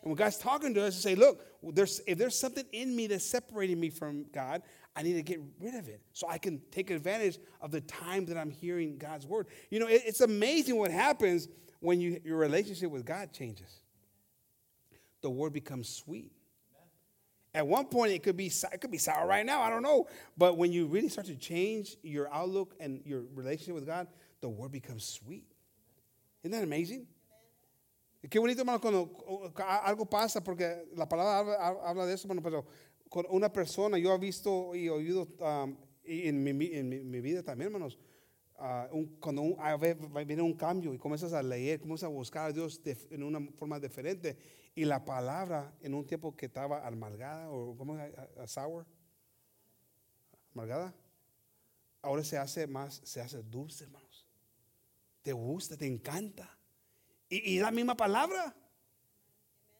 And 0.03 0.11
when 0.11 0.17
God's 0.17 0.37
talking 0.37 0.73
to 0.73 0.83
us, 0.83 0.95
to 0.95 1.01
say, 1.01 1.15
look, 1.15 1.45
there's, 1.73 2.01
if 2.05 2.17
there's 2.17 2.37
something 2.37 2.65
in 2.73 2.93
me 2.93 3.07
that's 3.07 3.23
separating 3.23 3.79
me 3.79 3.89
from 3.89 4.25
God, 4.33 4.61
I 4.97 5.01
need 5.01 5.13
to 5.13 5.23
get 5.23 5.39
rid 5.61 5.75
of 5.75 5.87
it 5.87 6.01
so 6.11 6.27
I 6.27 6.37
can 6.37 6.61
take 6.71 6.91
advantage 6.91 7.39
of 7.61 7.71
the 7.71 7.79
time 7.79 8.25
that 8.25 8.37
I'm 8.37 8.51
hearing 8.51 8.97
God's 8.97 9.25
word. 9.25 9.47
You 9.69 9.79
know, 9.79 9.87
it, 9.87 10.03
it's 10.05 10.19
amazing 10.19 10.75
what 10.75 10.91
happens 10.91 11.47
when 11.79 12.01
you, 12.01 12.19
your 12.25 12.37
relationship 12.37 12.91
with 12.91 13.05
God 13.05 13.31
changes. 13.31 13.81
The 15.21 15.29
word 15.29 15.53
becomes 15.53 15.87
sweet. 15.87 16.33
At 17.53 17.65
one 17.65 17.85
point, 17.85 18.11
it 18.11 18.23
could 18.23 18.35
be 18.35 18.47
it 18.47 18.81
could 18.81 18.91
be 18.91 18.97
sour 18.97 19.27
right 19.27 19.45
now. 19.45 19.61
I 19.61 19.69
don't 19.69 19.83
know, 19.83 20.07
but 20.35 20.57
when 20.57 20.73
you 20.73 20.87
really 20.87 21.07
start 21.07 21.27
to 21.27 21.35
change 21.35 21.95
your 22.01 22.27
outlook 22.33 22.73
and 22.79 23.01
your 23.05 23.23
relationship 23.35 23.75
with 23.75 23.85
God, 23.85 24.07
the 24.41 24.49
word 24.49 24.71
becomes 24.71 25.05
sweet. 25.05 25.45
Isn't 26.43 26.51
that 26.51 26.63
amazing? 26.63 27.05
Qué 28.29 28.39
bonito, 28.39 28.61
hermano, 28.61 28.79
cuando 28.79 29.53
algo 29.83 30.05
pasa, 30.05 30.41
porque 30.41 30.87
la 30.95 31.07
palabra 31.07 31.67
habla 31.67 32.05
de 32.05 32.13
eso, 32.13 32.25
hermano, 32.27 32.41
pero 32.41 32.65
con 33.09 33.25
una 33.29 33.51
persona, 33.51 33.97
yo 33.97 34.13
he 34.13 34.17
visto 34.17 34.73
y 34.73 34.87
oído 34.87 35.27
en, 36.03 36.43
mi, 36.43 37.21
vida 37.21 37.43
también, 37.43 37.67
hermanos, 37.67 37.99
uh, 38.57 38.95
un, 38.95 39.17
cuando 39.19 39.41
un, 39.41 39.55
a 39.59 39.75
viene 39.75 40.41
un 40.41 40.53
cambio 40.53 40.93
y 40.93 40.97
comienzas 40.97 41.33
a 41.33 41.43
leer, 41.43 41.81
comienzas 41.81 42.07
a 42.07 42.11
buscar 42.11 42.49
a 42.49 42.53
Dios 42.53 42.81
de, 42.81 42.97
en 43.11 43.23
una 43.23 43.39
forma 43.51 43.77
diferente 43.77 44.37
y 44.73 44.85
la 44.85 45.03
palabra 45.03 45.75
en 45.81 45.93
un 45.93 46.05
tiempo 46.05 46.35
que 46.35 46.45
estaba 46.45 46.87
amargada 46.87 47.51
o 47.51 47.75
¿cómo 47.75 47.97
sour, 48.47 48.85
amargada, 50.53 50.95
ahora 52.01 52.23
se 52.23 52.37
hace 52.37 52.67
más, 52.67 53.01
se 53.03 53.19
hace 53.19 53.43
dulce, 53.43 53.83
hermanos. 53.83 54.25
Te 55.21 55.33
gusta, 55.33 55.75
te 55.75 55.87
encanta. 55.87 56.57
Y, 57.31 57.41
y 57.45 57.61
la 57.61 57.71
misma 57.71 57.95
palabra. 57.95 58.53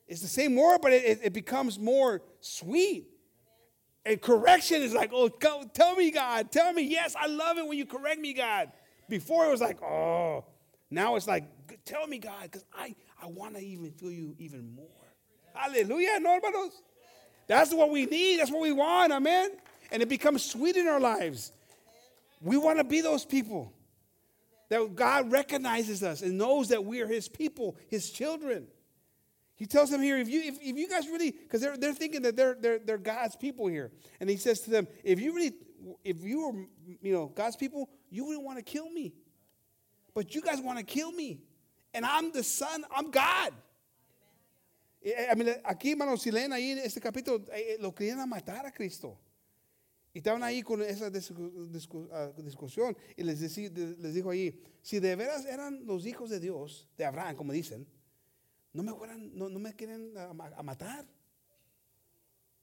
It's 0.07 0.21
the 0.21 0.27
same 0.27 0.55
word, 0.55 0.79
but 0.81 0.91
it, 0.91 1.19
it 1.23 1.33
becomes 1.33 1.79
more 1.79 2.21
sweet. 2.41 3.07
And 4.05 4.21
correction 4.21 4.81
is 4.81 4.93
like, 4.93 5.11
oh, 5.13 5.29
go, 5.29 5.63
tell 5.73 5.95
me, 5.95 6.11
God. 6.11 6.51
Tell 6.51 6.73
me, 6.73 6.83
yes, 6.83 7.15
I 7.19 7.27
love 7.27 7.57
it 7.57 7.65
when 7.65 7.77
you 7.77 7.85
correct 7.85 8.19
me, 8.19 8.33
God. 8.33 8.71
Before 9.07 9.45
it 9.45 9.49
was 9.49 9.61
like, 9.61 9.81
oh. 9.81 10.45
Now 10.89 11.15
it's 11.15 11.27
like, 11.27 11.45
tell 11.85 12.05
me, 12.05 12.19
God, 12.19 12.43
because 12.43 12.65
I, 12.77 12.95
I 13.21 13.27
want 13.27 13.55
to 13.55 13.61
even 13.61 13.91
feel 13.91 14.11
you 14.11 14.35
even 14.37 14.75
more. 14.75 14.85
Hallelujah, 15.53 16.19
no, 16.19 16.33
hermanos. 16.33 16.81
That's 17.47 17.73
what 17.73 17.89
we 17.89 18.05
need. 18.05 18.39
That's 18.39 18.51
what 18.51 18.61
we 18.61 18.71
want, 18.71 19.11
amen. 19.11 19.51
And 19.91 20.01
it 20.01 20.09
becomes 20.09 20.43
sweet 20.43 20.75
in 20.75 20.87
our 20.87 20.99
lives. 20.99 21.51
We 22.41 22.57
want 22.57 22.79
to 22.79 22.83
be 22.83 23.01
those 23.01 23.25
people 23.25 23.73
that 24.69 24.95
God 24.95 25.31
recognizes 25.31 26.03
us 26.03 26.21
and 26.21 26.37
knows 26.37 26.69
that 26.69 26.83
we 26.83 27.01
are 27.01 27.07
His 27.07 27.27
people, 27.29 27.77
His 27.87 28.09
children. 28.09 28.67
He 29.55 29.65
tells 29.65 29.89
them 29.89 30.01
here, 30.01 30.17
if 30.17 30.27
you 30.27 30.41
if, 30.41 30.57
if 30.61 30.77
you 30.77 30.89
guys 30.89 31.07
really, 31.07 31.31
because 31.31 31.61
they're 31.61 31.77
they're 31.77 31.93
thinking 31.93 32.23
that 32.23 32.35
they're 32.35 32.55
they're 32.59 32.79
they're 32.79 32.97
God's 32.97 33.35
people 33.35 33.67
here. 33.67 33.91
And 34.19 34.29
he 34.29 34.37
says 34.37 34.61
to 34.61 34.69
them, 34.69 34.87
if 35.03 35.19
you 35.19 35.33
really 35.33 35.53
if 36.03 36.23
you 36.23 36.47
were 36.47 36.65
you 37.01 37.13
know 37.13 37.27
God's 37.27 37.55
people, 37.55 37.89
you 38.09 38.25
wouldn't 38.25 38.43
want 38.43 38.57
to 38.57 38.63
kill 38.63 38.89
me. 38.89 39.13
But 40.13 40.35
you 40.35 40.41
guys 40.41 40.59
want 40.59 40.79
to 40.79 40.83
kill 40.83 41.11
me. 41.11 41.41
And 41.93 42.05
I'm 42.05 42.31
the 42.31 42.43
son, 42.43 42.83
I'm 42.95 43.11
God. 43.11 43.53
I 45.05 45.35
mean, 45.35 45.53
aquí, 45.65 45.91
hermanos, 45.91 46.21
si 46.21 46.31
leen 46.31 46.51
ahí 46.51 46.71
en 46.71 46.79
este 46.79 47.01
capítulo, 47.01 47.45
eh, 47.51 47.77
lo 47.79 47.93
querían 47.93 48.27
matar 48.27 48.65
a 48.65 48.71
Cristo. 48.71 49.19
Y 50.13 50.19
estaban 50.19 50.43
ahí 50.43 50.61
con 50.61 50.81
esa 50.83 51.07
ah, 51.07 52.31
discusión 52.37 52.95
y 53.17 53.23
les, 53.23 53.41
les 53.41 54.13
dijo 54.13 54.29
ahí, 54.29 54.61
si 54.81 54.99
de 54.99 55.15
veras 55.15 55.45
eran 55.45 55.85
los 55.87 56.05
hijos 56.05 56.29
de 56.29 56.39
Dios, 56.39 56.87
de 56.97 57.05
Abraham, 57.05 57.35
como 57.35 57.51
dicen, 57.51 57.87
no 58.73 58.83
me, 58.83 58.93
fueran, 58.93 59.35
no, 59.35 59.49
no 59.49 59.59
me 59.59 59.73
quieren 59.73 60.15
a, 60.17 60.29
a 60.29 60.63
matar. 60.63 61.05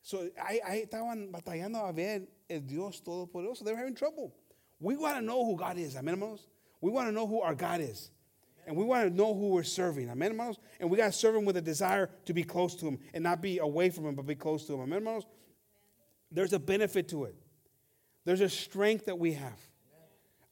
So, 0.03 0.21
ahí, 0.37 0.61
ahí, 0.65 0.81
estaban 0.83 1.31
batallando 1.31 1.79
a 1.79 1.93
ver 1.93 2.29
el 2.49 2.67
Dios 2.67 3.03
Todopoderoso. 3.03 3.65
They 3.65 3.73
were 3.73 3.79
having 3.79 3.95
trouble. 3.95 4.33
We 4.79 4.97
want 4.97 5.17
to 5.17 5.23
know 5.23 5.45
who 5.45 5.57
God 5.57 5.77
is, 5.77 5.97
amen, 5.97 6.15
hermanos. 6.15 6.47
We 6.81 6.91
want 6.91 7.09
to 7.09 7.13
know 7.13 7.27
who 7.27 7.41
our 7.41 7.55
God 7.55 7.81
is. 7.81 8.11
And 8.67 8.77
we 8.77 8.85
want 8.85 9.09
to 9.09 9.15
know 9.15 9.35
who 9.35 9.51
we're 9.51 9.63
serving, 9.63 10.09
amen, 10.09 10.33
hermanos. 10.33 10.59
And 10.79 10.91
we 10.91 10.97
got 10.97 11.07
to 11.07 11.13
serve 11.13 11.35
Him 11.35 11.45
with 11.45 11.57
a 11.57 11.61
desire 11.61 12.09
to 12.25 12.33
be 12.33 12.45
close 12.45 12.75
to 12.77 12.87
Him 12.87 12.99
and 13.13 13.25
not 13.25 13.43
be 13.43 13.59
away 13.59 13.91
from 13.91 14.07
Him, 14.07 14.15
but 14.15 14.27
be 14.27 14.37
close 14.37 14.65
to 14.67 14.75
Him, 14.75 14.81
amen, 14.81 15.01
hermanos. 15.01 15.27
There's 16.31 16.53
a 16.53 16.59
benefit 16.59 17.09
to 17.09 17.25
it. 17.25 17.35
There's 18.25 18.41
a 18.41 18.49
strength 18.49 19.07
that 19.07 19.19
we 19.19 19.33
have. 19.33 19.59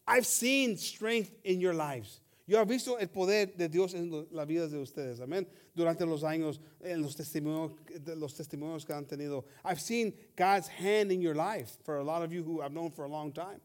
I've 0.07 0.27
seen 0.27 0.77
strength 0.77 1.35
in 1.45 1.61
your 1.61 1.75
lives. 1.75 2.21
Yo 2.47 2.59
he 2.61 2.65
visto 2.65 2.95
el 2.95 3.09
poder 3.09 3.47
de 3.59 3.69
Dios 3.69 3.93
en 3.93 4.27
la 4.31 4.47
vida 4.47 4.67
de 4.67 4.79
ustedes, 4.79 5.21
amén. 5.21 5.47
Durante 5.77 6.07
los 6.07 6.23
años, 6.23 6.59
en 6.83 7.03
los 7.03 7.15
testimonios, 7.15 7.73
los 8.17 8.33
testimonios 8.33 8.87
que 8.87 8.95
han 8.95 9.05
tenido. 9.05 9.45
I've 9.63 9.81
seen 9.81 10.15
God's 10.35 10.67
hand 10.67 11.13
in 11.13 11.21
your 11.21 11.35
life 11.35 11.77
for 11.85 11.99
a 11.99 12.03
lot 12.03 12.23
of 12.23 12.33
you 12.33 12.43
who 12.43 12.63
I've 12.63 12.73
known 12.73 12.91
for 12.91 13.05
a 13.05 13.09
long 13.09 13.33
time. 13.33 13.61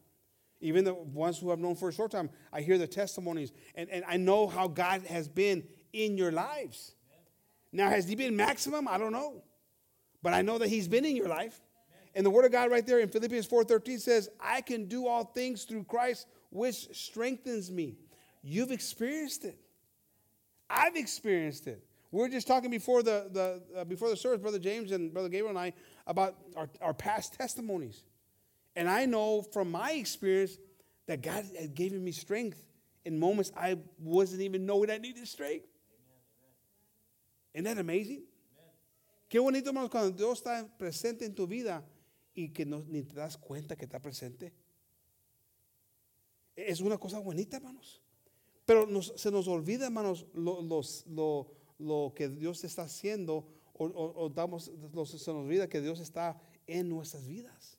Even 0.60 0.84
the 0.84 0.92
ones 0.92 1.38
who 1.38 1.50
I've 1.50 1.58
known 1.58 1.76
for 1.76 1.88
a 1.88 1.92
short 1.94 2.10
time, 2.10 2.28
I 2.52 2.60
hear 2.60 2.76
the 2.76 2.86
testimonies 2.86 3.52
and, 3.74 3.88
and 3.88 4.04
I 4.06 4.18
know 4.18 4.46
how 4.46 4.68
God 4.68 5.02
has 5.06 5.28
been 5.28 5.64
in 5.94 6.18
your 6.18 6.30
lives. 6.30 6.94
Now, 7.72 7.88
has 7.88 8.06
He 8.06 8.14
been 8.16 8.36
maximum? 8.36 8.86
I 8.86 8.98
don't 8.98 9.12
know. 9.12 9.42
But 10.22 10.34
I 10.34 10.42
know 10.42 10.58
that 10.58 10.68
He's 10.68 10.88
been 10.88 11.06
in 11.06 11.16
your 11.16 11.28
life. 11.28 11.58
And 12.14 12.24
the 12.24 12.30
word 12.30 12.44
of 12.44 12.52
God 12.52 12.70
right 12.70 12.86
there 12.86 13.00
in 13.00 13.08
Philippians 13.08 13.46
4:13 13.46 13.98
says, 13.98 14.30
"I 14.38 14.60
can 14.60 14.86
do 14.86 15.06
all 15.06 15.24
things 15.24 15.64
through 15.64 15.84
Christ 15.84 16.26
which 16.50 16.94
strengthens 16.96 17.70
me." 17.70 17.98
You've 18.42 18.70
experienced 18.70 19.44
it. 19.44 19.58
I've 20.70 20.96
experienced 20.96 21.66
it. 21.66 21.84
We 22.10 22.20
were 22.20 22.28
just 22.28 22.46
talking 22.46 22.70
before 22.70 23.02
the, 23.02 23.28
the 23.32 23.80
uh, 23.80 23.84
before 23.84 24.08
the 24.08 24.16
service, 24.16 24.40
Brother 24.40 24.60
James 24.60 24.92
and 24.92 25.12
Brother 25.12 25.28
Gabriel 25.28 25.48
and 25.48 25.58
I, 25.58 25.72
about 26.06 26.36
our, 26.54 26.70
our 26.80 26.94
past 26.94 27.34
testimonies. 27.34 28.04
And 28.76 28.88
I 28.88 29.06
know 29.06 29.42
from 29.42 29.70
my 29.70 29.92
experience 29.92 30.58
that 31.06 31.22
God 31.22 31.44
had 31.58 31.74
given 31.74 32.04
me 32.04 32.12
strength 32.12 32.62
in 33.04 33.18
moments 33.18 33.50
I 33.56 33.78
wasn't 33.98 34.42
even 34.42 34.64
knowing 34.66 34.90
I 34.90 34.98
needed 34.98 35.26
strength. 35.26 35.66
Isn't 37.52 37.64
that 37.64 37.78
amazing? 37.78 38.22
Qué 39.28 39.40
bonito, 39.40 39.70
hermanos, 39.70 39.90
cuando 39.90 40.10
Dios 40.10 40.40
está 40.40 40.68
presente 40.78 41.22
en 41.22 41.34
tu 41.34 41.46
vida 41.46 41.82
y 42.34 42.48
que 42.50 42.66
no, 42.66 42.84
ni 42.88 43.02
te 43.02 43.14
das 43.14 43.38
cuenta 43.38 43.76
que 43.76 43.84
está 43.84 44.00
presente. 44.00 44.52
Es 46.56 46.80
una 46.80 46.98
cosa 46.98 47.18
bonita, 47.18 47.56
hermanos. 47.56 48.02
Pero 48.66 48.86
nos, 48.86 49.12
se 49.16 49.30
nos 49.30 49.46
olvida, 49.46 49.86
hermanos, 49.86 50.26
lo, 50.34 50.62
los, 50.62 51.06
lo, 51.06 51.50
lo, 51.78 52.12
que 52.14 52.28
Dios 52.28 52.64
está 52.64 52.82
haciendo, 52.82 53.46
o, 53.74 53.86
o, 53.86 54.24
o 54.24 54.28
damos, 54.28 54.64
se 54.64 54.72
nos 54.72 55.28
olvida 55.28 55.68
que 55.68 55.80
Dios 55.80 56.00
está 56.00 56.40
en 56.66 56.88
nuestras 56.88 57.26
vidas. 57.26 57.76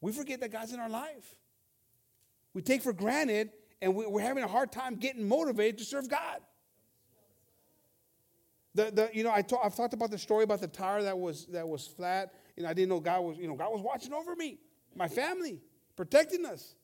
We 0.00 0.12
forget 0.12 0.40
that 0.40 0.50
God's 0.50 0.72
in 0.72 0.80
our 0.80 0.88
life. 0.88 1.36
We 2.52 2.62
take 2.62 2.82
for 2.82 2.92
granted, 2.92 3.50
and 3.80 3.94
we, 3.94 4.06
we're 4.06 4.22
having 4.22 4.44
a 4.44 4.48
hard 4.48 4.72
time 4.72 4.96
getting 4.96 5.26
motivated 5.26 5.78
to 5.78 5.84
serve 5.84 6.08
God. 6.08 6.40
The, 8.74 8.90
the, 8.90 9.10
you 9.12 9.24
know, 9.24 9.30
I 9.30 9.44
I've 9.62 9.76
talked 9.76 9.94
about 9.94 10.10
the 10.10 10.18
story 10.18 10.44
about 10.44 10.60
the 10.60 10.68
tire 10.68 11.02
that 11.02 11.18
was, 11.18 11.46
that 11.46 11.66
was 11.66 11.86
flat 11.86 12.32
and 12.58 12.66
I 12.66 12.74
didn't 12.74 12.88
know 12.90 13.00
God 13.00 13.20
was, 13.20 13.38
you 13.38 13.46
know, 13.46 13.54
God 13.54 13.72
was 13.72 13.80
watching 13.80 14.12
over 14.12 14.34
me, 14.34 14.58
my 14.94 15.08
family, 15.08 15.60
protecting 15.96 16.44
us. 16.44 16.74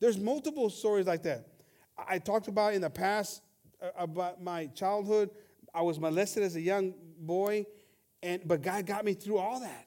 There's 0.00 0.18
multiple 0.18 0.70
stories 0.70 1.06
like 1.06 1.22
that. 1.24 1.48
I 1.96 2.18
talked 2.18 2.46
about 2.46 2.74
in 2.74 2.82
the 2.82 2.90
past 2.90 3.42
uh, 3.82 3.88
about 3.96 4.42
my 4.42 4.66
childhood. 4.66 5.30
I 5.74 5.82
was 5.82 5.98
molested 5.98 6.42
as 6.42 6.54
a 6.54 6.60
young 6.60 6.94
boy, 7.18 7.66
and 8.22 8.42
but 8.46 8.62
God 8.62 8.86
got 8.86 9.04
me 9.04 9.14
through 9.14 9.38
all 9.38 9.60
that. 9.60 9.86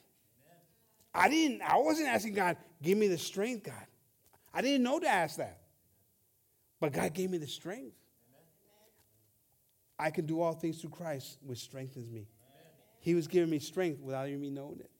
I 1.13 1.29
didn't. 1.29 1.61
I 1.61 1.77
wasn't 1.77 2.09
asking 2.09 2.33
God, 2.33 2.57
give 2.81 2.97
me 2.97 3.07
the 3.07 3.17
strength, 3.17 3.63
God. 3.63 3.85
I 4.53 4.61
didn't 4.61 4.83
know 4.83 4.99
to 4.99 5.07
ask 5.07 5.37
that, 5.37 5.61
but 6.79 6.91
God 6.91 7.13
gave 7.13 7.29
me 7.29 7.37
the 7.37 7.47
strength. 7.47 7.95
I 9.97 10.09
can 10.09 10.25
do 10.25 10.41
all 10.41 10.53
things 10.53 10.81
through 10.81 10.89
Christ, 10.89 11.37
which 11.45 11.59
strengthens 11.59 12.09
me. 12.09 12.27
He 12.99 13.15
was 13.15 13.27
giving 13.27 13.49
me 13.49 13.59
strength 13.59 14.01
without 14.01 14.27
even 14.27 14.41
me 14.41 14.49
knowing 14.49 14.79
it. 14.79 14.90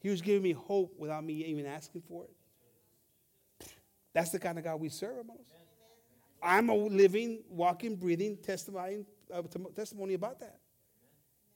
He 0.00 0.08
was 0.08 0.22
giving 0.22 0.42
me 0.42 0.52
hope 0.52 0.94
without 0.98 1.24
me 1.24 1.44
even 1.44 1.66
asking 1.66 2.02
for 2.02 2.24
it. 2.24 3.66
That's 4.12 4.30
the 4.30 4.38
kind 4.38 4.58
of 4.58 4.64
God 4.64 4.80
we 4.80 4.88
serve, 4.88 5.16
hermanos. 5.16 5.46
I'm 6.42 6.70
a 6.70 6.74
living, 6.74 7.42
walking, 7.48 7.96
breathing 7.96 8.38
testimony, 8.38 9.04
uh, 9.32 9.42
testimony 9.76 10.14
about 10.14 10.40
that. 10.40 10.58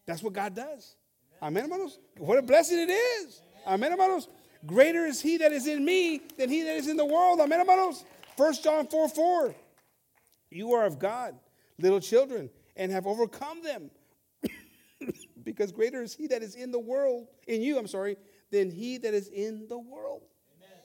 That's 0.07 0.23
what 0.23 0.35
God 0.35 0.55
does. 0.55 0.97
Amen, 1.43 1.65
hermanos. 1.65 1.99
What 2.19 2.39
a 2.39 2.43
blessing 2.43 2.79
it 2.79 2.93
is. 2.93 3.41
Amen, 3.67 3.91
hermanos. 3.91 4.29
Greater 4.67 5.07
is 5.07 5.21
he 5.21 5.39
that 5.39 5.53
is 5.53 5.67
in 5.67 5.85
me 5.85 6.21
than 6.39 6.49
he 6.49 6.63
that 6.63 6.77
is 6.77 6.89
in 6.89 6.97
the 6.97 7.05
world. 7.05 7.41
Amen, 7.41 7.59
hermanos. 7.59 8.05
1 8.37 8.55
John 8.63 8.87
4 8.87 9.09
4. 9.09 9.55
You 10.51 10.73
are 10.75 10.85
of 10.85 10.99
God, 10.99 11.35
little 11.79 12.01
children, 12.01 12.51
and 12.77 12.93
have 12.93 13.07
overcome 13.07 13.63
them. 13.63 13.91
Because 15.45 15.73
greater 15.73 16.03
is 16.03 16.15
he 16.15 16.27
that 16.29 16.43
is 16.43 16.55
in 16.55 16.71
the 16.71 16.79
world, 16.79 17.29
in 17.47 17.63
you, 17.63 17.79
I'm 17.79 17.87
sorry, 17.87 18.17
than 18.51 18.71
he 18.71 18.99
that 18.99 19.15
is 19.15 19.29
in 19.29 19.67
the 19.69 19.79
world. 19.79 20.23
Amen. 20.57 20.79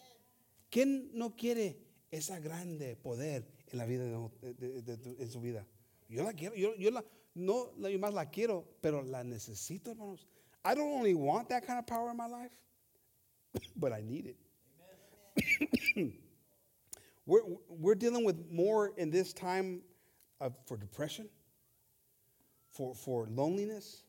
¿Quién 0.71 1.09
no 1.13 1.29
quiere 1.31 1.77
esa 2.11 2.39
grande 2.39 2.95
poder 3.01 3.43
en 3.71 3.77
la 3.77 3.85
vida 3.85 4.03
de, 4.03 4.53
de, 4.81 4.81
de, 4.81 5.15
en 5.19 5.29
su 5.29 5.39
vida? 5.39 5.65
Yo 6.09 6.23
la 6.23 6.33
quiero, 6.33 6.55
yo, 6.55 6.73
yo 6.77 6.91
la, 6.91 7.03
no 7.35 7.69
la, 7.77 7.89
yo 7.89 7.99
más 7.99 8.13
la 8.13 8.25
quiero, 8.25 8.65
pero 8.81 9.03
la 9.03 9.23
necesito, 9.23 9.91
hermanos. 9.91 10.25
I 10.65 10.75
don't 10.75 10.91
only 10.91 11.13
want 11.13 11.49
that 11.49 11.65
kind 11.65 11.79
of 11.79 11.87
power 11.87 12.09
in 12.09 12.17
my 12.17 12.27
life, 12.27 12.51
but 13.75 13.93
I 13.93 14.01
need 14.01 14.25
it. 14.25 14.37
we're, 17.25 17.43
we're 17.69 17.95
dealing 17.95 18.25
with 18.25 18.51
more 18.51 18.91
in 18.97 19.09
this 19.09 19.31
time 19.33 19.81
of, 20.41 20.53
for 20.65 20.77
depression, 20.77 21.29
for, 22.71 22.93
for 22.93 23.27
loneliness, 23.29 24.03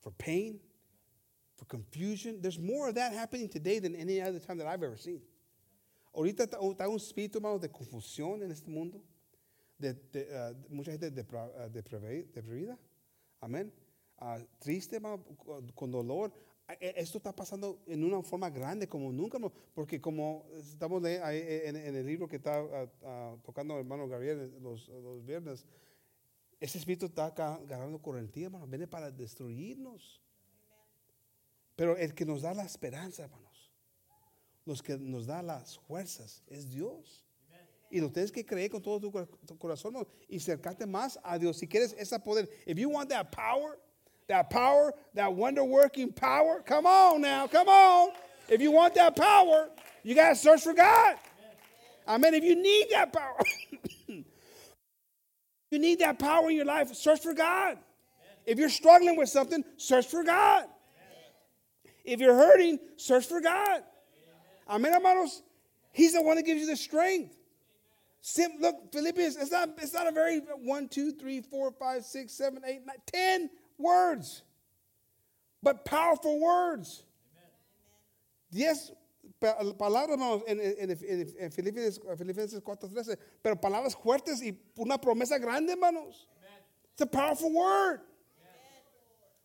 for 0.00 0.12
pain 0.12 0.60
for 1.58 1.64
confusion. 1.64 2.40
There's 2.40 2.58
more 2.58 2.88
of 2.88 2.94
that 2.94 3.12
happening 3.12 3.48
today 3.48 3.80
than 3.80 3.94
any 3.96 4.20
other 4.20 4.38
time 4.38 4.58
that 4.58 4.66
I've 4.66 4.82
ever 4.82 4.96
seen. 4.96 5.20
Ahorita 6.14 6.44
está 6.44 6.88
un 6.88 6.96
espíritu, 6.96 7.36
hermano, 7.38 7.58
de 7.58 7.68
confusión 7.68 8.42
en 8.42 8.50
este 8.50 8.68
mundo, 8.68 9.00
de, 9.78 9.94
de 10.12 10.26
uh, 10.32 10.74
mucha 10.74 10.90
gente 10.92 11.06
ah, 11.06 11.68
deprimida, 11.68 12.78
amén. 13.40 13.70
Uh, 14.20 14.42
triste, 14.58 14.96
hermano, 14.96 15.22
con 15.74 15.90
dolor. 15.90 16.32
E, 16.80 16.94
esto 16.96 17.18
está 17.18 17.32
pasando 17.32 17.78
en 17.86 18.02
una 18.02 18.22
forma 18.22 18.50
grande 18.50 18.88
como 18.88 19.12
nunca, 19.12 19.38
porque 19.74 20.00
como 20.00 20.46
estamos 20.56 21.04
en, 21.04 21.76
el 21.76 22.06
libro 22.06 22.26
que 22.26 22.36
está 22.36 22.62
uh, 22.62 23.38
tocando 23.44 23.74
el 23.74 23.80
hermano 23.80 24.08
Gabriel 24.08 24.52
los, 24.60 24.88
los 24.88 25.24
viernes, 25.24 25.66
ese 26.60 26.78
espíritu 26.78 27.06
está 27.06 27.30
ganando 27.66 28.00
correntía, 28.00 28.46
hermano, 28.46 28.66
viene 28.66 28.86
para 28.86 29.10
destruirnos. 29.10 30.20
Pero 31.76 31.96
el 31.96 32.14
que 32.14 32.24
nos 32.24 32.42
da 32.42 32.52
la 32.54 32.64
esperanza, 32.64 33.22
hermanos, 33.22 33.72
los 34.64 34.82
que 34.82 34.98
nos 34.98 35.26
da 35.26 35.42
las 35.42 35.78
fuerzas, 35.78 36.42
es 36.48 36.68
Dios. 36.68 37.24
Y 37.90 38.00
lo 38.00 38.10
tienes 38.10 38.32
que 38.32 38.44
creer 38.44 38.70
con 38.70 38.82
todo 38.82 39.00
tu, 39.00 39.58
corazón 39.58 40.06
y 40.28 40.36
acercarte 40.36 40.86
más 40.86 41.18
a 41.22 41.38
Dios. 41.38 41.56
Si 41.56 41.66
quieres 41.66 41.94
ese 41.96 42.18
poder, 42.18 42.48
if 42.66 42.76
you 42.76 42.90
want 42.90 43.08
that 43.08 43.30
power, 43.30 43.78
that 44.26 44.50
power, 44.50 44.92
that 45.14 45.32
wonder 45.32 45.64
working 45.64 46.12
power, 46.12 46.62
come 46.66 46.86
on 46.86 47.22
now, 47.22 47.46
come 47.46 47.68
on. 47.68 48.10
If 48.48 48.60
you 48.60 48.72
want 48.72 48.94
that 48.94 49.16
power, 49.16 49.70
you 50.02 50.14
got 50.14 50.30
to 50.30 50.34
search 50.34 50.62
for 50.62 50.74
God. 50.74 51.16
Amen. 52.06 52.34
If 52.34 52.42
you 52.42 52.56
need 52.56 52.88
that 52.90 53.12
power, 53.12 53.38
you 55.70 55.78
need 55.78 55.98
that 56.00 56.18
power 56.18 56.48
in 56.48 56.56
your 56.56 56.64
life, 56.64 56.94
search 56.94 57.20
for 57.20 57.34
God. 57.34 57.78
If 58.46 58.58
you're 58.58 58.70
struggling 58.70 59.16
with 59.16 59.28
something, 59.28 59.64
search 59.76 60.06
for 60.06 60.24
God. 60.24 60.64
If 62.04 62.20
you're 62.20 62.34
hurting, 62.34 62.78
search 62.96 63.26
for 63.26 63.40
God. 63.40 63.82
Amen, 64.68 64.92
hermanos. 64.92 65.42
He's 65.92 66.14
the 66.14 66.22
one 66.22 66.36
that 66.36 66.44
gives 66.44 66.60
you 66.60 66.66
the 66.66 66.76
strength. 66.76 67.34
Sim, 68.20 68.52
look, 68.60 68.92
Philippians, 68.92 69.36
it's 69.36 69.50
not, 69.50 69.70
it's 69.78 69.92
not 69.92 70.06
a 70.06 70.12
very 70.12 70.40
one, 70.62 70.88
two, 70.88 71.12
three, 71.12 71.40
four, 71.40 71.70
five, 71.70 72.04
six, 72.04 72.32
seven, 72.32 72.62
eight, 72.66 72.84
nine, 72.86 72.96
ten 73.06 73.50
words, 73.78 74.42
but 75.62 75.84
powerful 75.84 76.40
words. 76.40 77.04
Diez 78.50 78.90
palabras, 79.40 80.10
hermanos, 80.10 80.42
en, 80.46 80.60
en, 80.60 80.90
en, 80.90 81.34
en 81.38 81.50
Filipenses, 81.50 82.00
Filipenses 82.16 82.60
4.13, 82.60 83.16
pero 83.42 83.56
palabras 83.56 83.94
fuertes 83.94 84.42
y 84.42 84.58
una 84.76 84.98
promesa 84.98 85.38
grande, 85.38 85.72
hermanos. 85.72 86.26
It's 86.92 87.02
a 87.02 87.06
powerful 87.06 87.52
word. 87.52 88.00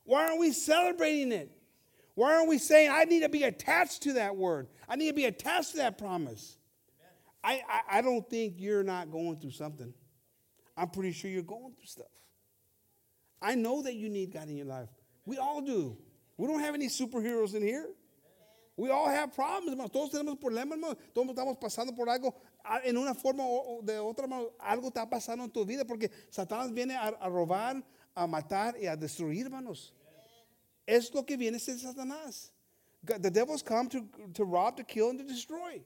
Why 0.06 0.26
aren't 0.26 0.40
we 0.40 0.52
celebrating 0.52 1.32
it? 1.32 1.52
Why 2.16 2.36
aren't 2.36 2.50
we 2.50 2.58
saying, 2.58 2.92
I 2.92 3.06
need 3.06 3.22
to 3.22 3.30
be 3.30 3.44
attached 3.44 4.04
to 4.04 4.14
that 4.14 4.36
word? 4.36 4.68
I 4.88 4.96
need 4.96 5.08
to 5.08 5.14
be 5.14 5.26
attached 5.26 5.72
to 5.72 5.78
that 5.78 5.98
promise. 5.98 6.58
I, 7.44 7.62
I, 7.70 7.98
I 7.98 8.02
don't 8.02 8.28
think 8.30 8.56
you're 8.58 8.84
not 8.84 9.12
going 9.12 9.40
through 9.40 9.52
something. 9.52 9.94
I'm 10.78 10.90
pretty 10.90 11.12
sure 11.12 11.30
you're 11.30 11.44
going 11.44 11.74
through 11.76 11.86
stuff. 11.86 12.08
I 13.42 13.56
know 13.56 13.82
that 13.82 13.96
you 13.96 14.10
need 14.10 14.32
God 14.32 14.50
in 14.50 14.58
your 14.58 14.66
life. 14.66 14.90
We 15.26 15.38
all 15.38 15.62
do. 15.62 15.98
We 16.38 16.48
don't 16.48 16.62
have 16.62 16.74
any 16.74 16.88
superheroes 16.88 17.56
in 17.56 17.62
here. 17.62 17.88
We 18.76 18.90
all 18.90 19.08
have 19.08 19.34
problems, 19.34 19.70
hermano. 19.70 19.90
Todos 19.90 20.12
tenemos 20.12 20.40
problemas, 20.40 20.78
hermano. 20.78 20.96
Todos 21.14 21.30
estamos 21.30 21.60
pasando 21.60 21.96
por 21.96 22.10
algo 22.10 22.34
en 22.84 22.98
una 22.98 23.14
forma 23.14 23.44
o 23.46 23.82
de 23.84 24.00
otra, 24.00 24.24
hermano. 24.24 24.52
Algo 24.60 24.90
está 24.90 25.08
pasando 25.08 25.44
en 25.44 25.52
tu 25.52 25.64
vida 25.64 25.86
porque 25.86 26.10
Satanás 26.32 26.74
viene 26.74 26.96
a, 26.96 27.10
a 27.10 27.30
robar, 27.30 27.84
a 28.16 28.26
matar 28.26 28.76
y 28.82 28.88
a 28.88 28.96
destruir, 28.96 29.46
hermanos. 29.46 29.94
Es 30.88 31.14
lo 31.14 31.24
que 31.24 31.38
viene 31.38 31.60
de 31.60 31.78
Satanás. 31.78 32.52
The 33.06 33.30
devil's 33.30 33.62
come 33.62 33.90
to, 33.90 34.08
to 34.34 34.44
rob, 34.44 34.78
to 34.78 34.84
kill, 34.84 35.10
and 35.10 35.20
to 35.20 35.26
destroy. 35.26 35.82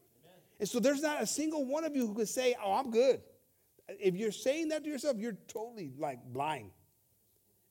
And 0.59 0.69
so 0.69 0.79
there's 0.79 1.01
not 1.01 1.21
a 1.21 1.27
single 1.27 1.65
one 1.65 1.83
of 1.83 1.95
you 1.95 2.07
who 2.07 2.13
could 2.13 2.29
say, 2.29 2.55
Oh, 2.63 2.73
I'm 2.73 2.89
good. 2.89 3.21
If 3.89 4.15
you're 4.15 4.31
saying 4.31 4.69
that 4.69 4.83
to 4.83 4.89
yourself, 4.89 5.17
you're 5.17 5.37
totally 5.47 5.91
like 5.97 6.19
blind. 6.23 6.71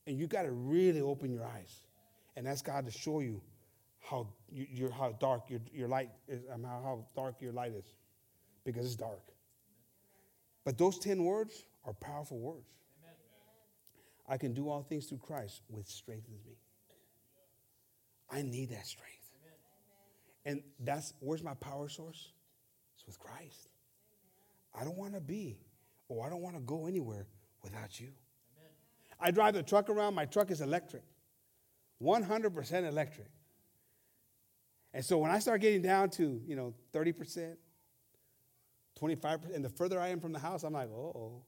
And 0.07 0.19
you 0.19 0.27
got 0.27 0.43
to 0.43 0.53
really 0.53 1.01
open 1.01 1.33
your 1.33 1.45
eyes 1.45 1.85
and 2.37 2.47
ask 2.47 2.65
God 2.65 2.87
to 2.87 2.93
show 2.93 3.21
you 3.21 3.41
how, 4.09 4.29
you, 4.51 4.91
how 4.91 5.13
dark 5.19 5.51
your, 5.51 5.61
your 5.73 5.89
light 5.89 6.11
is, 6.29 6.43
um, 6.53 6.63
how, 6.63 6.81
how 6.83 7.07
dark 7.17 7.37
your 7.41 7.53
light 7.53 7.73
is, 7.73 7.85
because 8.65 8.87
it's 8.87 8.95
dark. 8.95 9.23
But 10.65 10.79
those 10.79 10.99
10 10.99 11.23
words 11.25 11.65
are 11.85 11.93
powerful 11.93 12.39
words. 12.39 12.69
Amen. 13.03 13.15
I 14.29 14.37
can 14.37 14.55
do 14.55 14.69
all 14.69 14.83
things 14.83 15.07
through 15.07 15.19
Christ, 15.19 15.63
which 15.69 15.87
strengthens 15.87 16.45
me. 16.45 16.55
I 18.31 18.43
need 18.43 18.71
that 18.71 18.87
strength. 18.87 19.31
Amen. 20.45 20.61
And 20.61 20.63
that's 20.85 21.13
where's 21.21 21.43
my 21.43 21.55
power 21.55 21.89
source? 21.89 22.33
It's 22.97 23.07
with 23.07 23.19
Christ. 23.19 23.69
Amen. 24.75 24.83
I 24.83 24.85
don't 24.85 24.97
want 24.97 25.15
to 25.15 25.21
be, 25.21 25.59
or 26.09 26.27
I 26.27 26.31
don't 26.31 26.43
want 26.43 26.57
to 26.57 26.63
go 26.63 26.87
anywhere 26.87 27.27
without 27.63 28.01
you. 28.01 28.09
I 29.19 29.31
drive 29.31 29.55
the 29.55 29.63
truck 29.63 29.89
around, 29.89 30.15
my 30.15 30.27
truck 30.27 30.51
is 30.51 30.61
electric, 30.61 31.03
100% 32.03 32.89
electric. 32.89 33.29
And 34.95 35.05
so 35.05 35.19
when 35.19 35.31
I 35.31 35.39
start 35.39 35.61
getting 35.61 35.83
down 35.83 36.11
to, 36.11 36.41
you 36.47 36.57
know, 36.57 36.75
30%, 36.93 37.57
25%, 39.01 39.55
and 39.55 39.65
the 39.65 39.69
further 39.69 40.01
I 40.01 40.09
am 40.09 40.21
from 40.21 40.33
the 40.33 40.39
house, 40.39 40.63
I'm 40.63 40.73
like, 40.73 40.89
oh, 40.89 41.43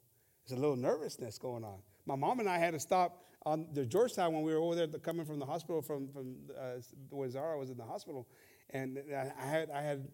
there's 0.47 0.59
a 0.59 0.61
little 0.61 0.76
nervousness 0.76 1.39
going 1.39 1.64
on. 1.64 1.78
My 2.07 2.16
mom 2.16 2.41
and 2.41 2.49
I 2.49 2.59
had 2.59 2.74
to 2.74 2.80
stop 2.80 3.24
on 3.45 3.66
the 3.72 3.86
Georgetown 3.86 4.34
when 4.34 4.43
we 4.43 4.53
were 4.53 4.61
over 4.61 4.74
there 4.74 4.86
coming 4.86 5.24
from 5.24 5.39
the 5.39 5.47
hospital 5.47 5.80
from, 5.80 6.09
from 6.09 6.36
uh, 6.59 6.80
when 7.11 7.30
Zara 7.30 7.59
was 7.59 7.70
in 7.70 7.76
the 7.76 7.84
hospital. 7.84 8.26
And 8.70 8.99
I 9.12 9.47
had, 9.47 9.70
I 9.70 9.80
had, 9.80 10.09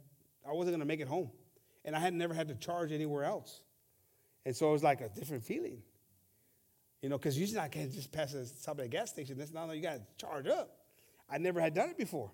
I 0.49 0.53
wasn't 0.53 0.73
going 0.73 0.81
to 0.81 0.87
make 0.87 1.01
it 1.01 1.09
home. 1.09 1.31
And 1.85 1.97
I 1.97 1.99
had 1.99 2.15
never 2.15 2.35
had 2.35 2.49
to 2.49 2.55
charge 2.55 2.93
anywhere 2.93 3.25
else. 3.25 3.61
And 4.47 4.55
so 4.55 4.69
it 4.69 4.73
was 4.73 4.83
like 4.83 5.01
a 5.01 5.09
different 5.09 5.43
feeling. 5.43 5.83
You 7.03 7.09
know, 7.09 7.19
because 7.19 7.39
usually 7.39 7.61
I 7.61 7.69
can't 7.69 7.93
just 7.93 8.13
pass 8.13 8.33
a 8.33 8.47
stop 8.47 8.79
at 8.79 8.87
a 8.87 8.89
gas 8.89 9.11
station. 9.11 9.37
That's 9.37 9.53
not, 9.53 9.75
you 9.75 9.83
got 9.83 9.97
to 9.97 10.03
charge 10.17 10.47
up. 10.47 10.71
I 11.29 11.39
never 11.39 11.61
had 11.61 11.75
done 11.75 11.91
it 11.91 11.99
before. 11.99 12.31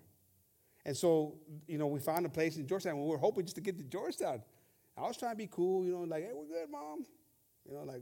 And 0.85 0.97
so, 0.97 1.35
you 1.67 1.77
know, 1.77 1.87
we 1.87 1.99
found 1.99 2.25
a 2.25 2.29
place 2.29 2.57
in 2.57 2.67
Georgetown. 2.67 3.01
We 3.01 3.07
were 3.07 3.17
hoping 3.17 3.45
just 3.45 3.55
to 3.55 3.61
get 3.61 3.77
to 3.77 3.83
Georgetown. 3.83 4.41
I 4.97 5.01
was 5.01 5.17
trying 5.17 5.33
to 5.33 5.37
be 5.37 5.47
cool, 5.47 5.85
you 5.85 5.91
know, 5.91 6.01
like, 6.01 6.23
hey, 6.23 6.31
we're 6.33 6.45
good, 6.45 6.69
mom. 6.69 7.05
You 7.67 7.75
know, 7.75 7.83
like, 7.83 8.01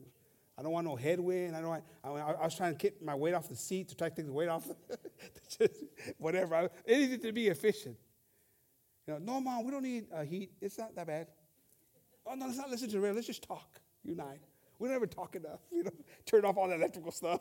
I 0.58 0.62
don't 0.62 0.72
want 0.72 0.86
no 0.86 0.96
headwind. 0.96 1.56
I 1.56 1.62
don't. 1.62 1.70
Want, 1.70 1.84
I, 2.04 2.10
I, 2.10 2.44
was 2.44 2.56
trying 2.56 2.74
to 2.74 2.78
get 2.78 3.02
my 3.02 3.16
weight 3.16 3.34
off 3.34 3.48
the 3.48 3.56
seat 3.56 3.88
to 3.90 3.96
try 3.96 4.10
to 4.10 4.16
take 4.16 4.26
the 4.26 4.34
weight 4.34 4.50
off. 4.50 4.68
just 5.58 5.72
whatever. 6.18 6.56
I, 6.56 6.70
anything 6.86 7.22
to 7.22 7.32
be 7.32 7.48
efficient. 7.48 7.96
You 9.08 9.14
know, 9.14 9.20
no, 9.20 9.42
mom, 9.42 9.64
we 9.64 9.72
don't 9.72 9.84
need 9.84 10.08
uh, 10.14 10.24
heat. 10.24 10.52
It's 10.62 10.78
not 10.78 10.96
that 10.96 11.08
bad. 11.08 11.28
Oh 12.26 12.36
no, 12.36 12.46
let's 12.46 12.58
not 12.58 12.70
listen 12.70 12.90
to 12.90 12.96
the 12.96 13.00
radio. 13.00 13.16
Let's 13.16 13.28
just 13.28 13.44
talk. 13.44 13.80
You 14.04 14.12
and 14.14 14.22
I. 14.22 14.40
We 14.80 14.88
don't 14.88 14.96
ever 14.96 15.08
talk 15.08 15.36
enough. 15.36 15.60
You 15.72 15.84
know, 15.84 15.92
turn 16.26 16.44
off 16.44 16.58
all 16.58 16.68
the 16.68 16.76
electrical 16.76 17.12
stuff. 17.12 17.40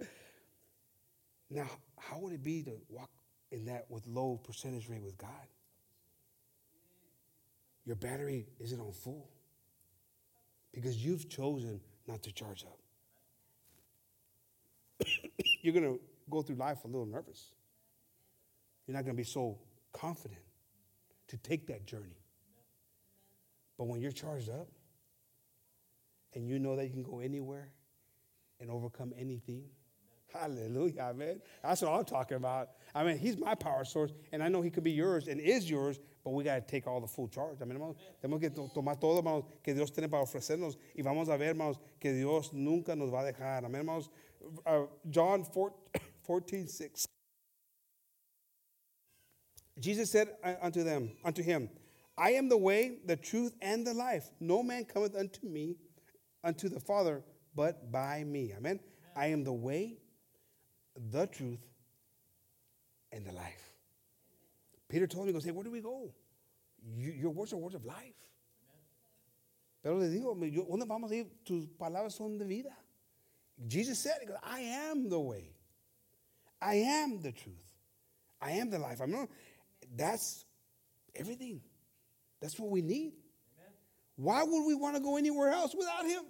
now, 1.50 1.68
how 1.98 2.18
would 2.18 2.32
it 2.32 2.44
be 2.44 2.62
to 2.62 2.76
walk 2.88 3.10
in 3.54 3.66
that 3.66 3.86
with 3.88 4.06
low 4.06 4.40
percentage 4.42 4.88
rate 4.88 5.02
with 5.02 5.16
God? 5.16 5.30
Your 7.84 7.96
battery 7.96 8.46
isn't 8.60 8.80
on 8.80 8.92
full 8.92 9.28
because 10.72 10.96
you've 10.96 11.28
chosen 11.28 11.80
not 12.06 12.22
to 12.22 12.32
charge 12.32 12.64
up. 12.64 12.78
You're 15.62 15.74
going 15.74 15.84
to 15.84 16.00
go 16.30 16.42
through 16.42 16.56
life 16.56 16.84
a 16.84 16.86
little 16.86 17.06
nervous. 17.06 17.50
You're 18.86 18.96
not 18.96 19.04
going 19.04 19.16
to 19.16 19.20
be 19.20 19.24
so 19.24 19.58
confident 19.92 20.40
to 21.28 21.36
take 21.38 21.66
that 21.68 21.86
journey. 21.86 22.18
But 23.78 23.86
when 23.86 24.00
you're 24.00 24.12
charged 24.12 24.50
up 24.50 24.68
and 26.34 26.46
you 26.46 26.58
know 26.58 26.76
that 26.76 26.84
you 26.84 26.90
can 26.90 27.02
go 27.02 27.20
anywhere 27.20 27.70
and 28.60 28.70
overcome 28.70 29.12
anything, 29.18 29.64
hallelujah, 30.34 31.12
man. 31.14 31.40
That's 31.62 31.82
what 31.82 31.92
I'm 31.92 32.04
talking 32.04 32.36
about. 32.36 32.70
I 32.94 33.04
mean, 33.04 33.18
he's 33.18 33.38
my 33.38 33.54
power 33.54 33.84
source, 33.84 34.12
and 34.32 34.42
I 34.42 34.48
know 34.48 34.62
he 34.62 34.70
could 34.70 34.84
be 34.84 34.92
yours 34.92 35.28
and 35.28 35.40
is 35.40 35.70
yours, 35.70 35.98
but 36.24 36.30
we 36.30 36.44
got 36.44 36.54
to 36.54 36.60
take 36.60 36.86
all 36.86 37.00
the 37.00 37.06
full 37.06 37.28
charge. 37.28 37.58
I 37.60 37.64
mean, 37.64 37.78
hermanos, 37.78 37.96
tenemos 38.22 38.40
que 38.40 38.50
tomar 38.50 39.00
todo, 39.00 39.20
hermanos, 39.20 39.44
que 39.62 39.74
Dios 39.74 39.90
tiene 39.90 40.08
para 40.10 40.22
ofrecernos. 40.22 40.76
Y 40.96 41.02
vamos 41.02 41.28
a 41.28 41.36
ver, 41.36 41.54
hermanos, 41.54 41.78
que 42.00 42.12
Dios 42.12 42.52
nunca 42.52 42.94
nos 42.94 43.10
va 43.10 43.20
a 43.20 43.32
dejar. 43.32 43.64
Amén, 43.64 43.82
hermanos. 43.84 44.08
Uh, 44.66 44.86
John 45.10 45.44
14, 46.26 46.66
6. 46.66 47.06
Jesus 49.80 50.10
said 50.10 50.28
unto 50.62 50.84
them, 50.84 51.10
unto 51.24 51.42
him, 51.42 51.68
I 52.16 52.30
am 52.30 52.48
the 52.48 52.56
way, 52.56 52.98
the 53.04 53.16
truth, 53.16 53.54
and 53.60 53.84
the 53.84 53.92
life. 53.92 54.30
No 54.38 54.62
man 54.62 54.84
cometh 54.84 55.16
unto 55.16 55.46
me, 55.46 55.76
unto 56.44 56.68
the 56.68 56.78
Father, 56.78 57.24
but 57.56 57.90
by 57.90 58.22
me. 58.24 58.52
Amen. 58.56 58.58
Amen. 58.58 58.80
I 59.16 59.26
am 59.26 59.44
the 59.44 59.52
way, 59.52 59.98
the 61.10 61.26
truth, 61.26 61.60
and 63.12 63.24
the 63.26 63.32
life. 63.32 63.72
Peter 64.88 65.06
told 65.06 65.26
me, 65.26 65.30
he 65.30 65.34
goes, 65.34 65.44
hey, 65.44 65.52
where 65.52 65.64
do 65.64 65.70
we 65.70 65.80
go? 65.80 66.12
You, 66.96 67.12
your 67.12 67.30
words 67.30 67.52
are 67.52 67.56
words 67.56 67.74
of 67.74 67.84
life. 67.84 68.14
Pero 69.82 69.96
le 69.96 70.08
digo, 70.08 70.34
¿dónde 70.34 70.86
vamos 70.86 71.10
a 71.10 71.14
ir? 71.14 71.26
Tus 71.44 71.66
palabras 71.78 72.12
son 72.12 72.38
de 72.38 72.44
vida. 72.44 72.74
Jesus 73.66 73.98
said, 73.98 74.14
goes, 74.26 74.36
I 74.42 74.60
am 74.60 75.08
the 75.08 75.20
way. 75.20 75.50
I 76.60 76.76
am 76.76 77.20
the 77.20 77.32
truth. 77.32 77.72
I 78.40 78.52
am 78.52 78.70
the 78.70 78.78
life. 78.78 79.00
I'm 79.00 79.10
not, 79.10 79.28
that's 79.94 80.44
everything. 81.14 81.60
That's 82.40 82.58
what 82.58 82.70
we 82.70 82.82
need. 82.82 83.12
Amen. 83.58 83.72
Why 84.16 84.42
would 84.42 84.66
we 84.66 84.74
want 84.74 84.96
to 84.96 85.02
go 85.02 85.16
anywhere 85.16 85.50
else 85.50 85.74
without 85.74 86.04
him? 86.04 86.22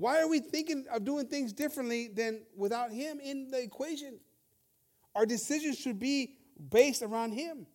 Why 0.00 0.18
are 0.22 0.28
we 0.28 0.40
thinking 0.40 0.86
of 0.90 1.04
doing 1.04 1.26
things 1.26 1.52
differently 1.52 2.08
than 2.08 2.40
without 2.56 2.90
him 2.90 3.20
in 3.20 3.50
the 3.50 3.62
equation? 3.62 4.18
Our 5.14 5.26
decisions 5.26 5.76
should 5.76 5.98
be 5.98 6.38
based 6.70 7.02
around 7.02 7.32
him. 7.32 7.66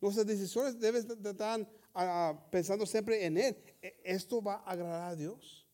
Nuestras 0.00 0.24
decisiones 0.24 0.80
deben 0.80 1.02
estar 1.04 1.66
uh, 1.96 2.34
pensando 2.52 2.86
siempre 2.86 3.20
en 3.24 3.36
él. 3.36 3.56
¿Esto 4.04 4.40
va 4.40 4.60
a 4.64 4.76
agradar 4.76 5.14
a 5.14 5.16
Dios? 5.16 5.64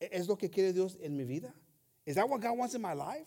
¿Es 0.00 0.26
lo 0.26 0.36
que 0.36 0.48
quiere 0.48 0.72
Dios 0.72 0.96
en 1.02 1.14
mi 1.14 1.24
vida? 1.24 1.52
Is 2.06 2.14
that 2.16 2.26
what 2.26 2.40
God 2.40 2.56
wants 2.56 2.74
in 2.74 2.80
my 2.80 2.94
life? 2.94 3.26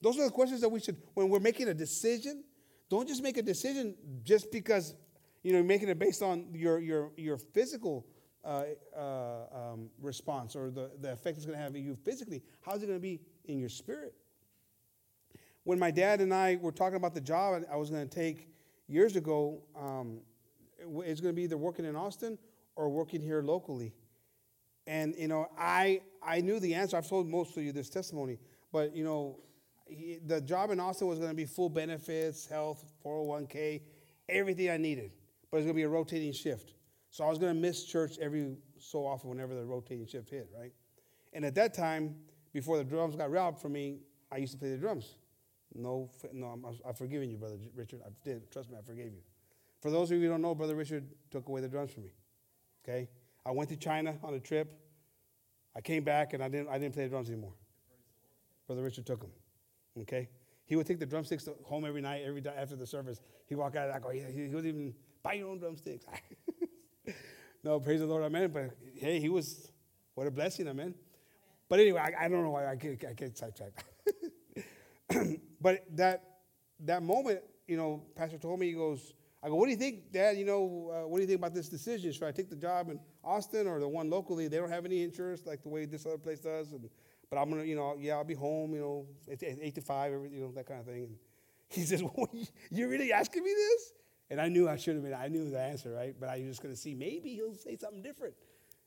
Those 0.00 0.18
are 0.18 0.24
the 0.24 0.30
questions 0.30 0.62
that 0.62 0.70
we 0.70 0.80
should, 0.80 0.96
when 1.12 1.28
we're 1.28 1.40
making 1.40 1.68
a 1.68 1.74
decision, 1.74 2.42
don't 2.88 3.06
just 3.06 3.22
make 3.22 3.36
a 3.36 3.42
decision 3.42 3.96
just 4.22 4.50
because 4.50 4.94
you 5.42 5.52
know 5.52 5.58
you're 5.58 5.66
making 5.66 5.90
it 5.90 5.98
based 5.98 6.22
on 6.22 6.54
your 6.54 6.78
your 6.78 7.12
your 7.18 7.36
physical 7.36 8.06
uh, 8.44 8.64
uh, 8.96 9.44
um, 9.52 9.90
response 10.00 10.56
or 10.56 10.70
the, 10.70 10.90
the 11.00 11.12
effect 11.12 11.36
it's 11.36 11.46
going 11.46 11.56
to 11.56 11.62
have 11.62 11.74
on 11.74 11.82
you 11.82 11.96
physically. 11.96 12.42
How's 12.60 12.82
it 12.82 12.86
going 12.86 12.98
to 12.98 13.02
be 13.02 13.20
in 13.44 13.58
your 13.58 13.68
spirit? 13.68 14.14
when 15.64 15.78
my 15.78 15.90
dad 15.90 16.20
and 16.20 16.34
I 16.34 16.56
were 16.56 16.72
talking 16.72 16.96
about 16.96 17.14
the 17.14 17.20
job 17.20 17.62
I 17.70 17.76
was 17.76 17.90
going 17.90 18.08
to 18.08 18.14
take 18.14 18.48
years 18.88 19.16
ago, 19.16 19.62
um, 19.78 20.20
it's 20.78 21.20
going 21.20 21.32
to 21.32 21.36
be 21.36 21.42
either 21.42 21.56
working 21.56 21.84
in 21.84 21.94
Austin 21.94 22.38
or 22.74 22.88
working 22.88 23.20
here 23.20 23.42
locally. 23.42 23.92
And 24.86 25.14
you 25.16 25.28
know, 25.28 25.48
I 25.56 26.00
I 26.22 26.40
knew 26.40 26.58
the 26.58 26.74
answer. 26.74 26.96
I've 26.96 27.08
told 27.08 27.28
most 27.28 27.56
of 27.56 27.62
you 27.62 27.70
this 27.70 27.88
testimony, 27.88 28.38
but 28.72 28.96
you 28.96 29.04
know, 29.04 29.38
he, 29.86 30.18
the 30.26 30.40
job 30.40 30.70
in 30.70 30.80
Austin 30.80 31.06
was 31.06 31.18
going 31.18 31.30
to 31.30 31.36
be 31.36 31.44
full 31.44 31.68
benefits, 31.68 32.46
health, 32.46 32.84
401k, 33.04 33.82
everything 34.28 34.70
I 34.70 34.78
needed. 34.78 35.12
But 35.50 35.58
it's 35.58 35.66
going 35.66 35.74
to 35.74 35.78
be 35.78 35.84
a 35.84 35.88
rotating 35.88 36.32
shift. 36.32 36.74
So 37.12 37.24
I 37.24 37.28
was 37.28 37.38
going 37.38 37.54
to 37.54 37.60
miss 37.60 37.84
church 37.84 38.18
every 38.18 38.56
so 38.78 39.06
often 39.06 39.28
whenever 39.28 39.54
the 39.54 39.66
rotating 39.66 40.06
shift 40.06 40.30
hit, 40.30 40.48
right? 40.58 40.72
And 41.34 41.44
at 41.44 41.54
that 41.56 41.74
time, 41.74 42.16
before 42.54 42.78
the 42.78 42.84
drums 42.84 43.14
got 43.14 43.30
robbed 43.30 43.60
from 43.60 43.74
me, 43.74 43.98
I 44.32 44.38
used 44.38 44.54
to 44.54 44.58
play 44.58 44.70
the 44.70 44.78
drums. 44.78 45.16
No, 45.74 46.10
no, 46.32 46.46
I'm, 46.46 46.64
I've 46.88 46.96
forgiven 46.96 47.28
you, 47.28 47.36
Brother 47.36 47.58
Richard. 47.76 48.00
I 48.04 48.08
did. 48.24 48.50
Trust 48.50 48.70
me, 48.70 48.78
I 48.78 48.82
forgave 48.82 49.12
you. 49.12 49.20
For 49.82 49.90
those 49.90 50.10
of 50.10 50.16
you 50.16 50.22
who 50.22 50.30
don't 50.30 50.40
know, 50.40 50.54
Brother 50.54 50.74
Richard 50.74 51.04
took 51.30 51.48
away 51.48 51.60
the 51.60 51.68
drums 51.68 51.92
from 51.92 52.04
me. 52.04 52.14
Okay? 52.82 53.10
I 53.44 53.50
went 53.50 53.68
to 53.68 53.76
China 53.76 54.16
on 54.22 54.32
a 54.32 54.40
trip. 54.40 54.72
I 55.76 55.82
came 55.82 56.04
back 56.04 56.32
and 56.32 56.42
I 56.42 56.48
didn't, 56.48 56.70
I 56.70 56.78
didn't 56.78 56.94
play 56.94 57.04
the 57.04 57.10
drums 57.10 57.28
anymore. 57.28 57.52
Brother 58.66 58.82
Richard 58.82 59.04
took 59.04 59.20
them. 59.20 59.32
Okay? 60.00 60.30
He 60.64 60.76
would 60.76 60.86
take 60.86 60.98
the 60.98 61.06
drumsticks 61.06 61.46
home 61.64 61.84
every 61.84 62.00
night, 62.00 62.22
every 62.24 62.40
day 62.40 62.54
after 62.56 62.74
the 62.74 62.86
service. 62.86 63.20
He'd 63.50 63.56
walk 63.56 63.76
out 63.76 63.88
and 63.88 63.96
I 63.96 63.98
go, 63.98 64.08
he, 64.08 64.20
he 64.20 64.48
would 64.54 64.64
even 64.64 64.94
buy 65.22 65.34
your 65.34 65.50
own 65.50 65.58
drumsticks. 65.58 66.06
no, 67.64 67.80
praise 67.80 68.00
the 68.00 68.06
Lord, 68.06 68.24
amen. 68.24 68.50
But 68.52 68.76
hey, 68.94 69.20
he 69.20 69.28
was, 69.28 69.70
what 70.14 70.26
a 70.26 70.30
blessing, 70.30 70.68
amen. 70.68 70.94
But 71.68 71.80
anyway, 71.80 72.00
I, 72.00 72.24
I 72.24 72.28
don't 72.28 72.42
know 72.42 72.50
why 72.50 72.66
I 72.66 72.74
get, 72.74 73.04
I 73.08 73.12
get 73.12 73.38
sidetracked. 73.38 73.84
but 75.60 75.84
that, 75.96 76.22
that 76.80 77.02
moment, 77.02 77.40
you 77.66 77.76
know, 77.76 78.02
Pastor 78.14 78.38
told 78.38 78.60
me, 78.60 78.66
he 78.66 78.72
goes, 78.72 79.14
I 79.42 79.48
go, 79.48 79.56
what 79.56 79.66
do 79.66 79.70
you 79.72 79.76
think, 79.76 80.12
Dad? 80.12 80.36
You 80.36 80.44
know, 80.44 80.92
uh, 80.92 81.08
what 81.08 81.18
do 81.18 81.22
you 81.22 81.26
think 81.26 81.38
about 81.38 81.54
this 81.54 81.68
decision? 81.68 82.12
Should 82.12 82.22
I 82.22 82.30
take 82.30 82.48
the 82.48 82.56
job 82.56 82.90
in 82.90 83.00
Austin 83.24 83.66
or 83.66 83.80
the 83.80 83.88
one 83.88 84.08
locally? 84.08 84.46
They 84.46 84.58
don't 84.58 84.70
have 84.70 84.84
any 84.84 85.02
insurance 85.02 85.46
like 85.46 85.62
the 85.62 85.68
way 85.68 85.84
this 85.84 86.06
other 86.06 86.18
place 86.18 86.40
does. 86.40 86.72
And, 86.72 86.88
but 87.28 87.38
I'm 87.38 87.50
gonna, 87.50 87.64
you 87.64 87.74
know, 87.74 87.96
yeah, 87.98 88.14
I'll 88.14 88.24
be 88.24 88.34
home. 88.34 88.72
You 88.74 88.80
know, 88.80 89.06
it's, 89.26 89.42
eight 89.42 89.74
to 89.74 89.80
five, 89.80 90.12
you 90.30 90.42
know, 90.42 90.52
that 90.52 90.66
kind 90.66 90.78
of 90.78 90.86
thing. 90.86 91.04
And 91.04 91.16
he 91.68 91.82
says, 91.82 92.02
well, 92.14 92.28
"You're 92.70 92.88
really 92.88 93.12
asking 93.12 93.42
me 93.42 93.52
this?" 93.52 93.92
And 94.32 94.40
I 94.40 94.48
knew 94.48 94.66
I 94.66 94.76
should 94.76 94.94
have 94.94 95.04
been. 95.04 95.12
I 95.12 95.28
knew 95.28 95.50
the 95.50 95.60
answer, 95.60 95.92
right? 95.92 96.16
But 96.18 96.30
I 96.30 96.38
was 96.38 96.46
just 96.46 96.62
gonna 96.62 96.74
see. 96.74 96.94
Maybe 96.94 97.34
he'll 97.34 97.54
say 97.54 97.76
something 97.76 98.02
different, 98.02 98.32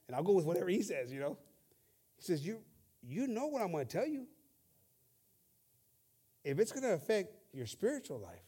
and 0.07 0.15
I'll 0.15 0.23
go 0.23 0.31
with 0.31 0.43
whatever 0.43 0.69
he 0.69 0.81
says. 0.81 1.13
You 1.13 1.19
know, 1.19 1.37
he 2.17 2.23
says, 2.23 2.43
"You, 2.43 2.61
you 3.03 3.27
know 3.27 3.45
what 3.45 3.61
I'm 3.61 3.71
gonna 3.71 3.85
tell 3.85 4.07
you. 4.07 4.25
If 6.43 6.57
it's 6.57 6.71
gonna 6.71 6.93
affect 6.93 7.35
your 7.53 7.67
spiritual 7.67 8.17
life, 8.17 8.43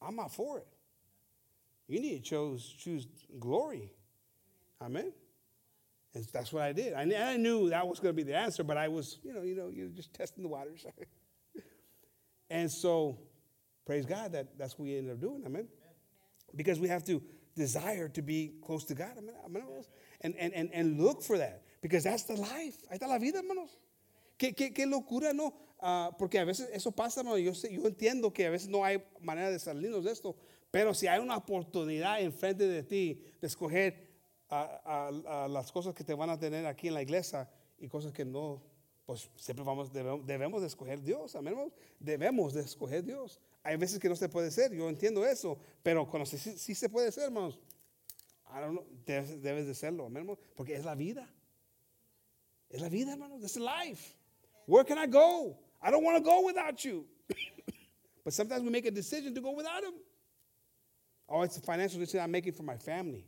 I'm 0.00 0.16
not 0.16 0.32
for 0.32 0.56
it." 0.56 0.66
You 1.88 2.00
need 2.00 2.24
to 2.24 2.30
choose, 2.30 2.74
choose 2.78 3.06
glory. 3.38 3.92
Amen. 4.80 5.12
And 6.14 6.24
that's 6.32 6.50
what 6.50 6.62
I 6.62 6.72
did. 6.72 6.94
I, 6.94 7.02
I 7.02 7.36
knew 7.36 7.68
that 7.68 7.86
was 7.86 8.00
going 8.00 8.16
to 8.16 8.16
be 8.16 8.22
the 8.22 8.34
answer, 8.34 8.64
but 8.64 8.78
I 8.78 8.88
was, 8.88 9.18
you 9.22 9.34
know, 9.34 9.42
you 9.42 9.54
know, 9.54 9.68
you're 9.68 9.88
just 9.88 10.14
testing 10.14 10.42
the 10.42 10.48
waters. 10.48 10.86
and 12.50 12.70
so, 12.70 13.18
praise 13.84 14.06
God 14.06 14.32
that 14.32 14.58
that's 14.58 14.78
what 14.78 14.86
we 14.86 14.96
ended 14.96 15.12
up 15.12 15.20
doing. 15.20 15.42
Amen. 15.44 15.68
Because 16.54 16.80
we 16.80 16.88
have 16.88 17.04
to 17.04 17.22
desire 17.54 18.08
to 18.08 18.22
be 18.22 18.54
close 18.64 18.84
to 18.84 18.94
God. 18.94 19.12
Amen. 19.44 19.62
And, 20.20 20.34
and, 20.36 20.52
and, 20.54 20.70
and 20.72 21.00
look 21.00 21.22
for 21.22 21.38
that. 21.38 21.62
Because 21.80 22.04
that's 22.04 22.24
the 22.24 22.36
life. 22.36 22.76
Ahí 22.90 22.98
está 22.98 23.08
la 23.08 23.18
vida, 23.18 23.38
hermanos. 23.38 23.70
Qué, 24.38 24.54
qué, 24.54 24.72
qué 24.72 24.86
locura, 24.86 25.32
¿no? 25.32 25.52
Uh, 25.80 26.12
porque 26.16 26.38
a 26.38 26.44
veces 26.44 26.68
eso 26.72 26.92
pasa, 26.92 27.20
hermano. 27.20 27.38
Yo, 27.38 27.54
sé, 27.54 27.72
yo 27.72 27.82
entiendo 27.86 28.32
que 28.32 28.46
a 28.46 28.50
veces 28.50 28.68
no 28.68 28.84
hay 28.84 29.02
manera 29.20 29.50
de 29.50 29.58
salirnos 29.58 30.04
de 30.04 30.12
esto. 30.12 30.36
Pero 30.70 30.94
si 30.94 31.06
hay 31.06 31.20
una 31.20 31.36
oportunidad 31.36 32.20
enfrente 32.20 32.66
de 32.66 32.82
ti 32.82 33.22
de 33.40 33.46
escoger 33.46 34.08
a, 34.48 34.80
a, 34.84 35.44
a, 35.44 35.48
las 35.48 35.72
cosas 35.72 35.94
que 35.94 36.04
te 36.04 36.14
van 36.14 36.30
a 36.30 36.38
tener 36.38 36.66
aquí 36.66 36.88
en 36.88 36.94
la 36.94 37.02
iglesia 37.02 37.48
y 37.78 37.88
cosas 37.88 38.12
que 38.12 38.24
no, 38.24 38.62
pues 39.04 39.28
siempre 39.36 39.64
vamos, 39.64 39.92
debemos, 39.92 40.26
debemos 40.26 40.60
de 40.60 40.68
escoger 40.68 41.02
Dios, 41.02 41.34
amén, 41.34 41.72
debemos 41.98 42.54
de 42.54 42.62
escoger 42.62 43.04
Dios. 43.04 43.40
Hay 43.64 43.76
veces 43.76 43.98
que 43.98 44.08
no 44.08 44.16
se 44.16 44.28
puede 44.28 44.50
ser, 44.50 44.72
yo 44.72 44.88
entiendo 44.88 45.24
eso, 45.24 45.58
pero 45.82 46.08
cuando 46.08 46.26
sí, 46.26 46.36
sí 46.36 46.74
se 46.74 46.88
puede 46.88 47.12
ser, 47.12 47.24
hermanos, 47.24 47.58
I 48.52 48.60
don't 48.60 48.72
know, 48.72 48.84
debes, 49.06 49.40
debes 49.40 49.66
de 49.66 49.74
serlo, 49.74 50.06
amén, 50.06 50.26
porque 50.56 50.74
es 50.74 50.84
la 50.84 50.94
vida. 50.94 51.28
Es 52.68 52.80
la 52.80 52.88
vida, 52.88 53.12
hermanos, 53.12 53.42
it's 53.42 53.56
life. 53.56 54.16
Where 54.66 54.84
can 54.84 54.98
I 54.98 55.06
go? 55.06 55.56
I 55.80 55.90
don't 55.90 56.04
want 56.04 56.16
to 56.16 56.22
go 56.22 56.44
without 56.44 56.84
you. 56.84 57.04
but 58.24 58.32
sometimes 58.32 58.62
we 58.62 58.70
make 58.70 58.86
a 58.86 58.90
decision 58.90 59.34
to 59.34 59.40
go 59.40 59.52
without 59.52 59.82
him. 59.82 59.94
Oh, 61.28 61.42
it's 61.42 61.56
a 61.56 61.60
financial 61.60 61.98
decision 61.98 62.20
I'm 62.20 62.30
making 62.30 62.52
for 62.52 62.62
my 62.62 62.76
family. 62.76 63.24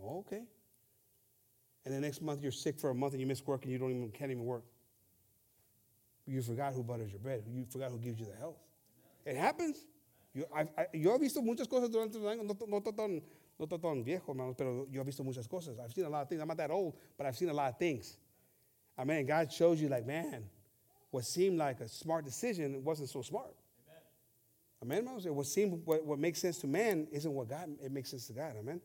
Oh, 0.00 0.18
okay. 0.20 0.42
And 1.84 1.94
the 1.94 2.00
next 2.00 2.22
month 2.22 2.42
you're 2.42 2.52
sick 2.52 2.78
for 2.78 2.90
a 2.90 2.94
month 2.94 3.12
and 3.12 3.20
you 3.20 3.26
miss 3.26 3.46
work 3.46 3.64
and 3.64 3.72
you 3.72 3.78
don't 3.78 3.90
even 3.90 4.10
can't 4.10 4.30
even 4.30 4.44
work. 4.44 4.64
You 6.26 6.40
forgot 6.42 6.72
who 6.72 6.82
butters 6.82 7.10
your 7.12 7.20
bread. 7.20 7.44
You 7.46 7.66
forgot 7.66 7.90
who 7.90 7.98
gives 7.98 8.18
you 8.18 8.26
the 8.26 8.36
health. 8.36 8.56
It 9.24 9.36
happens. 9.36 9.86
Yo, 10.34 10.44
I, 10.54 10.62
I, 10.62 10.86
yo 10.92 11.12
he 11.12 11.18
visto 11.18 11.40
muchas 11.40 11.68
cosas 11.68 11.90
durante 11.90 12.18
los 12.18 12.34
años, 12.34 12.44
no, 12.44 12.66
no, 12.66 12.80
tan, 12.80 13.22
no 13.58 13.66
tan 13.66 14.02
viejo, 14.02 14.32
hermano, 14.32 14.54
pero 14.54 14.86
yo 14.90 15.00
he 15.00 15.04
visto 15.04 15.22
muchas 15.22 15.46
cosas. 15.46 15.78
I've 15.78 15.92
seen 15.92 16.04
a 16.04 16.10
lot 16.10 16.22
of 16.22 16.28
things. 16.28 16.40
I'm 16.40 16.48
not 16.48 16.56
that 16.56 16.70
old, 16.70 16.94
but 17.16 17.26
I've 17.26 17.36
seen 17.36 17.48
a 17.48 17.54
lot 17.54 17.70
of 17.70 17.78
things. 17.78 18.18
I 18.98 19.04
mean, 19.04 19.26
God 19.26 19.52
shows 19.52 19.80
you, 19.80 19.88
like, 19.88 20.06
man, 20.06 20.44
what 21.10 21.24
seemed 21.24 21.58
like 21.58 21.80
a 21.80 21.88
smart 21.88 22.24
decision 22.24 22.82
wasn't 22.82 23.08
so 23.08 23.22
smart. 23.22 23.54
Amen, 24.82 24.98
hermanos. 25.06 25.26
What 25.26 25.46
seems 25.46 25.80
what, 25.84 26.04
what 26.04 26.18
makes 26.18 26.40
sense 26.40 26.58
to 26.58 26.66
man 26.66 27.06
isn't 27.10 27.32
what 27.32 27.48
God 27.48 27.70
it 27.82 27.90
makes 27.90 28.10
sense 28.10 28.26
to 28.26 28.32
God. 28.32 28.56
Amen. 28.58 28.80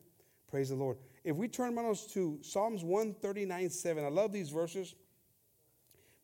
Praise 0.48 0.70
the 0.70 0.74
Lord. 0.74 0.96
If 1.22 1.36
we 1.36 1.46
turn, 1.48 1.74
hermanos, 1.74 2.06
to 2.14 2.38
Psalms 2.42 2.82
139, 2.82 3.70
7, 3.70 4.04
I 4.04 4.08
love 4.08 4.32
these 4.32 4.50
verses. 4.50 4.94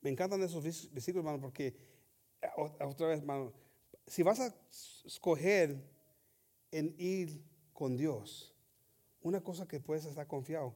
Me 0.03 0.15
encantan 0.15 0.41
esos 0.43 0.63
versículos, 0.63 1.17
hermano, 1.17 1.39
porque 1.39 1.75
eh, 2.43 2.49
otra 2.57 3.09
vez, 3.09 3.21
hermano, 3.21 3.53
si 4.07 4.23
vas 4.23 4.41
a 4.41 4.55
escoger 5.05 5.83
en 6.71 6.95
ir 6.99 7.43
con 7.73 7.97
Dios, 7.97 8.55
una 9.21 9.43
cosa 9.43 9.67
que 9.67 9.81
puedes 9.81 10.05
estar 10.05 10.27
confiado, 10.27 10.75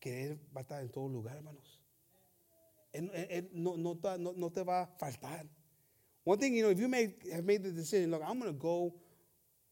que 0.00 0.26
Él 0.26 0.40
va 0.54 0.60
a 0.60 0.62
estar 0.62 0.82
en 0.82 0.90
todo 0.90 1.08
lugar, 1.08 1.36
hermanos. 1.36 1.80
Él, 2.92 3.10
él, 3.14 3.26
él 3.30 3.50
no, 3.52 3.76
no, 3.76 3.98
no, 4.18 4.32
no 4.36 4.50
te 4.50 4.62
va 4.62 4.82
a 4.82 4.86
faltar. 4.86 5.46
One 6.24 6.38
thing, 6.38 6.54
you 6.54 6.62
know, 6.62 6.70
if 6.70 6.78
you 6.78 6.88
have 7.32 7.44
made 7.44 7.62
the 7.62 7.72
decision, 7.72 8.10
look, 8.10 8.22
I'm 8.22 8.38
going 8.38 8.52
to 8.52 8.58
go 8.58 8.94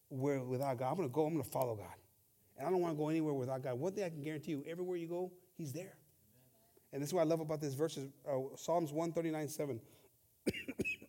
where 0.08 0.42
without 0.42 0.78
God, 0.78 0.90
I'm 0.90 0.96
going 0.96 1.08
to 1.08 1.12
go, 1.12 1.26
I'm 1.26 1.34
going 1.34 1.44
to 1.44 1.50
follow 1.50 1.76
God. 1.76 1.94
And 2.58 2.66
I 2.66 2.70
don't 2.70 2.80
want 2.80 2.94
to 2.94 2.98
go 2.98 3.08
anywhere 3.08 3.34
without 3.34 3.62
God. 3.62 3.78
One 3.78 3.92
thing 3.92 4.04
I 4.04 4.08
can 4.08 4.22
guarantee 4.22 4.52
you, 4.52 4.64
everywhere 4.66 4.96
you 4.96 5.06
go, 5.06 5.30
He's 5.56 5.72
there. 5.72 5.94
And 6.92 7.00
this 7.00 7.10
is 7.10 7.14
what 7.14 7.20
I 7.20 7.24
love 7.24 7.40
about 7.40 7.60
this 7.60 7.74
verse, 7.74 7.98
uh, 7.98 8.32
Psalms 8.56 8.92
139, 8.92 9.48
7. 9.48 9.80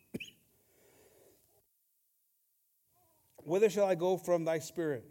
Whither 3.44 3.70
shall 3.70 3.86
I 3.86 3.94
go 3.94 4.16
from 4.16 4.44
thy 4.44 4.58
spirit? 4.58 5.04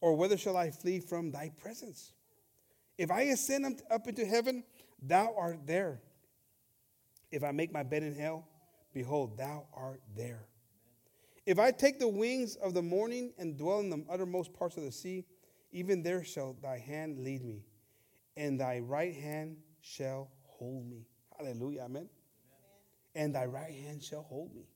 Or 0.00 0.14
whither 0.14 0.36
shall 0.38 0.56
I 0.56 0.70
flee 0.70 1.00
from 1.00 1.30
thy 1.30 1.50
presence? 1.60 2.12
If 2.96 3.10
I 3.10 3.22
ascend 3.22 3.82
up 3.90 4.08
into 4.08 4.24
heaven, 4.24 4.64
thou 5.02 5.34
art 5.36 5.66
there. 5.66 6.00
If 7.30 7.44
I 7.44 7.52
make 7.52 7.72
my 7.72 7.82
bed 7.82 8.02
in 8.02 8.14
hell, 8.14 8.46
behold, 8.92 9.38
thou 9.38 9.66
art 9.74 10.00
there. 10.16 10.46
If 11.46 11.58
I 11.58 11.70
take 11.70 11.98
the 11.98 12.08
wings 12.08 12.56
of 12.56 12.74
the 12.74 12.82
morning 12.82 13.32
and 13.38 13.56
dwell 13.56 13.80
in 13.80 13.90
the 13.90 14.04
uttermost 14.10 14.52
parts 14.52 14.76
of 14.76 14.84
the 14.84 14.92
sea, 14.92 15.24
even 15.72 16.02
there 16.02 16.24
shall 16.24 16.56
thy 16.62 16.78
hand 16.78 17.24
lead 17.24 17.44
me, 17.44 17.62
and 18.36 18.60
thy 18.60 18.80
right 18.80 19.14
hand 19.14 19.56
shall 19.80 20.30
hold 20.42 20.88
me. 20.88 21.06
Hallelujah, 21.36 21.82
amen. 21.82 22.02
amen. 22.02 22.08
And 23.14 23.34
thy 23.34 23.46
right 23.46 23.72
hand 23.72 24.02
shall 24.02 24.22
hold 24.22 24.54
me. 24.54 24.68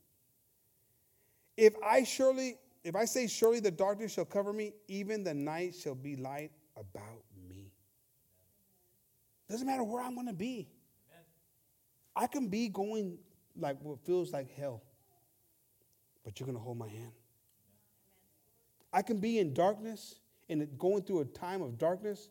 If 1.57 1.75
I 1.85 2.05
surely, 2.05 2.57
if 2.85 2.95
I 2.95 3.07
say 3.07 3.27
surely 3.27 3.61
the 3.61 3.71
darkness 3.71 4.13
shall 4.13 4.27
cover 4.27 4.53
me, 4.53 4.75
even 4.89 5.25
the 5.25 5.33
night 5.33 5.75
shall 5.75 5.95
be 5.95 6.17
light 6.17 6.53
about 6.77 7.25
me. 7.49 7.73
Doesn't 9.49 9.67
matter 9.67 9.83
where 9.83 10.03
I'm 10.03 10.15
going 10.15 10.27
to 10.27 10.35
be. 10.35 10.69
I 12.15 12.27
can 12.27 12.49
be 12.49 12.69
going 12.69 13.19
like 13.59 13.79
what 13.81 13.99
feels 14.05 14.33
like 14.33 14.55
hell, 14.55 14.83
but 16.25 16.39
you're 16.39 16.47
going 16.47 16.59
to 16.59 16.63
hold 16.63 16.79
my 16.79 16.89
hand. 16.89 17.13
I 18.93 19.03
can 19.03 19.19
be 19.19 19.39
in 19.39 19.55
darkness 19.55 20.21
and 20.49 20.69
going 20.79 21.03
through 21.03 21.21
a 21.21 21.25
time 21.25 21.63
of 21.63 21.79
darkness, 21.79 22.29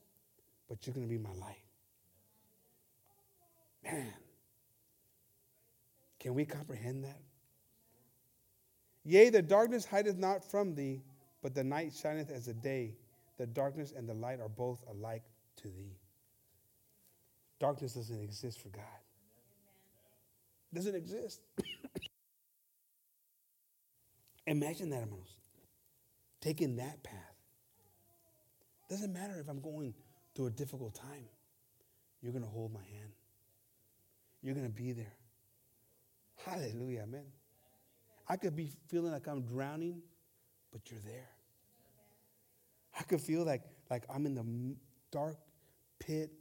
but 0.70 0.86
you're 0.86 0.94
going 0.94 1.06
to 1.06 1.10
be 1.10 1.18
my 1.18 1.34
light. 1.34 1.58
Man, 3.84 4.14
can 6.20 6.34
we 6.34 6.46
comprehend 6.46 7.04
that? 7.04 7.20
Yea, 9.04 9.30
the 9.30 9.42
darkness 9.42 9.86
hideth 9.86 10.18
not 10.18 10.44
from 10.44 10.76
thee, 10.76 11.02
but 11.42 11.54
the 11.54 11.64
night 11.64 11.94
shineth 11.94 12.32
as 12.32 12.46
the 12.46 12.54
day. 12.54 12.96
The 13.38 13.48
darkness 13.48 13.94
and 13.96 14.08
the 14.08 14.14
light 14.14 14.40
are 14.40 14.50
both 14.50 14.84
alike 14.90 15.24
to 15.58 15.68
thee. 15.68 15.98
Darkness 17.60 17.94
doesn't 17.94 18.22
exist 18.22 18.62
for 18.62 18.70
God 18.70 18.84
doesn't 20.74 20.96
exist. 20.96 21.42
Imagine 24.48 24.90
that, 24.90 25.02
hermanos. 25.02 25.38
Taking 26.42 26.76
that 26.78 27.02
path. 27.04 27.16
Doesn't 28.90 29.14
matter 29.14 29.40
if 29.40 29.48
I'm 29.48 29.62
going 29.62 29.94
through 30.36 30.48
a 30.48 30.52
difficult 30.52 30.94
time. 30.96 31.26
You're 32.22 32.34
going 32.34 32.44
to 32.44 32.50
hold 32.50 32.74
my 32.74 32.84
hand. 32.84 33.12
You're 34.42 34.56
going 34.56 34.68
to 34.68 34.74
be 34.74 34.92
there. 34.92 35.14
Hallelujah, 36.46 37.04
amen. 37.04 37.26
I 38.34 38.36
could 38.36 38.56
be 38.56 38.72
feeling 38.88 39.12
like 39.12 39.28
I'm 39.28 39.44
drowning, 39.44 40.02
but 40.72 40.90
you're 40.90 41.00
there. 41.06 41.30
I 43.00 43.04
could 43.04 43.22
feel 43.22 43.46
like 43.46 43.62
like 43.92 44.06
I'm 44.10 44.26
in 44.26 44.34
the 44.34 44.76
dark 45.12 45.38
pit, 46.00 46.32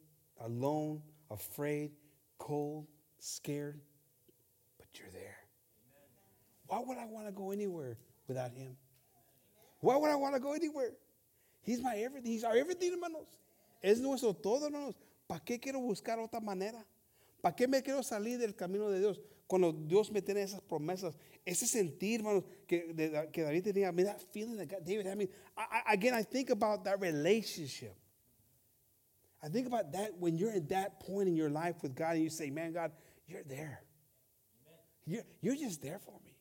alone, 0.41 1.03
afraid, 1.31 1.91
cold, 2.39 2.87
scared, 3.19 3.79
but 4.79 4.87
you're 4.95 5.11
there. 5.11 5.37
Why 6.67 6.83
would 6.83 6.97
I 6.97 7.05
want 7.05 7.27
to 7.27 7.33
go 7.33 7.51
anywhere 7.51 7.99
without 8.27 8.53
him? 8.53 8.75
Why 9.81 9.97
would 9.97 10.11
I 10.11 10.17
want 10.17 10.35
to 10.35 10.41
go 10.41 10.55
anywhere? 10.55 10.93
He's 11.61 11.83
my 11.83 11.97
everything. 11.97 12.33
He's 12.33 12.45
our 12.45 12.57
everything, 12.57 12.93
hermanos. 12.93 13.27
Es 13.83 14.01
nuestro 14.01 14.33
todo, 14.33 14.65
hermanos. 14.65 14.95
¿Para 15.29 15.41
qué 15.45 15.61
quiero 15.61 15.81
buscar 15.81 16.19
otra 16.19 16.41
manera? 16.41 16.87
¿Para 17.43 17.55
qué 17.55 17.69
me 17.69 17.83
quiero 17.83 18.03
salir 18.03 18.39
del 18.39 18.55
camino 18.55 18.89
de 18.89 18.99
Dios? 18.99 19.21
Cuando 19.53 19.71
Dios 19.71 20.11
me 20.11 20.23
tiene 20.23 20.41
esas 20.41 20.63
promesas, 20.63 21.15
ese 21.45 21.67
sentir, 21.67 22.23
que, 22.67 22.95
de, 22.95 23.29
que 23.31 23.43
David 23.43 23.65
tenía, 23.65 23.93
mean, 23.93 24.07
that 24.07 24.19
feeling 24.33 24.57
that 24.57 24.67
God, 24.67 24.83
David. 24.83 25.07
I 25.07 25.15
mean, 25.15 25.29
I, 25.55 25.83
I, 25.85 25.93
again, 25.93 26.15
I 26.15 26.23
think 26.23 26.49
about 26.49 26.85
that 26.85 27.03
relationship. 27.03 27.95
I 29.43 29.51
think 29.51 29.67
about 29.67 29.93
that 29.93 30.17
when 30.19 30.39
you're 30.39 30.53
at 30.53 30.71
that 30.71 31.01
point 31.01 31.29
in 31.29 31.37
your 31.37 31.51
life 31.51 31.83
with 31.83 31.95
God 31.95 32.15
and 32.15 32.23
you 32.23 32.31
say, 32.31 32.49
man, 32.49 32.73
God, 32.73 32.93
you're 33.27 33.43
there. 33.43 33.83
You're, 35.05 35.25
you're 35.43 35.57
just 35.57 35.83
there 35.83 35.99
for 35.99 36.19
me. 36.25 36.35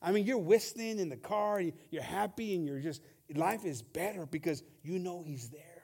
I 0.00 0.10
mean, 0.10 0.24
you're 0.24 0.38
whistling 0.38 0.98
in 0.98 1.10
the 1.10 1.18
car, 1.18 1.60
you're 1.90 2.02
happy, 2.02 2.54
and 2.54 2.66
you're 2.66 2.80
just, 2.80 3.02
life 3.34 3.66
is 3.66 3.82
better 3.82 4.24
because 4.24 4.62
you 4.82 4.98
know 4.98 5.22
He's 5.26 5.50
there. 5.50 5.82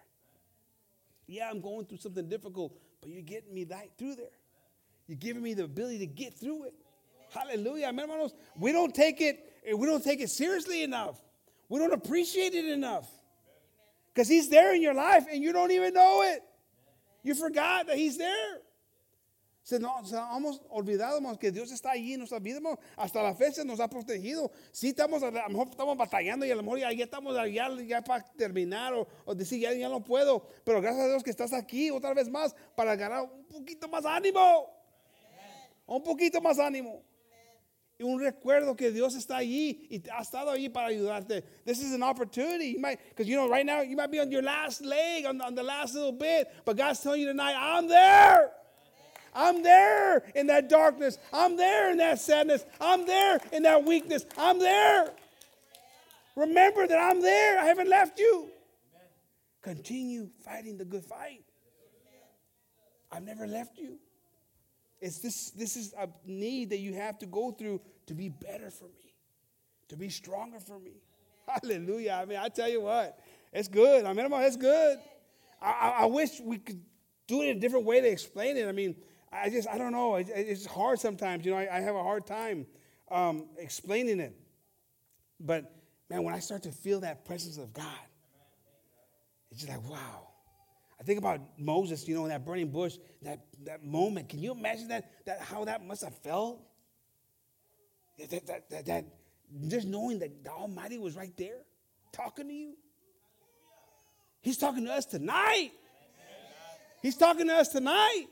Yeah, 1.26 1.50
I'm 1.50 1.60
going 1.60 1.84
through 1.84 1.98
something 1.98 2.30
difficult, 2.30 2.78
but 3.02 3.10
you're 3.10 3.20
getting 3.20 3.52
me 3.52 3.66
right 3.70 3.90
through 3.98 4.14
there. 4.14 4.39
You're 5.10 5.18
giving 5.18 5.42
me 5.42 5.54
the 5.54 5.64
ability 5.64 5.98
to 5.98 6.06
get 6.06 6.34
through 6.34 6.66
it. 6.66 6.74
Hallelujah. 7.34 7.88
Amen, 7.88 8.08
hermanos. 8.08 8.32
We 8.56 8.70
don't 8.70 8.94
take 8.94 9.20
it, 9.20 9.44
eh, 9.66 9.74
we 9.74 9.84
don't 9.84 10.04
take 10.04 10.20
it 10.20 10.30
seriously 10.30 10.84
enough. 10.84 11.20
We 11.68 11.80
don't 11.80 11.92
appreciate 11.92 12.54
it 12.54 12.64
enough. 12.66 13.10
Because 14.14 14.28
he's 14.28 14.48
there 14.48 14.72
in 14.72 14.80
your 14.80 14.94
life 14.94 15.26
and 15.28 15.42
you 15.42 15.52
don't 15.52 15.72
even 15.72 15.94
know 15.94 16.22
it. 16.22 16.44
You 17.24 17.34
forgot 17.34 17.88
that 17.88 17.96
he's 17.96 18.18
there. 18.18 18.60
Se 19.64 19.80
nos, 19.80 20.12
hemos 20.12 20.60
olvidado 20.70 21.20
que 21.40 21.50
Dios 21.50 21.72
está 21.72 21.90
allí 21.90 22.12
en 22.12 22.20
nuestra 22.20 22.38
vida, 22.38 22.60
hasta 22.96 23.20
la 23.20 23.34
fecha 23.34 23.64
nos 23.64 23.80
ha 23.80 23.88
protegido. 23.88 24.52
Sí 24.70 24.90
estamos, 24.90 25.24
a 25.24 25.32
lo 25.32 25.48
mejor 25.48 25.70
estamos 25.70 25.96
batallando 25.96 26.46
y 26.46 26.52
a 26.52 26.54
lo 26.54 26.62
mejor 26.62 26.78
ya 26.78 26.90
estamos 26.90 27.34
ya, 27.52 27.68
ya 27.84 28.00
para 28.00 28.22
terminar 28.36 28.94
o, 28.94 29.08
o, 29.24 29.34
decir 29.34 29.60
ya, 29.60 29.72
ya 29.72 29.88
no 29.88 30.04
puedo, 30.04 30.46
pero 30.64 30.80
gracias 30.80 31.04
a 31.04 31.08
Dios 31.08 31.24
que 31.24 31.30
estás 31.30 31.52
aquí 31.52 31.90
otra 31.90 32.14
vez 32.14 32.28
más 32.28 32.54
para 32.76 32.94
ganar 32.94 33.24
un 33.24 33.44
poquito 33.46 33.88
más 33.88 34.04
ánimo. 34.06 34.79
Un 35.90 36.04
poquito 36.04 36.40
más 36.40 36.60
ánimo. 36.60 37.02
Y 37.98 38.04
un 38.04 38.20
recuerdo 38.20 38.76
que 38.76 38.92
Dios 38.92 39.16
está 39.16 39.38
allí 39.38 39.88
y 39.90 40.00
ha 40.10 40.22
estado 40.22 40.50
allí 40.50 40.68
para 40.68 40.86
ayudarte. 40.86 41.42
This 41.64 41.82
is 41.82 41.92
an 41.92 42.04
opportunity. 42.04 42.68
You 42.68 42.96
because 43.08 43.26
you 43.26 43.36
know, 43.36 43.48
right 43.48 43.66
now 43.66 43.82
you 43.82 43.96
might 43.96 44.10
be 44.10 44.20
on 44.20 44.30
your 44.30 44.40
last 44.40 44.82
leg, 44.82 45.26
on, 45.26 45.40
on 45.40 45.56
the 45.56 45.64
last 45.64 45.94
little 45.94 46.12
bit, 46.12 46.46
but 46.64 46.76
God's 46.76 47.00
telling 47.00 47.20
you 47.20 47.26
tonight, 47.26 47.56
I'm 47.58 47.88
there. 47.88 48.52
I'm 49.34 49.64
there 49.64 50.22
in 50.36 50.46
that 50.46 50.68
darkness. 50.68 51.18
I'm 51.32 51.56
there 51.56 51.90
in 51.90 51.98
that 51.98 52.20
sadness. 52.20 52.64
I'm 52.80 53.04
there 53.04 53.40
in 53.52 53.64
that 53.64 53.84
weakness. 53.84 54.24
I'm 54.38 54.60
there. 54.60 55.10
Remember 56.36 56.86
that 56.86 56.98
I'm 56.98 57.20
there. 57.20 57.58
I 57.58 57.64
haven't 57.64 57.88
left 57.88 58.18
you. 58.20 58.48
Continue 59.60 60.30
fighting 60.44 60.78
the 60.78 60.84
good 60.84 61.04
fight. 61.04 61.42
I've 63.10 63.24
never 63.24 63.48
left 63.48 63.76
you. 63.76 63.98
It's 65.00 65.18
this, 65.18 65.50
this 65.50 65.76
is 65.76 65.94
a 65.98 66.08
need 66.26 66.70
that 66.70 66.78
you 66.78 66.94
have 66.94 67.18
to 67.20 67.26
go 67.26 67.52
through 67.52 67.80
to 68.06 68.14
be 68.14 68.28
better 68.28 68.70
for 68.70 68.84
me, 68.84 69.14
to 69.88 69.96
be 69.96 70.10
stronger 70.10 70.60
for 70.60 70.78
me. 70.78 71.00
Hallelujah. 71.48 72.18
I 72.22 72.24
mean, 72.26 72.38
I 72.38 72.48
tell 72.48 72.68
you 72.68 72.82
what, 72.82 73.18
it's 73.52 73.68
good. 73.68 74.04
I 74.04 74.12
mean, 74.12 74.26
it's 74.30 74.56
good. 74.56 74.98
I, 75.62 75.96
I, 76.00 76.06
wish 76.06 76.40
we 76.40 76.58
could 76.58 76.80
do 77.26 77.42
it 77.42 77.48
in 77.48 77.56
a 77.56 77.60
different 77.60 77.84
way 77.84 78.00
to 78.00 78.08
explain 78.08 78.56
it. 78.56 78.66
I 78.66 78.72
mean, 78.72 78.96
I 79.32 79.50
just, 79.50 79.68
I 79.68 79.78
don't 79.78 79.92
know. 79.92 80.16
It, 80.16 80.28
it's 80.34 80.64
hard 80.66 80.98
sometimes. 81.00 81.44
You 81.44 81.52
know, 81.52 81.58
I, 81.58 81.76
I 81.76 81.80
have 81.80 81.94
a 81.94 82.02
hard 82.02 82.26
time 82.26 82.66
um, 83.10 83.46
explaining 83.58 84.20
it. 84.20 84.34
But, 85.38 85.72
man, 86.08 86.22
when 86.22 86.34
I 86.34 86.38
start 86.38 86.62
to 86.64 86.72
feel 86.72 87.00
that 87.00 87.24
presence 87.24 87.58
of 87.58 87.72
God, 87.72 87.86
it's 89.50 89.60
just 89.60 89.72
like, 89.72 89.88
wow. 89.88 90.29
I 91.00 91.02
think 91.02 91.18
about 91.18 91.40
Moses, 91.58 92.06
you 92.06 92.14
know, 92.14 92.24
in 92.24 92.28
that 92.28 92.44
burning 92.44 92.70
bush, 92.70 92.98
that, 93.22 93.40
that 93.64 93.82
moment. 93.82 94.28
Can 94.28 94.38
you 94.38 94.52
imagine 94.52 94.88
that, 94.88 95.10
that 95.24 95.40
how 95.40 95.64
that 95.64 95.82
must 95.82 96.04
have 96.04 96.14
felt? 96.18 96.60
That, 98.18 98.46
that, 98.46 98.70
that, 98.70 98.86
that, 98.86 99.04
just 99.68 99.86
knowing 99.86 100.18
that 100.18 100.44
the 100.44 100.50
Almighty 100.50 100.98
was 100.98 101.16
right 101.16 101.34
there 101.38 101.60
talking 102.12 102.48
to 102.48 102.54
you. 102.54 102.74
He's 104.42 104.58
talking 104.58 104.84
to 104.84 104.92
us 104.92 105.06
tonight. 105.06 105.70
He's 107.00 107.16
talking 107.16 107.46
to 107.46 107.54
us 107.54 107.68
tonight. 107.68 108.26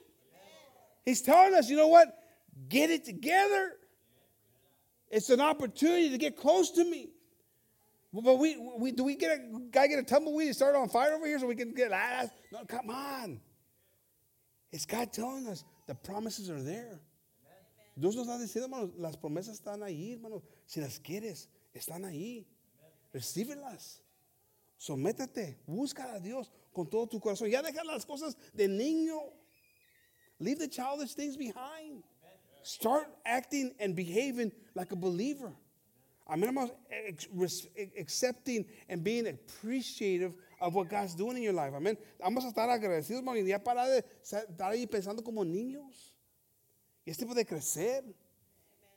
He's 1.07 1.23
telling 1.23 1.55
us, 1.55 1.71
you 1.71 1.77
know 1.77 1.89
what? 1.89 2.09
Get 2.69 2.91
it 2.91 3.07
together. 3.07 3.73
It's 5.11 5.31
an 5.31 5.41
opportunity 5.41 6.11
to 6.11 6.19
get 6.19 6.37
close 6.37 6.73
to 6.73 6.85
me. 6.85 7.09
But 8.13 8.39
we, 8.39 8.57
we 8.79 8.93
do 8.93 9.05
we 9.05 9.17
get 9.17 9.33
a 9.33 9.61
guy 9.71 9.87
get 9.87 9.99
a 9.99 10.03
tumbleweed 10.03 10.47
and 10.47 10.57
start 10.57 10.75
on 10.75 10.89
fire 10.89 11.15
over 11.15 11.27
here 11.27 11.39
so 11.39 11.47
we 11.47 11.55
can 11.55 11.75
get 11.75 11.93
ah, 11.93 12.23
ass? 12.23 12.31
No, 12.51 12.65
come 12.65 12.89
on. 12.89 13.41
It's 14.73 14.87
God 14.87 15.13
telling 15.13 15.47
us 15.47 15.65
the 15.87 15.95
promises 15.95 16.51
are 16.51 16.63
there. 16.63 17.01
Dios 17.99 18.15
nos 18.15 18.27
está 18.27 18.39
diciendo, 18.39 18.65
hermanos, 18.65 18.91
las 18.97 19.17
promesas 19.17 19.61
están 19.61 19.83
ahí, 19.83 20.15
hermanos. 20.15 20.43
Si 20.67 20.81
las 20.81 21.01
quieres, 21.01 21.49
están 21.75 22.05
ahí. 22.05 22.47
Recíbelas. 23.13 24.03
Sométate. 24.79 25.57
Busca 25.67 26.15
a 26.15 26.21
Dios 26.21 26.51
con 26.73 26.89
todo 26.89 27.07
tu 27.09 27.19
corazón. 27.19 27.51
Ya 27.51 27.61
deja 27.61 27.83
las 27.85 28.07
cosas 28.07 28.37
de 28.55 28.69
niño. 28.69 29.19
Leave 30.39 30.59
the 30.59 30.69
childish 30.69 31.15
things 31.15 31.37
behind. 31.37 32.05
Start 32.63 33.09
acting 33.27 33.75
and 33.81 33.97
behaving 33.97 34.53
like 34.75 34.93
a 34.93 34.97
believer. 34.97 35.53
Hermanos, 36.29 36.71
accepting 37.99 38.67
and 38.89 39.03
being 39.03 39.27
appreciative 39.29 40.35
of 40.61 40.75
what 40.75 40.89
God's 40.89 41.15
doing 41.15 41.39
in 41.39 41.43
your 41.43 41.53
life. 41.55 41.73
Amén. 41.73 41.97
Vamos 42.21 42.45
a 42.45 42.49
estar 42.49 42.69
agradecidos, 42.69 43.23
hermanos, 43.23 43.43
y 43.43 43.49
ya 43.49 43.59
parar 43.59 43.89
de 43.89 44.05
estar 44.23 44.71
ahí 44.71 44.87
pensando 44.87 45.25
como 45.25 45.43
niños. 45.43 46.13
Y 47.07 47.11
es 47.11 47.17
tiempo 47.17 47.35
de 47.35 47.45
crecer 47.45 48.05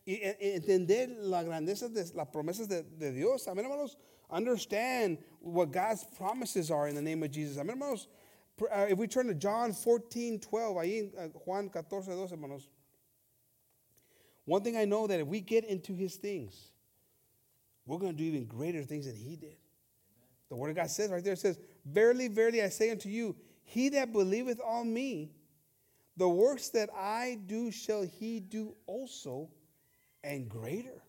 y 0.05 0.19
entender 0.39 1.09
la 1.21 1.43
grandeza 1.43 1.88
de 1.88 2.03
las 2.13 2.27
promesas 2.27 2.67
de, 2.67 2.84
de 2.84 3.13
Dios. 3.13 3.47
Amén, 3.47 3.65
hermanos. 3.65 3.97
Understand 4.29 5.17
what 5.39 5.71
God's 5.71 6.03
promises 6.17 6.69
are 6.69 6.88
in 6.88 6.95
the 6.95 7.01
name 7.01 7.23
of 7.23 7.32
Jesus. 7.32 7.57
Amén, 7.57 7.77
hermanos. 7.77 8.07
Uh, 8.61 8.88
if 8.89 8.97
we 8.97 9.07
turn 9.07 9.27
to 9.27 9.34
John 9.34 9.71
14, 9.73 10.39
12, 10.39 10.75
ahí 10.75 10.97
en 11.17 11.32
uh, 11.34 11.39
Juan 11.45 11.69
14, 11.69 12.13
12, 12.13 12.32
hermanos. 12.32 12.67
One 14.45 14.63
thing 14.63 14.75
I 14.75 14.86
know 14.86 15.07
that 15.07 15.19
if 15.19 15.27
we 15.27 15.39
get 15.39 15.63
into 15.65 15.93
his 15.93 16.15
things, 16.15 16.71
we're 17.91 17.99
going 17.99 18.13
to 18.13 18.17
do 18.17 18.23
even 18.23 18.45
greater 18.45 18.83
things 18.83 19.05
than 19.05 19.17
he 19.17 19.35
did. 19.35 19.57
The 20.47 20.55
word 20.55 20.69
of 20.69 20.77
God 20.77 20.89
says 20.89 21.11
right 21.11 21.21
there, 21.21 21.33
it 21.33 21.39
says, 21.39 21.59
Verily, 21.85 22.29
verily, 22.29 22.63
I 22.63 22.69
say 22.69 22.89
unto 22.89 23.09
you, 23.09 23.35
he 23.63 23.89
that 23.89 24.13
believeth 24.13 24.61
on 24.65 24.93
me, 24.93 25.33
the 26.15 26.29
works 26.29 26.69
that 26.69 26.89
I 26.95 27.37
do 27.47 27.69
shall 27.69 28.03
he 28.03 28.39
do 28.39 28.75
also, 28.87 29.49
and 30.23 30.47
greater. 30.47 31.03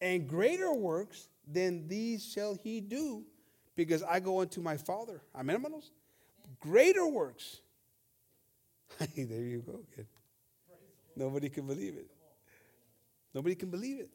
And 0.00 0.26
greater 0.26 0.72
works 0.72 1.28
than 1.46 1.88
these 1.88 2.24
shall 2.24 2.54
he 2.54 2.80
do, 2.80 3.24
because 3.76 4.02
I 4.02 4.20
go 4.20 4.40
unto 4.40 4.62
my 4.62 4.78
Father. 4.78 5.20
Amen, 5.36 5.56
hermanos? 5.56 5.90
Greater 6.58 7.06
works. 7.06 7.60
there 8.98 9.42
you 9.42 9.62
go, 9.66 9.80
kid. 9.94 10.06
Nobody 11.14 11.50
can 11.50 11.66
believe 11.66 11.96
it. 11.98 12.06
Nobody 13.34 13.54
can 13.54 13.68
believe 13.68 14.00
it. 14.00 14.08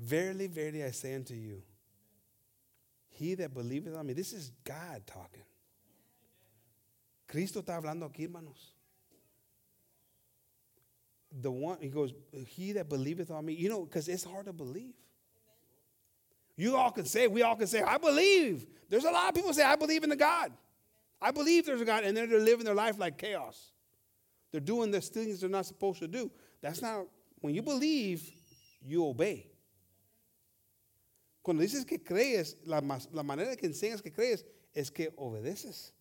Verily, 0.00 0.46
verily, 0.46 0.82
I 0.82 0.92
say 0.92 1.14
unto 1.14 1.34
you, 1.34 1.62
he 3.10 3.34
that 3.34 3.52
believeth 3.52 3.94
on 3.94 4.06
me, 4.06 4.14
this 4.14 4.32
is 4.32 4.50
God 4.64 5.02
talking. 5.06 5.42
Cristo 7.28 7.60
está 7.60 7.80
hablando 7.80 8.10
aquí, 8.10 8.22
hermanos. 8.22 8.72
The 11.42 11.50
one, 11.50 11.78
he 11.80 11.88
goes, 11.88 12.14
he 12.46 12.72
that 12.72 12.88
believeth 12.88 13.30
on 13.30 13.44
me, 13.44 13.52
you 13.52 13.68
know, 13.68 13.84
because 13.84 14.08
it's 14.08 14.24
hard 14.24 14.46
to 14.46 14.54
believe. 14.54 14.94
You 16.56 16.76
all 16.76 16.90
can 16.90 17.04
say, 17.04 17.26
we 17.26 17.42
all 17.42 17.56
can 17.56 17.66
say, 17.66 17.82
I 17.82 17.98
believe. 17.98 18.66
There's 18.88 19.04
a 19.04 19.10
lot 19.10 19.28
of 19.28 19.34
people 19.34 19.52
say, 19.52 19.64
I 19.64 19.76
believe 19.76 20.02
in 20.02 20.10
the 20.10 20.16
God. 20.16 20.50
I 21.20 21.30
believe 21.30 21.66
there's 21.66 21.82
a 21.82 21.84
God, 21.84 22.04
and 22.04 22.16
then 22.16 22.30
they're 22.30 22.40
living 22.40 22.64
their 22.64 22.74
life 22.74 22.98
like 22.98 23.18
chaos. 23.18 23.72
They're 24.50 24.62
doing 24.62 24.90
the 24.90 25.02
things 25.02 25.40
they're 25.40 25.50
not 25.50 25.66
supposed 25.66 26.00
to 26.00 26.08
do. 26.08 26.30
That's 26.62 26.80
not, 26.80 27.04
when 27.42 27.54
you 27.54 27.60
believe, 27.60 28.28
you 28.82 29.06
obey. 29.06 29.49
Cuando 31.42 31.62
dices 31.62 31.84
que 31.84 32.02
crees, 32.02 32.58
la, 32.64 32.80
la 33.12 33.22
manera 33.22 33.56
que 33.56 33.66
enseñas 33.66 34.02
que 34.02 34.12
crees 34.12 34.46
es 34.72 34.90
que 34.90 35.12
obedeces. 35.16 35.94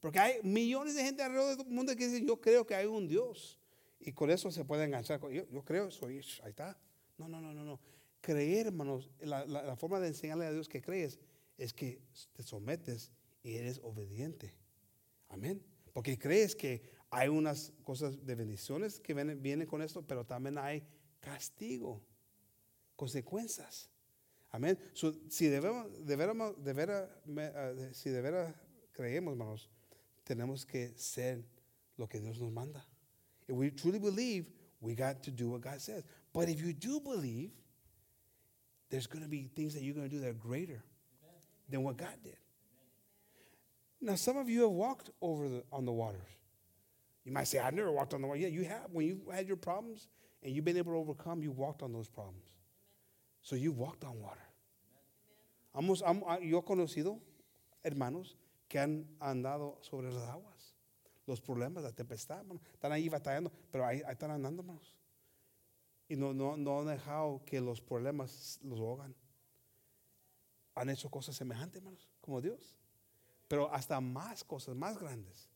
Porque 0.00 0.18
hay 0.18 0.40
millones 0.42 0.94
de 0.94 1.02
gente 1.02 1.22
alrededor 1.22 1.56
del 1.56 1.66
mundo 1.66 1.94
que 1.96 2.06
dicen, 2.08 2.26
yo 2.26 2.40
creo 2.40 2.64
que 2.66 2.74
hay 2.74 2.86
un 2.86 3.08
Dios. 3.08 3.58
Y 3.98 4.12
con 4.12 4.30
eso 4.30 4.50
se 4.52 4.64
puede 4.64 4.84
enganchar. 4.84 5.20
Yo, 5.32 5.48
yo 5.48 5.64
creo, 5.64 5.90
soy, 5.90 6.20
ahí 6.44 6.50
está. 6.50 6.78
No, 7.18 7.26
no, 7.28 7.40
no, 7.40 7.52
no, 7.54 7.64
no. 7.64 7.80
creer, 8.20 8.66
hermanos, 8.68 9.10
la, 9.20 9.44
la- 9.46 9.62
la 9.62 9.76
forma 9.76 9.98
de 10.00 10.08
enseñarle 10.08 10.46
a 10.46 10.52
Dios 10.52 10.68
que 10.68 10.80
crees 10.82 11.18
es 11.58 11.72
que 11.72 12.00
te 12.34 12.42
sometes 12.42 13.10
y 13.42 13.54
eres 13.54 13.80
obediente. 13.82 14.54
Amén. 15.28 15.62
Porque 15.92 16.18
crees 16.18 16.54
que 16.54 16.82
hay 17.10 17.28
unas 17.28 17.72
cosas 17.82 18.24
de 18.24 18.34
bendiciones 18.34 19.00
que 19.00 19.14
vienen, 19.14 19.42
vienen 19.42 19.66
con 19.66 19.80
esto, 19.82 20.02
pero 20.06 20.24
también 20.26 20.58
hay 20.58 20.84
castigo, 21.20 22.02
consecuencias. 22.94 23.90
Amén. 24.56 24.78
So, 24.94 25.12
si 25.28 25.48
debemos, 25.48 25.84
ah, 25.84 25.90
si 27.92 28.08
de 28.08 28.22
veras 28.22 28.54
creemos, 28.94 29.32
hermanos, 29.32 29.68
tenemos 30.24 30.64
que 30.64 30.94
ser 30.96 31.44
lo 31.98 32.06
que 32.06 32.18
Dios 32.20 32.40
nos 32.40 32.50
manda. 32.50 32.82
If 33.46 33.54
we 33.54 33.70
truly 33.70 33.98
believe, 33.98 34.46
we 34.80 34.94
got 34.94 35.22
to 35.24 35.30
do 35.30 35.50
what 35.50 35.60
God 35.60 35.78
says. 35.78 36.04
But 36.32 36.48
if 36.48 36.62
you 36.62 36.72
do 36.72 37.00
believe, 37.00 37.50
there's 38.88 39.06
going 39.06 39.22
to 39.22 39.28
be 39.28 39.50
things 39.54 39.74
that 39.74 39.82
you're 39.82 39.94
going 39.94 40.08
to 40.08 40.14
do 40.14 40.22
that 40.22 40.30
are 40.30 40.32
greater 40.32 40.82
than 41.68 41.82
what 41.82 41.98
God 41.98 42.16
did. 42.24 42.38
Now, 44.00 44.14
some 44.14 44.38
of 44.38 44.48
you 44.48 44.62
have 44.62 44.70
walked 44.70 45.10
over 45.20 45.50
the, 45.50 45.64
on 45.70 45.84
the 45.84 45.92
waters. 45.92 46.30
You 47.26 47.32
might 47.32 47.46
say, 47.48 47.58
I've 47.58 47.74
never 47.74 47.92
walked 47.92 48.14
on 48.14 48.22
the 48.22 48.26
water. 48.26 48.40
Yeah, 48.40 48.48
you 48.48 48.64
have. 48.64 48.86
When 48.90 49.04
you 49.04 49.20
had 49.30 49.46
your 49.46 49.56
problems 49.56 50.08
and 50.42 50.54
you've 50.54 50.64
been 50.64 50.78
able 50.78 50.92
to 50.92 50.98
overcome, 50.98 51.42
you 51.42 51.50
walked 51.50 51.82
on 51.82 51.92
those 51.92 52.08
problems. 52.08 52.48
So 53.42 53.54
you've 53.54 53.78
walked 53.78 54.02
on 54.02 54.20
water. 54.20 54.45
Hemos- 55.76 56.02
ah, 56.02 56.38
yo 56.40 56.58
he 56.58 56.64
conocido 56.64 57.20
hermanos 57.82 58.36
que 58.68 58.78
han 58.78 59.06
andado 59.20 59.78
sobre 59.82 60.12
las 60.12 60.22
aguas. 60.24 60.74
Los 61.26 61.40
problemas, 61.40 61.82
la 61.82 61.92
tempestad, 61.92 62.38
hermano, 62.38 62.60
están 62.72 62.92
ahí 62.92 63.08
batallando, 63.08 63.50
pero 63.70 63.84
ahí, 63.84 64.00
ahí 64.06 64.12
están 64.12 64.30
andando, 64.30 64.62
hermanos. 64.62 64.94
Y 66.08 66.16
no, 66.16 66.32
no, 66.32 66.56
no 66.56 66.80
han 66.80 66.86
dejado 66.86 67.42
que 67.44 67.60
los 67.60 67.80
problemas 67.80 68.60
los 68.62 68.78
ahogan. 68.78 69.14
Han 70.76 70.88
hecho 70.90 71.10
cosas 71.10 71.34
semejantes, 71.36 71.78
hermanos, 71.78 72.08
como 72.20 72.40
Dios. 72.40 72.76
Pero 73.48 73.72
hasta 73.72 74.00
más 74.00 74.44
cosas, 74.44 74.74
más 74.76 74.98
grandes 74.98 75.48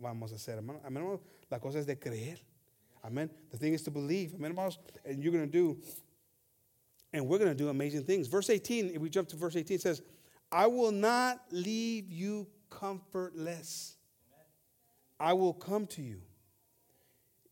vamos 0.00 0.32
a 0.32 0.34
hacer, 0.34 0.56
hermano. 0.56 0.80
Amén, 0.84 1.02
hermano. 1.02 1.20
La 1.48 1.58
cosa 1.60 1.78
es 1.78 1.86
de 1.86 1.98
creer. 1.98 2.44
Amén. 3.02 3.30
The 3.50 3.58
thing 3.58 3.72
is 3.72 3.82
to 3.84 3.90
believe. 3.90 4.34
Amén, 4.34 4.50
hermanos. 4.52 4.80
And 5.04 5.22
you're 5.22 5.36
going 5.36 5.50
to 5.50 5.58
do, 5.58 5.80
and 7.14 7.26
we're 7.28 7.38
going 7.38 7.48
to 7.48 7.54
do 7.54 7.68
amazing 7.68 8.02
things. 8.02 8.26
Verse 8.26 8.50
18, 8.50 8.90
if 8.96 9.00
we 9.00 9.08
jump 9.08 9.28
to 9.28 9.36
verse 9.36 9.54
18, 9.54 9.78
says, 9.78 10.02
I 10.50 10.66
will 10.66 10.90
not 10.90 11.40
leave 11.52 12.10
you 12.10 12.48
comfortless. 12.68 13.96
I 15.20 15.32
will 15.32 15.54
come 15.54 15.86
to 15.86 16.02
you. 16.02 16.20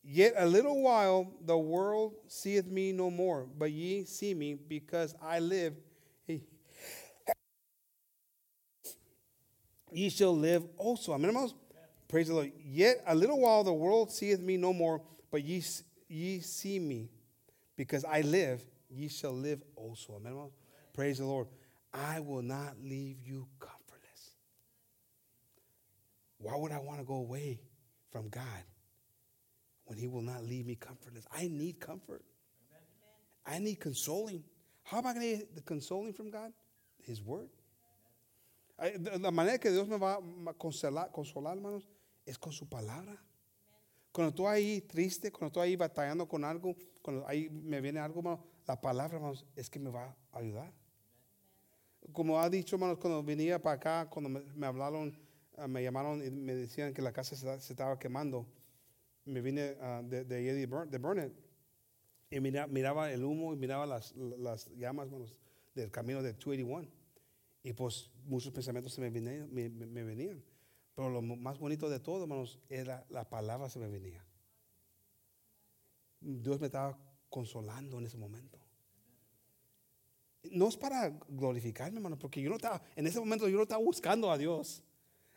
Yet 0.03 0.35
a 0.37 0.45
little 0.45 0.83
while 0.83 1.33
the 1.47 1.57
world 1.57 2.15
seeth 2.27 2.67
me 2.67 2.91
no 2.91 3.09
more, 3.09 3.47
but 3.57 3.71
ye 3.71 4.05
see 4.05 4.35
me 4.35 4.55
because 4.55 5.15
I 5.23 5.39
live. 5.39 5.75
Ye 9.93 10.09
shall 10.09 10.37
live 10.37 10.65
also. 10.77 11.13
Amen, 11.13 11.29
hermanos. 11.29 11.55
Praise 12.09 12.29
the 12.29 12.35
Lord. 12.35 12.51
Yet 12.65 13.03
a 13.07 13.15
little 13.15 13.39
while 13.39 13.63
the 13.63 13.73
world 13.73 14.11
seeth 14.11 14.41
me 14.41 14.57
no 14.57 14.73
more, 14.73 15.03
but 15.31 15.45
ye, 15.45 15.63
ye 16.09 16.41
see 16.41 16.81
me 16.81 17.11
because 17.77 18.05
I 18.05 18.23
live. 18.23 18.63
Ye 18.93 19.09
shall 19.09 19.33
live 19.33 19.63
also. 19.75 20.15
Amen, 20.15 20.33
hermanos. 20.33 20.53
Praise 20.93 21.19
the 21.19 21.25
Lord. 21.25 21.49
I 21.93 22.21
will 22.21 22.43
not 22.43 22.77
leave 22.83 23.17
you 23.25 23.49
comfortless. 23.59 24.37
Why 26.39 26.57
would 26.57 26.73
I 26.73 26.79
want 26.79 26.99
to 26.99 27.05
go 27.05 27.15
away 27.15 27.61
from 28.11 28.29
God 28.29 28.65
when 29.85 29.99
He 29.99 30.07
will 30.07 30.23
not 30.23 30.45
leave 30.45 30.67
me 30.67 30.75
comfortless? 30.75 31.25
I 31.35 31.49
need 31.49 31.81
comfort. 31.81 32.23
I 33.47 33.59
need 33.59 33.81
consoling. 33.81 34.45
How 34.85 34.99
am 34.99 35.07
I 35.07 35.15
going 35.15 35.31
to 35.31 35.37
get 35.39 35.57
the 35.57 35.63
consoling 35.63 36.13
from 36.13 36.31
God? 36.31 36.53
His 37.03 37.23
Word. 37.23 37.49
Ay, 38.79 38.97
La 39.21 39.31
manera 39.31 39.59
que 39.59 39.71
Dios 39.71 39.89
me 39.89 39.97
va 39.97 40.19
a 40.47 40.53
consolar, 40.55 41.11
consolar, 41.13 41.57
hermanos, 41.57 41.89
es 42.27 42.39
con 42.39 42.53
su 42.53 42.67
palabra. 42.67 43.17
Cuando 44.13 44.35
tú 44.35 44.47
ahí 44.47 44.83
triste, 44.83 45.33
cuando 45.33 45.53
tú 45.53 45.61
ahí 45.61 45.77
batallando 45.77 46.29
con 46.29 46.45
algo, 46.45 46.77
cuando 47.01 47.27
ahí 47.27 47.49
me 47.49 47.81
viene 47.81 47.99
algo, 47.99 48.19
hermano, 48.21 48.52
la 48.67 48.81
palabra, 48.81 49.17
hermanos, 49.17 49.47
es 49.57 49.69
que 49.71 49.79
me 49.79 49.91
va 49.91 50.17
a 50.33 50.39
ayudar. 50.39 50.73
Como 52.13 52.41
ha 52.41 52.51
dicho, 52.51 52.77
hermanos, 52.77 52.99
cuando 52.99 53.23
venía 53.23 53.61
para 53.63 53.77
acá, 53.77 54.11
cuando 54.11 54.29
me, 54.29 54.67
hablaron, 54.67 55.17
ah, 55.57 55.69
me 55.69 55.83
llamaron 55.83 56.25
y 56.25 56.31
me 56.31 56.55
decían 56.55 56.93
que 56.93 57.01
la 57.03 57.13
casa 57.13 57.37
se, 57.37 57.73
estaba 57.73 57.99
quemando, 57.99 58.47
me 59.25 59.41
vine 59.41 59.77
ah, 59.81 60.03
de, 60.05 60.25
de, 60.25 60.43
de, 60.55 60.69
Burn- 60.69 60.89
de 60.91 60.99
Burnett 60.99 61.33
y 62.31 62.41
mira- 62.41 62.67
miraba 62.67 63.13
el 63.13 63.25
humo 63.25 63.53
y 63.53 63.57
miraba 63.57 63.87
las, 63.87 64.15
las 64.17 64.69
llamas, 64.77 65.07
hermanos, 65.07 65.35
del 65.75 65.91
camino 65.91 66.23
de 66.23 66.33
281. 66.33 66.89
Y 67.63 67.73
pues 67.75 68.11
muchos 68.25 68.53
pensamientos 68.53 68.93
se 68.93 69.01
me 69.01 69.11
venían, 69.11 69.53
me, 69.53 69.69
venían. 70.03 70.43
Pero 70.95 71.09
lo 71.11 71.23
más 71.23 71.59
bonito 71.59 71.89
de 71.89 72.01
todo, 72.01 72.23
hermanos, 72.23 72.59
era 72.69 73.07
la 73.11 73.29
palabra 73.29 73.69
se 73.71 73.79
me 73.79 73.89
venía. 73.89 74.25
Dios 76.21 76.59
me 76.61 76.67
estaba 76.67 76.99
consolando 77.33 77.99
en 77.99 78.07
ese 78.07 78.19
momento. 78.19 78.59
No 80.51 80.69
es 80.69 80.77
para 80.77 81.09
glorificarme, 81.29 81.97
hermano, 81.97 82.19
porque 82.19 82.43
yo 82.43 82.51
no 82.51 82.57
estaba, 82.57 82.83
en 82.95 83.07
ese 83.07 83.19
momento 83.19 83.49
yo 83.49 83.57
no 83.57 83.63
estaba 83.63 83.83
buscando 83.83 84.31
a 84.31 84.37
Dios. 84.37 84.83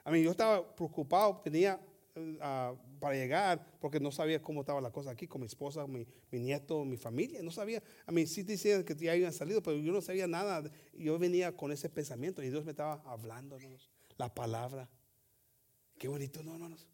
A 0.04 0.12
mí 0.12 0.22
yo 0.22 0.32
estaba 0.32 0.76
preocupado, 0.76 1.40
tenía 1.42 1.80
eh, 2.16 2.38
ah, 2.42 2.74
para 3.00 3.16
llegar, 3.16 3.66
porque 3.80 4.02
no 4.02 4.12
sabía 4.12 4.42
cómo 4.42 4.60
estaba 4.60 4.82
la 4.82 4.92
cosa 4.92 5.12
aquí 5.12 5.26
con 5.26 5.40
mi 5.40 5.48
esposa, 5.48 5.88
mi, 5.88 6.06
nieto, 6.32 6.84
mi 6.84 6.98
familia. 6.98 7.42
No 7.42 7.52
sabía, 7.52 7.82
a 8.06 8.12
mí 8.12 8.28
sí 8.28 8.44
decían 8.44 8.84
que 8.84 8.94
ya 8.96 9.14
habían 9.14 9.32
salido, 9.32 9.64
pero 9.64 9.78
yo 9.78 9.94
no 9.94 10.02
sabía 10.02 10.28
nada. 10.28 10.70
Yo 10.94 11.18
venía 11.18 11.56
con 11.56 11.72
ese 11.72 11.88
pensamiento 11.88 12.44
y 12.44 12.50
Dios 12.50 12.66
me 12.66 12.72
estaba 12.72 13.02
hablando, 13.06 13.58
la 14.18 14.34
palabra. 14.34 14.90
Qué 15.98 16.10
bonito, 16.10 16.44
¿no, 16.44 16.56
hermanos? 16.56 16.88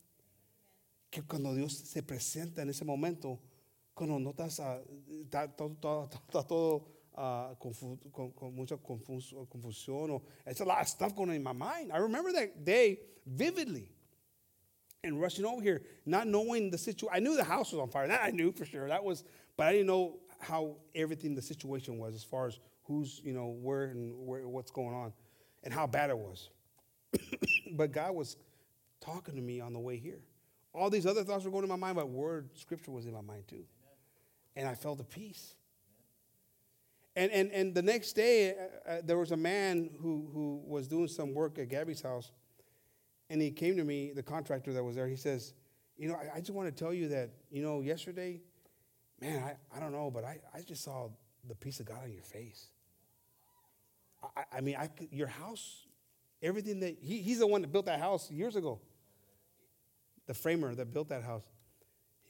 Que 1.10 1.24
cuando 1.24 1.56
Dios 1.56 1.74
se 1.74 2.04
presenta 2.04 2.62
en 2.62 2.70
ese 2.70 2.86
momento, 2.86 3.40
cuando 3.94 4.18
no 4.18 4.34
ah, 4.38 4.80
está 5.24 5.56
todo, 5.56 5.76
todo, 5.80 6.10
está 6.28 6.48
todo 6.48 6.88
ah, 7.16 7.56
confu- 7.60 8.00
con, 8.12 8.32
con 8.32 8.56
mucha 8.56 8.78
confus- 8.78 9.34
confusión. 9.50 10.22
It's 10.46 10.62
a 10.62 10.66
lot 10.66 10.82
of 10.82 10.88
stuff 10.88 11.16
going 11.16 11.30
on 11.30 11.36
in 11.36 11.44
my 11.44 11.54
mind. 11.54 11.92
I 11.92 11.98
remember 11.98 12.32
that 12.34 12.64
day 12.64 13.00
vividly. 13.26 13.90
And 15.04 15.20
rushing 15.20 15.46
over 15.46 15.64
here, 15.64 15.82
not 16.06 16.28
knowing 16.28 16.70
the 16.70 16.78
situation. 16.78 17.10
I 17.12 17.20
knew 17.20 17.36
the 17.36 17.44
house 17.44 17.72
was 17.72 17.82
on 17.82 17.90
fire. 17.90 18.08
That 18.08 18.22
I 18.24 18.30
knew 18.30 18.52
for 18.52 18.66
sure. 18.66 18.88
That 18.88 19.04
was, 19.04 19.24
but 19.58 19.66
I 19.66 19.72
didn't 19.72 19.88
know 19.88 20.20
how 20.40 20.76
everything, 20.94 21.34
the 21.34 21.42
situation 21.42 21.98
was 21.98 22.14
as 22.14 22.24
far 22.24 22.46
as 22.48 22.60
who's, 22.84 23.20
you 23.24 23.34
know, 23.34 23.48
where 23.48 23.86
and 23.86 24.14
where, 24.28 24.48
what's 24.48 24.70
going 24.70 24.94
on 24.94 25.12
and 25.64 25.74
how 25.74 25.88
bad 25.88 26.12
it 26.12 26.18
was. 26.18 26.50
but 27.74 27.92
God 27.92 28.14
was 28.14 28.38
talking 29.00 29.36
to 29.36 29.42
me 29.42 29.60
on 29.60 29.74
the 29.74 29.80
way 29.80 29.98
here. 29.98 30.22
All 30.74 30.90
these 30.90 31.06
other 31.06 31.24
thoughts 31.24 31.44
were 31.44 31.52
going 31.52 31.64
in 31.64 31.70
my 31.70 31.76
mind, 31.76 31.96
but 31.96 32.10
word, 32.10 32.50
scripture 32.54 32.92
was 32.92 33.06
in 33.06 33.14
my 33.14 33.22
mind 33.22 33.48
too. 33.48 33.66
And 34.56 34.68
I 34.68 34.76
felt 34.76 35.00
a 35.00 35.04
peace. 35.04 35.56
And, 37.16 37.32
and, 37.32 37.52
and 37.52 37.74
the 37.76 37.82
next 37.82 38.14
day, 38.14 38.52
uh, 38.52 38.90
uh, 38.90 39.02
there 39.04 39.18
was 39.18 39.32
a 39.32 39.38
man 39.38 39.90
who, 40.02 40.30
who 40.34 40.62
was 40.66 40.88
doing 40.88 41.08
some 41.08 41.34
work 41.34 41.60
at 41.60 41.70
Gabby's 41.70 42.02
house. 42.02 42.32
And 43.30 43.42
he 43.42 43.52
came 43.52 43.78
to 43.78 43.84
me, 43.84 44.12
the 44.14 44.24
contractor 44.24 44.74
that 44.74 44.84
was 44.84 44.96
there. 44.96 45.08
He 45.08 45.16
says, 45.16 45.54
You 45.98 46.10
know, 46.10 46.16
I, 46.16 46.38
I 46.38 46.40
just 46.40 46.52
want 46.52 46.68
to 46.76 46.84
tell 46.84 46.94
you 46.94 47.10
that, 47.10 47.32
you 47.50 47.64
know, 47.64 47.82
yesterday, 47.82 48.42
man, 49.20 49.44
I, 49.44 49.78
I 49.78 49.80
don't 49.80 49.92
know, 49.92 50.10
but 50.12 50.24
I, 50.24 50.40
I 50.54 50.62
just 50.62 50.84
saw 50.84 51.10
the 51.48 51.56
peace 51.56 51.80
of 51.80 51.86
God 51.86 52.04
on 52.04 52.12
your 52.12 52.24
face. 52.24 52.68
I, 54.36 54.44
I- 54.58 54.62
mean, 54.62 54.76
I 54.78 54.90
your 55.12 55.28
house, 55.28 55.86
everything 56.42 56.80
that, 56.82 56.98
he, 57.02 57.22
he's 57.22 57.40
the 57.40 57.48
one 57.48 57.62
that 57.62 57.72
built 57.72 57.86
that 57.86 58.00
house 58.00 58.30
years 58.32 58.56
ago 58.56 58.80
the 60.28 60.34
framer 60.34 60.74
that 60.76 60.94
built 60.94 61.10
that 61.10 61.24
house. 61.24 61.44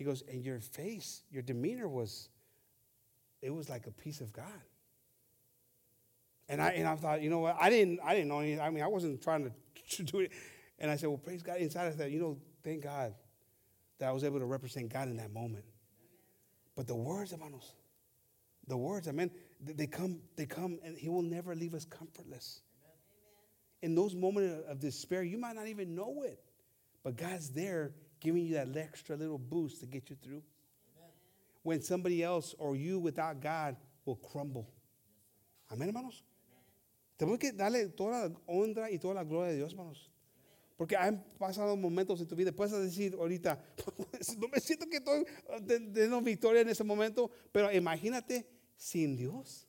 He 0.02 0.06
goes, 0.06 0.24
and 0.28 0.43
your 0.43 0.60
face, 0.60 1.22
your 1.30 1.43
demeanor 1.43 1.88
was, 1.88 2.28
it 3.39 3.54
was 3.54 3.70
like 3.70 3.86
a 3.86 3.91
peace 3.91 4.20
of 4.20 4.34
God. 4.34 4.47
And 6.49 6.60
I 6.60 6.70
and 6.72 6.88
I 6.88 6.95
thought, 6.95 7.22
you 7.22 7.30
know 7.30 7.38
what? 7.38 7.56
I 7.62 7.70
didn't 7.70 7.99
I 8.04 8.16
didn't 8.16 8.30
know 8.30 8.39
anything. 8.39 8.62
I 8.62 8.72
mean, 8.72 8.84
I 8.84 8.88
wasn't 8.88 9.22
trying 9.22 9.43
to, 9.43 9.52
to 9.97 10.04
do 10.04 10.22
it. 10.22 10.32
And 10.80 10.89
I 10.89 10.95
said, 10.95 11.10
well, 11.10 11.20
praise 11.20 11.43
God. 11.43 11.58
Inside 11.58 11.86
I 11.86 11.91
said, 11.91 12.12
you 12.12 12.20
know, 12.20 12.39
thank 12.64 12.82
God 12.82 13.14
that 13.99 14.10
I 14.10 14.12
was 14.12 14.24
able 14.24 14.39
to 14.39 14.45
represent 14.45 14.91
God 14.91 15.08
in 15.08 15.18
that 15.18 15.32
moment. 15.32 15.66
But 16.76 16.88
the 16.88 16.95
words, 16.95 17.30
hermanos, 17.30 17.74
the 18.68 18.78
words, 18.78 19.08
amen, 19.08 19.30
th- 19.64 19.78
they 19.78 19.86
come, 19.86 20.20
they 20.36 20.47
come, 20.47 20.80
and 20.84 20.97
He 20.97 21.10
will 21.10 21.22
never 21.22 21.54
leave 21.54 21.76
us 21.76 21.86
comfortless. 21.86 22.62
In 23.84 23.93
those 23.93 24.16
moments 24.16 24.66
of 24.68 24.80
despair, 24.80 25.22
you 25.22 25.38
might 25.38 25.56
not 25.56 25.68
even 25.68 25.93
know 25.93 26.24
it. 26.24 26.39
But 27.04 27.18
God's 27.18 27.52
there 27.52 27.93
giving 28.22 28.45
you 28.45 28.53
that 28.53 28.78
extra 28.78 29.17
little 29.17 29.38
boost 29.38 29.82
to 29.82 29.86
get 29.86 30.09
you 30.09 30.15
through. 30.15 30.43
When 31.63 31.82
somebody 31.82 32.24
else 32.24 32.55
or 32.57 32.76
you 32.76 32.99
without 32.99 33.41
God 33.41 33.76
will 34.05 34.15
crumble. 34.15 34.67
Amén, 35.69 35.89
hermanos. 35.89 36.24
Tenemos 37.17 37.38
que 37.38 37.51
darle 37.51 37.88
toda 37.89 38.30
la 38.30 38.36
honra 38.47 38.89
y 38.89 38.97
toda 38.97 39.15
la 39.15 39.24
gloria 39.24 39.51
de 39.51 39.57
Dios, 39.57 39.74
hermanos. 39.74 40.09
Porque 40.76 40.95
han 40.95 41.24
pasado 41.38 41.76
momentos 41.78 42.19
en 42.19 42.28
tu 42.28 42.36
vida. 42.36 42.51
Puedes 42.51 42.72
decir 42.82 43.13
ahorita, 43.13 43.63
no 44.39 44.47
me 44.47 44.59
siento 44.59 44.88
que 44.88 44.97
estoy 44.97 45.26
teniendo 45.67 46.22
victoria 46.22 46.61
en 46.61 46.69
ese 46.69 46.84
momento, 46.84 47.30
pero 47.51 47.72
imagínate 47.72 48.47
sin 48.76 49.15
Dios, 49.15 49.67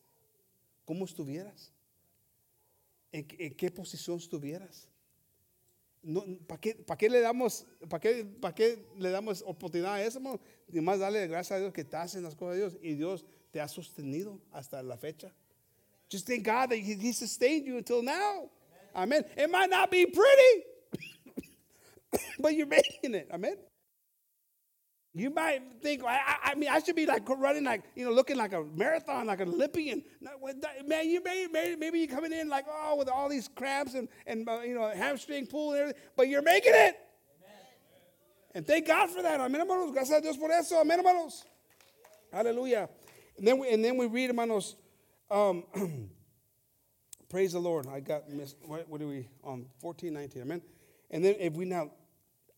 ¿cómo 0.87 1.05
estuvieras? 1.05 1.73
¿En, 3.13 3.27
en 3.39 3.55
qué 3.55 3.71
posición 3.71 4.17
estuvieras? 4.17 4.89
No, 6.03 6.25
¿Para 6.47 6.61
qué, 6.61 6.75
para 6.75 6.99
qué 6.99 7.09
le 7.09 7.21
damos, 7.21 7.65
para 7.89 8.01
qué, 8.01 8.25
para 8.25 8.55
qué 8.55 8.85
le 8.99 9.11
damos 9.11 9.43
oportunidad 9.47 9.95
a 9.95 10.03
eso? 10.03 10.19
hermano? 10.19 10.41
Ni 10.69 10.81
más 10.81 10.99
darle 10.99 11.27
gracias 11.29 11.57
a 11.57 11.61
Dios 11.61 11.73
que 11.73 11.85
te 11.85 11.97
hacen 11.97 12.25
las 12.25 12.35
cosas 12.35 12.55
de 12.55 12.61
Dios 12.61 12.77
y 12.83 12.95
Dios 12.95 13.25
te 13.53 13.61
ha 13.61 13.69
sostenido 13.69 14.41
hasta 14.51 14.83
la 14.83 14.97
fecha. 14.97 15.33
Just 16.11 16.27
thank 16.27 16.45
God 16.45 16.71
that 16.71 16.79
He, 16.79 16.95
he 16.95 17.13
sustained 17.13 17.67
you 17.67 17.77
until 17.77 18.03
now. 18.03 18.51
Amen. 18.95 19.25
It 19.37 19.51
might 19.51 19.71
not 19.71 19.91
be 19.91 20.05
pretty, 20.07 20.65
but 22.39 22.55
you're 22.55 22.67
making 22.67 23.15
it. 23.15 23.29
Amen. 23.33 23.57
You 25.15 25.29
might 25.29 25.61
think, 25.83 26.03
I, 26.05 26.37
I- 26.43 26.55
mean, 26.55 26.71
I 26.71 26.79
should 26.81 26.97
be 26.97 27.05
like 27.05 27.29
running, 27.29 27.65
like, 27.65 27.83
you 27.95 28.05
know, 28.07 28.13
looking 28.13 28.37
like 28.37 28.55
a 28.55 28.65
marathon, 28.65 29.27
like 29.27 29.41
an 29.41 29.49
Olympian. 29.51 30.03
No, 30.21 30.31
with 30.41 30.61
that- 30.63 30.89
Man, 30.89 31.09
you 31.09 31.23
may, 31.23 31.47
may, 31.53 31.77
maybe 31.79 31.99
you're 31.99 32.09
coming 32.09 32.33
in 32.33 32.49
like, 32.49 32.65
oh, 32.69 32.97
with 32.97 33.09
all 33.09 33.29
these 33.29 33.49
cramps 33.49 33.95
and, 33.95 34.09
and 34.27 34.49
uh, 34.49 34.61
you 34.61 34.75
know, 34.75 34.89
hamstring 34.89 35.47
pull 35.47 35.73
and 35.73 35.81
everything, 35.81 36.03
but 36.17 36.29
you're 36.29 36.43
making 36.43 36.73
it. 36.75 36.97
And 38.55 38.67
thank 38.67 38.87
God 38.87 39.09
for 39.11 39.23
that. 39.23 39.41
Amén, 39.41 39.61
hermanos. 39.61 39.93
Gracias 39.93 40.19
a 40.19 40.21
Dios 40.21 40.37
por 40.37 40.51
eso. 40.51 40.77
Amén, 40.77 40.99
hermanos. 40.99 41.45
Hallelujah. 42.33 42.89
And 43.39 43.47
then 43.47 43.59
we, 43.59 43.69
and 43.71 43.83
then 43.85 43.97
we 43.97 44.07
read, 44.07 44.29
hermanos, 44.29 44.77
um, 45.31 45.65
praise 47.31 47.53
the 47.53 47.59
Lord. 47.59 47.87
I 47.87 48.01
got 48.01 48.29
missed. 48.31 48.57
What, 48.65 48.89
what 48.89 49.01
do 49.01 49.09
we, 49.09 49.29
on 49.43 49.67
14, 49.81 50.13
19, 50.13 50.43
amen. 50.43 50.63
And 51.11 51.25
then 51.25 51.37
if 51.39 51.55
we 51.55 51.65
now, 51.65 51.91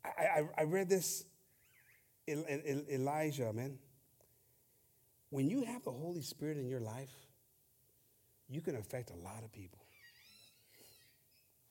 I, 0.05 0.09
I, 0.25 0.43
I 0.59 0.63
read 0.65 0.89
this, 0.89 1.25
El- 2.27 2.45
El- 2.49 2.63
El- 2.65 2.87
Elijah, 2.89 3.53
man. 3.53 3.79
When 5.31 5.49
you 5.51 5.65
have 5.65 5.83
the 5.83 5.91
Holy 5.91 6.23
Spirit 6.23 6.59
in 6.59 6.69
your 6.69 6.81
life, 6.81 7.11
you 8.49 8.61
can 8.61 8.77
affect 8.77 9.11
a 9.11 9.17
lot 9.17 9.43
of 9.43 9.53
people. 9.53 9.81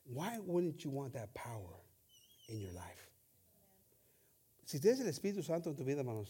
Why 0.06 0.38
wouldn't 0.40 0.84
you 0.84 0.92
want 0.92 1.14
that 1.14 1.34
power 1.34 1.80
in 2.50 2.60
your 2.60 2.74
life? 2.74 3.10
Si 4.66 4.80
tienes 4.80 5.00
el 5.00 5.08
Espíritu 5.08 5.44
Santo 5.44 5.70
en 5.70 5.76
tu 5.76 5.84
vida, 5.84 6.00
hermanos, 6.00 6.30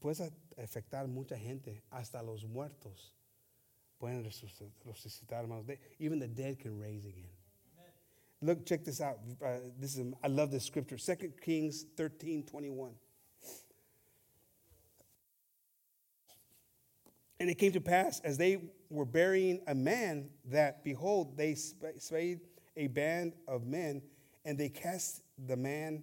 puedes 0.00 0.20
afectar 0.58 1.06
mucha 1.08 1.36
gente, 1.36 1.82
hasta 1.92 2.22
los 2.22 2.44
muertos 2.44 3.14
pueden 4.00 4.24
resucitar, 4.24 5.42
hermanos. 5.44 5.66
Even 5.98 6.18
the 6.18 6.26
dead 6.28 6.58
can 6.58 6.78
raise 6.78 7.04
again. 7.04 7.39
Look, 8.42 8.64
check 8.64 8.84
this 8.84 9.00
out. 9.00 9.18
Uh, 9.44 9.56
this 9.78 9.98
is 9.98 10.14
I 10.24 10.28
love 10.28 10.50
this 10.50 10.64
scripture. 10.64 10.96
2 10.96 11.32
Kings 11.42 11.84
13, 11.96 12.44
21. 12.44 12.92
And 17.38 17.48
it 17.48 17.54
came 17.54 17.72
to 17.72 17.80
pass 17.80 18.20
as 18.20 18.38
they 18.38 18.58
were 18.90 19.04
burying 19.04 19.60
a 19.66 19.74
man 19.74 20.28
that 20.46 20.84
behold, 20.84 21.36
they 21.36 21.54
swayed 21.54 22.40
a 22.76 22.86
band 22.86 23.34
of 23.48 23.66
men, 23.66 24.02
and 24.44 24.58
they 24.58 24.68
cast 24.68 25.22
the 25.46 25.56
man 25.56 26.02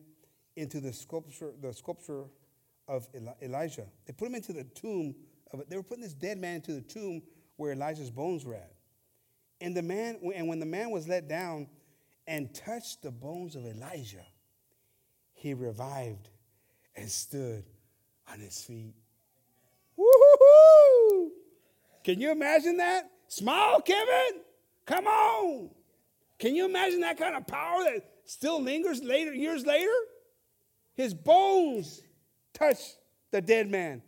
into 0.55 0.79
the 0.79 0.91
sculpture, 0.91 1.53
the 1.61 1.73
sculpture 1.73 2.25
of 2.87 3.07
Elijah. 3.41 3.85
They 4.05 4.13
put 4.13 4.27
him 4.27 4.35
into 4.35 4.53
the 4.53 4.63
tomb 4.63 5.15
of 5.53 5.59
it. 5.59 5.69
They 5.69 5.77
were 5.77 5.83
putting 5.83 6.03
this 6.03 6.13
dead 6.13 6.39
man 6.39 6.55
into 6.55 6.73
the 6.73 6.81
tomb 6.81 7.21
where 7.57 7.71
Elijah's 7.71 8.09
bones 8.11 8.45
were 8.45 8.55
at. 8.55 8.73
And 9.61 9.75
the 9.75 9.81
man, 9.81 10.19
and 10.35 10.47
when 10.47 10.59
the 10.59 10.65
man 10.65 10.91
was 10.91 11.07
let 11.07 11.27
down 11.27 11.67
and 12.27 12.53
touched 12.53 13.01
the 13.01 13.11
bones 13.11 13.55
of 13.55 13.65
Elijah, 13.65 14.25
he 15.33 15.53
revived 15.53 16.29
and 16.95 17.09
stood 17.09 17.63
on 18.31 18.39
his 18.39 18.61
feet. 18.61 18.95
Woo-hoo-hoo! 19.95 21.31
Can 22.03 22.19
you 22.19 22.31
imagine 22.31 22.77
that? 22.77 23.09
Smile, 23.27 23.81
Kevin. 23.81 24.41
Come 24.85 25.07
on. 25.07 25.69
Can 26.39 26.55
you 26.55 26.65
imagine 26.65 27.01
that 27.01 27.17
kind 27.17 27.35
of 27.35 27.47
power 27.47 27.83
that 27.83 28.03
still 28.25 28.61
lingers 28.61 29.03
later, 29.03 29.33
years 29.33 29.65
later? 29.65 29.91
His 30.93 31.13
bones 31.13 32.01
touched 32.53 32.97
the 33.31 33.41
dead 33.41 33.69
man, 33.69 34.01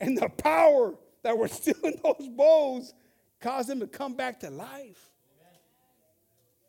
and 0.00 0.16
the 0.16 0.28
power 0.28 0.94
that 1.22 1.36
was 1.36 1.52
still 1.60 1.80
in 1.84 1.94
those 2.02 2.28
bones 2.28 2.94
caused 3.40 3.70
him 3.70 3.80
to 3.80 3.86
come 3.86 4.14
back 4.14 4.40
to 4.40 4.50
life. 4.50 5.11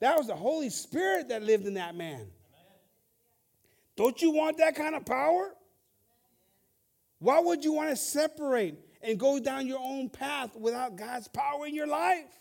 That 0.04 0.18
was 0.18 0.28
the 0.28 0.36
Holy 0.36 0.70
Spirit 0.70 1.30
that 1.30 1.44
lived 1.44 1.66
in 1.66 1.76
that 1.76 1.96
man. 1.96 2.28
Don't 3.96 4.22
you 4.22 4.32
want 4.32 4.58
that 4.58 4.76
kind 4.76 4.96
of 4.96 5.06
power? 5.06 5.54
Why 7.20 7.40
would 7.40 7.64
you 7.64 7.72
want 7.72 7.90
to 7.90 7.96
separate 7.96 8.76
and 9.02 9.18
go 9.18 9.40
down 9.40 9.66
your 9.66 9.80
own 9.80 10.10
path 10.10 10.58
without 10.58 10.98
God's 10.98 11.30
power 11.30 11.66
in 11.66 11.74
your 11.74 11.88
life? 11.88 12.38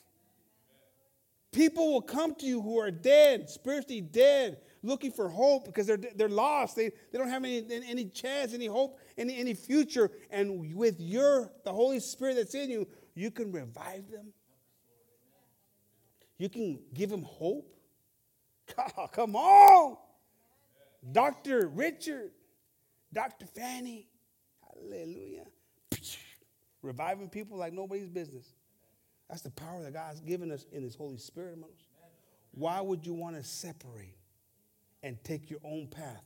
People 1.52 1.92
will 1.92 2.02
come 2.02 2.34
to 2.34 2.46
you 2.46 2.60
who 2.60 2.80
are 2.80 2.90
dead, 2.90 3.48
spiritually 3.48 4.00
dead, 4.00 4.56
looking 4.82 5.12
for 5.12 5.28
hope 5.28 5.66
because 5.66 5.86
they're, 5.86 6.00
they're 6.16 6.28
lost. 6.28 6.74
They, 6.74 6.90
they 7.12 7.18
don't 7.18 7.28
have 7.28 7.44
any, 7.44 7.64
any 7.70 8.06
chance, 8.06 8.54
any 8.54 8.66
hope, 8.66 8.98
any, 9.16 9.38
any 9.38 9.54
future. 9.54 10.10
And 10.32 10.74
with 10.74 10.98
your, 10.98 11.52
the 11.64 11.72
Holy 11.72 12.00
Spirit 12.00 12.34
that's 12.34 12.56
in 12.56 12.70
you, 12.70 12.88
you 13.14 13.30
can 13.30 13.52
revive 13.52 14.10
them. 14.10 14.32
You 16.38 16.48
can 16.48 16.80
give 16.94 17.10
them 17.10 17.22
hope. 17.22 17.74
Come 19.12 19.36
on. 19.36 19.96
Dr. 21.10 21.66
Richard, 21.68 22.30
Dr. 23.12 23.46
Fanny, 23.46 24.06
hallelujah. 24.62 25.46
Reviving 26.82 27.28
people 27.28 27.58
like 27.58 27.72
nobody's 27.72 28.08
business. 28.08 28.54
That's 29.28 29.42
the 29.42 29.50
power 29.50 29.82
that 29.82 29.92
God's 29.92 30.20
given 30.20 30.50
us 30.52 30.66
in 30.72 30.82
His 30.82 30.94
Holy 30.94 31.16
Spirit, 31.16 31.50
hermanos. 31.50 31.88
Why 32.52 32.80
would 32.80 33.06
you 33.06 33.14
want 33.14 33.36
to 33.36 33.42
separate 33.42 34.18
and 35.02 35.22
take 35.24 35.50
your 35.50 35.60
own 35.64 35.88
path 35.88 36.24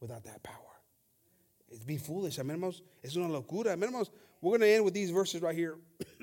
without 0.00 0.24
that 0.24 0.42
power? 0.42 0.54
It's 1.70 1.84
be 1.84 1.96
foolish, 1.96 2.38
amen, 2.38 2.56
hermanos. 2.56 2.82
Es 3.02 3.16
una 3.16 3.28
locura. 3.28 3.78
We're 4.40 4.50
going 4.50 4.60
to 4.60 4.68
end 4.68 4.84
with 4.84 4.94
these 4.94 5.10
verses 5.10 5.42
right 5.42 5.54
here. 5.54 5.76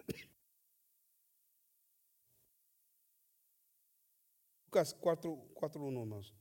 Lucas 4.75 4.93
4, 5.01 5.15
4 5.15 5.69
1, 5.73 5.95
hermanos. 5.95 6.33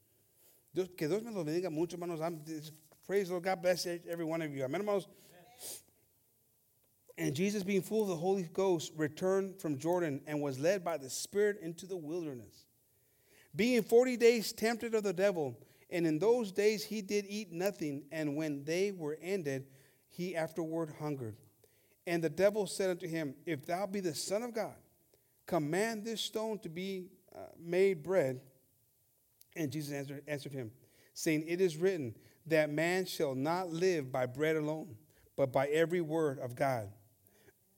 Dios, 0.75 0.89
que 0.97 1.07
Dios 1.07 1.23
me 1.23 1.31
bendiga 1.31 1.71
mucho, 1.71 1.97
hermanos. 1.97 2.21
I'm, 2.21 2.41
praise 3.07 3.29
the 3.29 3.35
Lord. 3.35 3.45
God 3.45 3.63
bless 3.63 3.87
every 3.87 4.25
one 4.25 4.43
of 4.43 4.53
you. 4.53 4.65
Amen, 4.65 4.81
hermanos. 4.81 5.07
And 7.17 7.33
Jesus, 7.33 7.63
being 7.63 7.81
full 7.81 8.03
of 8.03 8.09
the 8.09 8.17
Holy 8.17 8.43
Ghost, 8.53 8.93
returned 8.97 9.61
from 9.61 9.79
Jordan 9.79 10.21
and 10.27 10.43
was 10.43 10.59
led 10.59 10.83
by 10.83 10.97
the 10.97 11.09
Spirit 11.09 11.59
into 11.63 11.87
the 11.87 11.97
wilderness. 11.97 12.67
Being 13.55 13.85
40 13.85 14.17
days 14.17 14.53
tempted 14.53 14.97
of 14.97 15.05
the 15.05 15.13
devil, 15.13 15.57
and 15.89 16.05
in 16.05 16.19
those 16.19 16.51
days 16.51 16.83
he 16.83 17.03
did 17.03 17.27
eat 17.29 17.53
nothing, 17.53 18.03
and 18.11 18.35
when 18.35 18.65
they 18.65 18.91
were 18.91 19.17
ended, 19.23 19.67
he 20.09 20.35
afterward 20.35 20.93
hungered. 20.99 21.37
And 22.05 22.21
the 22.21 22.31
devil 22.31 22.67
said 22.67 22.91
unto 22.91 23.07
him, 23.07 23.37
If 23.47 23.65
thou 23.65 23.87
be 23.87 24.01
the 24.01 24.15
Son 24.17 24.43
of 24.43 24.53
God, 24.53 24.75
command 25.47 26.05
this 26.05 26.21
stone 26.21 26.59
to 26.59 26.69
be 26.69 27.11
uh, 27.35 27.41
made 27.59 28.03
bread. 28.03 28.41
And 29.57 29.71
Jesus 29.71 29.93
answered, 29.93 30.23
answered 30.27 30.53
him, 30.53 30.71
saying, 31.15 31.45
It 31.47 31.61
is 31.61 31.77
written 31.77 32.15
that 32.47 32.71
man 32.71 33.07
shall 33.07 33.35
not 33.35 33.71
live 33.71 34.13
by 34.13 34.27
bread 34.27 34.57
alone, 34.57 34.97
but 35.37 35.53
by 35.53 35.67
every 35.69 36.01
word 36.01 36.39
of 36.39 36.55
God. 36.55 36.91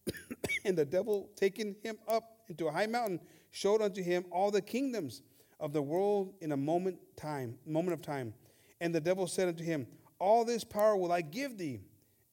and 0.64 0.76
the 0.76 0.84
devil, 0.84 1.30
taking 1.36 1.76
him 1.82 1.96
up 2.08 2.40
into 2.48 2.66
a 2.66 2.72
high 2.72 2.86
mountain, 2.86 3.20
showed 3.50 3.80
unto 3.80 4.02
him 4.02 4.24
all 4.30 4.50
the 4.50 4.60
kingdoms 4.60 5.22
of 5.60 5.72
the 5.72 5.82
world 5.82 6.34
in 6.40 6.52
a 6.52 6.56
moment 6.56 6.98
time, 7.16 7.56
moment 7.66 7.94
of 7.94 8.02
time. 8.02 8.34
And 8.80 8.94
the 8.94 9.00
devil 9.00 9.26
said 9.26 9.48
unto 9.48 9.64
him, 9.64 9.86
All 10.18 10.44
this 10.44 10.64
power 10.64 10.96
will 10.96 11.12
I 11.12 11.22
give 11.22 11.56
thee, 11.56 11.80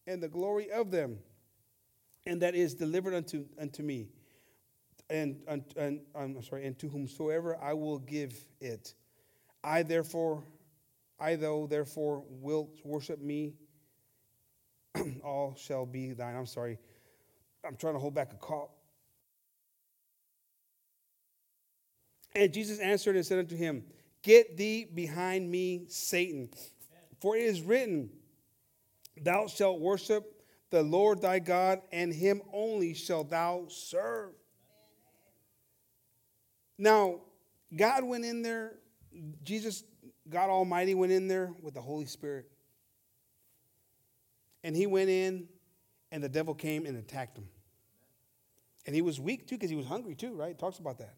and 0.08 0.22
the 0.22 0.28
glory 0.28 0.70
of 0.72 0.92
them, 0.92 1.20
and 2.26 2.42
that 2.42 2.56
is 2.56 2.74
delivered 2.74 3.14
unto 3.14 3.46
unto 3.60 3.84
me, 3.84 4.10
and, 5.10 5.38
and, 5.47 5.64
and 5.78 6.01
I'm 6.16 6.41
sorry, 6.41 6.66
and 6.66 6.78
to 6.80 6.89
whomsoever 6.89 7.58
I 7.62 7.74
will 7.74 7.99
give 7.99 8.39
it. 8.60 8.93
I 9.64 9.84
therefore, 9.84 10.43
I 11.20 11.36
though 11.36 11.68
therefore 11.68 12.24
wilt 12.28 12.80
worship 12.84 13.22
me, 13.22 13.54
all 15.24 15.56
shall 15.58 15.86
be 15.86 16.14
thine. 16.14 16.36
I'm 16.36 16.45
sorry. 16.45 16.78
I'm 17.66 17.76
trying 17.78 17.93
to 17.93 17.99
hold 17.99 18.14
back 18.14 18.34
a 18.34 18.38
cough. 18.38 18.70
And 22.36 22.51
Jesus 22.51 22.80
answered 22.80 23.16
and 23.16 23.26
said 23.26 23.39
unto 23.39 23.56
him, 23.56 23.84
Get 24.22 24.58
thee 24.58 24.86
behind 24.86 25.49
me, 25.49 25.86
Satan. 25.88 26.49
For 27.20 27.36
it 27.38 27.43
is 27.43 27.62
written, 27.62 28.10
Thou 29.22 29.47
shalt 29.47 29.80
worship 29.80 30.41
the 30.72 30.82
Lord 30.82 31.22
thy 31.22 31.39
God, 31.39 31.82
and 31.91 32.12
him 32.12 32.41
only 32.51 32.93
shalt 32.95 33.30
thou 33.30 33.66
serve. 33.70 34.32
Now, 36.78 37.22
God 37.76 38.04
went 38.04 38.26
in 38.26 38.42
there, 38.42 38.74
Jesus, 39.44 39.84
God 40.30 40.50
Almighty 40.50 40.96
went 40.96 41.12
in 41.12 41.28
there 41.28 41.52
with 41.62 41.74
the 41.74 41.82
Holy 41.82 42.06
Spirit. 42.06 42.50
And 44.64 44.76
he 44.76 44.88
went 44.88 45.10
in, 45.10 45.48
and 46.12 46.24
the 46.24 46.30
devil 46.30 46.54
came 46.54 46.86
and 46.86 46.98
attacked 46.98 47.38
him. 47.38 47.48
And 48.86 48.96
he 48.96 49.02
was 49.02 49.20
weak 49.20 49.48
too 49.48 49.56
because 49.56 49.70
he 49.70 49.76
was 49.76 49.86
hungry 49.86 50.16
too, 50.16 50.34
right? 50.34 50.52
It 50.52 50.60
talks 50.60 50.80
about 50.80 50.98
that. 51.00 51.16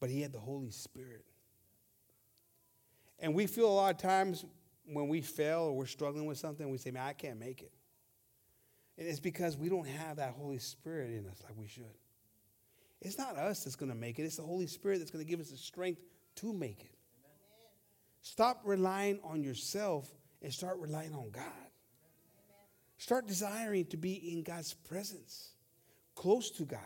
But 0.00 0.10
he 0.10 0.20
had 0.20 0.32
the 0.32 0.38
Holy 0.38 0.70
Spirit. 0.70 1.24
And 3.18 3.34
we 3.34 3.46
feel 3.46 3.66
a 3.66 3.74
lot 3.74 3.90
of 3.90 3.98
times 3.98 4.44
when 4.84 5.08
we 5.08 5.20
fail 5.20 5.60
or 5.60 5.76
we're 5.76 5.86
struggling 5.86 6.26
with 6.26 6.38
something, 6.38 6.68
we 6.70 6.78
say, 6.78 6.90
man, 6.90 7.06
I 7.06 7.12
can't 7.12 7.38
make 7.38 7.62
it. 7.62 7.72
And 8.96 9.06
it's 9.06 9.20
because 9.20 9.56
we 9.56 9.68
don't 9.68 9.86
have 9.86 10.16
that 10.16 10.32
Holy 10.32 10.58
Spirit 10.58 11.10
in 11.10 11.26
us 11.28 11.40
like 11.44 11.56
we 11.56 11.68
should. 11.68 11.84
It's 13.00 13.18
not 13.18 13.36
us 13.36 13.64
that's 13.64 13.76
going 13.76 13.90
to 13.90 13.96
make 13.96 14.18
it, 14.18 14.24
it's 14.24 14.36
the 14.36 14.42
Holy 14.42 14.66
Spirit 14.66 14.98
that's 14.98 15.10
going 15.10 15.24
to 15.24 15.30
give 15.30 15.40
us 15.40 15.50
the 15.50 15.56
strength 15.56 16.00
to 16.36 16.52
make 16.52 16.80
it. 16.80 16.94
Amen. 17.24 17.70
Stop 18.22 18.62
relying 18.64 19.20
on 19.22 19.42
yourself 19.42 20.08
and 20.42 20.52
start 20.52 20.78
relying 20.78 21.14
on 21.14 21.30
God. 21.30 21.44
Amen. 21.44 22.66
Start 22.98 23.28
desiring 23.28 23.86
to 23.86 23.96
be 23.96 24.32
in 24.32 24.42
God's 24.42 24.74
presence, 24.74 25.50
close 26.14 26.50
to 26.52 26.64
God. 26.64 26.80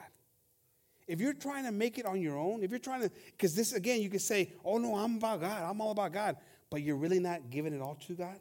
If 1.09 1.21
you're 1.21 1.35
trying 1.35 1.65
to 1.65 1.73
make 1.73 1.99
it 1.99 2.07
on 2.07 2.21
your 2.21 2.39
own, 2.39 2.63
if 2.63 2.71
you're 2.71 2.79
trying 2.79 3.03
to, 3.03 3.11
because 3.27 3.55
this 3.55 3.73
again, 3.73 4.01
you 4.03 4.09
could 4.09 4.21
say, 4.21 4.53
oh 4.65 4.79
no, 4.79 4.95
I'm 4.95 5.17
about 5.17 5.41
God, 5.41 5.63
I'm 5.63 5.81
all 5.81 5.91
about 5.91 6.13
God, 6.13 6.37
but 6.71 6.83
you're 6.83 6.97
really 6.97 7.19
not 7.19 7.51
giving 7.51 7.75
it 7.75 7.81
all 7.81 7.97
to 8.07 8.13
God. 8.15 8.39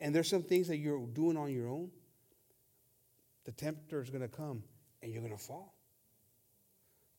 And 0.00 0.14
there's 0.14 0.28
some 0.28 0.42
things 0.42 0.68
that 0.68 0.78
you're 0.78 1.06
doing 1.06 1.36
on 1.36 1.52
your 1.52 1.68
own, 1.68 1.90
the 3.44 3.52
tempter 3.52 4.00
is 4.00 4.10
going 4.10 4.22
to 4.22 4.28
come 4.28 4.62
and 5.02 5.12
you're 5.12 5.22
going 5.22 5.36
to 5.36 5.42
fall. 5.42 5.74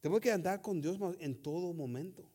Tenemos 0.02 0.20
que 0.20 0.32
andar 0.32 0.62
con 0.62 0.82
Dios 0.82 0.97
en 1.20 1.41
todo 1.41 1.74
momento. 1.74 2.30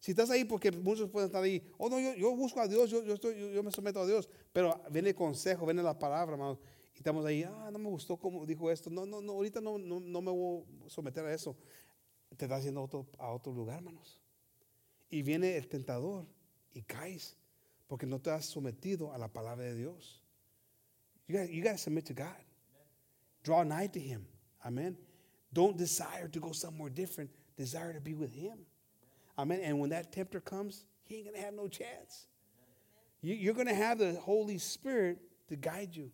Si 0.00 0.10
estás 0.10 0.30
ahí, 0.30 0.44
porque 0.44 0.72
muchos 0.72 1.08
pueden 1.10 1.28
estar 1.28 1.42
ahí, 1.42 1.62
oh 1.78 1.88
no, 1.88 2.00
yo, 2.00 2.34
busco 2.34 2.60
a 2.60 2.66
Dios, 2.66 2.90
yo, 2.90 3.02
estoy, 3.02 3.52
yo, 3.52 3.62
me 3.62 3.70
someto 3.70 4.00
a 4.00 4.06
Dios, 4.06 4.28
pero 4.52 4.82
viene 4.90 5.10
el 5.10 5.14
consejo, 5.14 5.66
viene 5.66 5.82
la 5.82 5.98
palabra, 5.98 6.32
hermano, 6.32 6.58
y 6.94 6.98
estamos 6.98 7.24
ahí, 7.24 7.44
ah, 7.44 7.68
no 7.70 7.78
me 7.78 7.88
gustó 7.88 8.16
cómo 8.16 8.46
dijo 8.46 8.70
esto, 8.70 8.90
no, 8.90 9.06
no, 9.06 9.20
no, 9.20 9.32
ahorita 9.32 9.60
no, 9.60 9.78
me 9.78 10.30
voy 10.30 10.64
a 10.84 10.88
someter 10.88 11.24
a 11.24 11.34
eso. 11.34 11.56
Te 12.36 12.46
está 12.46 12.56
haciendo 12.56 12.82
otro, 12.82 13.06
a 13.18 13.30
otro 13.30 13.52
lugar, 13.52 13.78
hermanos. 13.78 14.20
Y 15.10 15.22
viene 15.22 15.56
el 15.56 15.68
tentador 15.68 16.26
y 16.72 16.82
caes, 16.82 17.36
porque 17.86 18.06
no 18.06 18.20
te 18.20 18.30
has 18.30 18.46
sometido 18.46 19.12
a 19.12 19.18
la 19.18 19.28
palabra 19.28 19.64
de 19.64 19.74
Dios. 19.74 20.22
You 21.26 21.38
got, 21.38 21.48
you 21.48 21.78
submit 21.78 22.06
to 22.06 22.14
God. 22.14 22.44
Draw 23.42 23.64
nigh 23.64 23.88
to 23.88 23.98
Him. 23.98 24.26
Amen. 24.64 25.09
Don't 25.52 25.76
desire 25.76 26.28
to 26.28 26.40
go 26.40 26.52
somewhere 26.52 26.90
different. 26.90 27.30
Desire 27.56 27.92
to 27.92 28.00
be 28.00 28.14
with 28.14 28.32
Him. 28.32 28.58
Amen. 29.38 29.60
And 29.62 29.78
when 29.80 29.90
that 29.90 30.12
tempter 30.12 30.40
comes, 30.40 30.84
he 31.04 31.16
ain't 31.16 31.24
going 31.24 31.36
to 31.36 31.42
have 31.42 31.54
no 31.54 31.66
chance. 31.66 32.26
You, 33.22 33.50
are 33.50 33.54
going 33.54 33.66
to 33.66 33.74
have 33.74 33.98
the 33.98 34.14
Holy 34.14 34.58
Spirit 34.58 35.18
to 35.48 35.56
guide 35.56 35.94
you. 35.94 36.10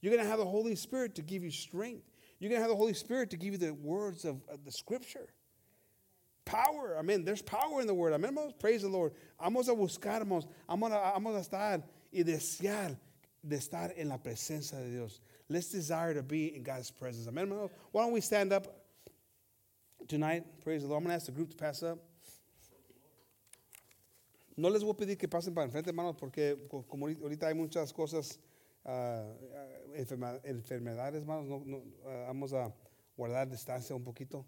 You're 0.00 0.12
going 0.12 0.22
to 0.22 0.28
have 0.28 0.38
the 0.38 0.46
Holy 0.46 0.76
Spirit 0.76 1.14
to 1.16 1.22
give 1.22 1.42
you 1.42 1.50
strength. 1.50 2.04
You're 2.38 2.50
going 2.50 2.60
to 2.60 2.62
have 2.62 2.70
the 2.70 2.76
Holy 2.76 2.94
Spirit 2.94 3.30
to 3.30 3.36
give 3.36 3.52
you 3.52 3.58
the 3.58 3.74
words 3.74 4.24
of, 4.24 4.40
the 4.64 4.70
Scripture. 4.70 5.28
Power. 6.44 6.96
I 6.98 7.02
mean, 7.02 7.24
there's 7.24 7.42
power 7.42 7.80
in 7.80 7.86
the 7.86 7.94
Word. 7.94 8.12
Amen. 8.12 8.36
Praise 8.60 8.82
the 8.82 8.88
Lord. 8.88 9.12
Vamos 9.40 9.68
a 9.68 9.72
buscar, 9.72 10.20
vamos, 10.20 10.46
vamos 10.68 10.92
a 10.92 11.40
estar 11.40 11.82
y 12.12 12.22
desear 12.22 12.96
de 13.42 13.56
estar 13.56 13.92
en 13.96 14.08
la 14.08 14.18
presencia 14.18 14.78
de 14.78 14.90
Dios. 14.90 15.20
Let's 15.48 15.70
desire 15.70 16.14
to 16.14 16.22
be 16.22 16.54
in 16.54 16.62
God's 16.62 16.90
presence. 16.90 17.26
Amen. 17.26 17.48
Why 17.90 18.02
don't 18.02 18.12
we 18.12 18.20
stand 18.20 18.52
up 18.52 18.75
tonight? 20.08 20.44
Praise 20.62 20.82
the 20.82 20.88
Lord. 20.88 20.98
I'm 20.98 21.04
going 21.04 21.10
to 21.10 21.16
ask 21.16 21.26
the 21.26 21.32
group 21.32 21.50
to 21.50 21.56
pass 21.56 21.82
up. 21.82 21.98
No 24.56 24.68
les 24.68 24.82
voy 24.82 24.92
a 24.92 24.94
pedir 24.94 25.18
que 25.18 25.28
pasen 25.28 25.54
para 25.54 25.66
enfrente, 25.66 25.88
hermanos, 25.88 26.16
porque 26.18 26.56
como 26.88 27.08
ahorita 27.08 27.46
hay 27.46 27.54
muchas 27.54 27.92
cosas, 27.92 28.38
uh, 28.86 29.34
enfermedades, 29.94 31.20
hermanos, 31.20 31.46
no, 31.46 31.62
no, 31.66 31.76
uh, 31.76 32.26
vamos 32.28 32.54
a 32.54 32.72
guardar 33.18 33.50
distancia 33.50 33.94
un 33.94 34.02
poquito 34.02 34.46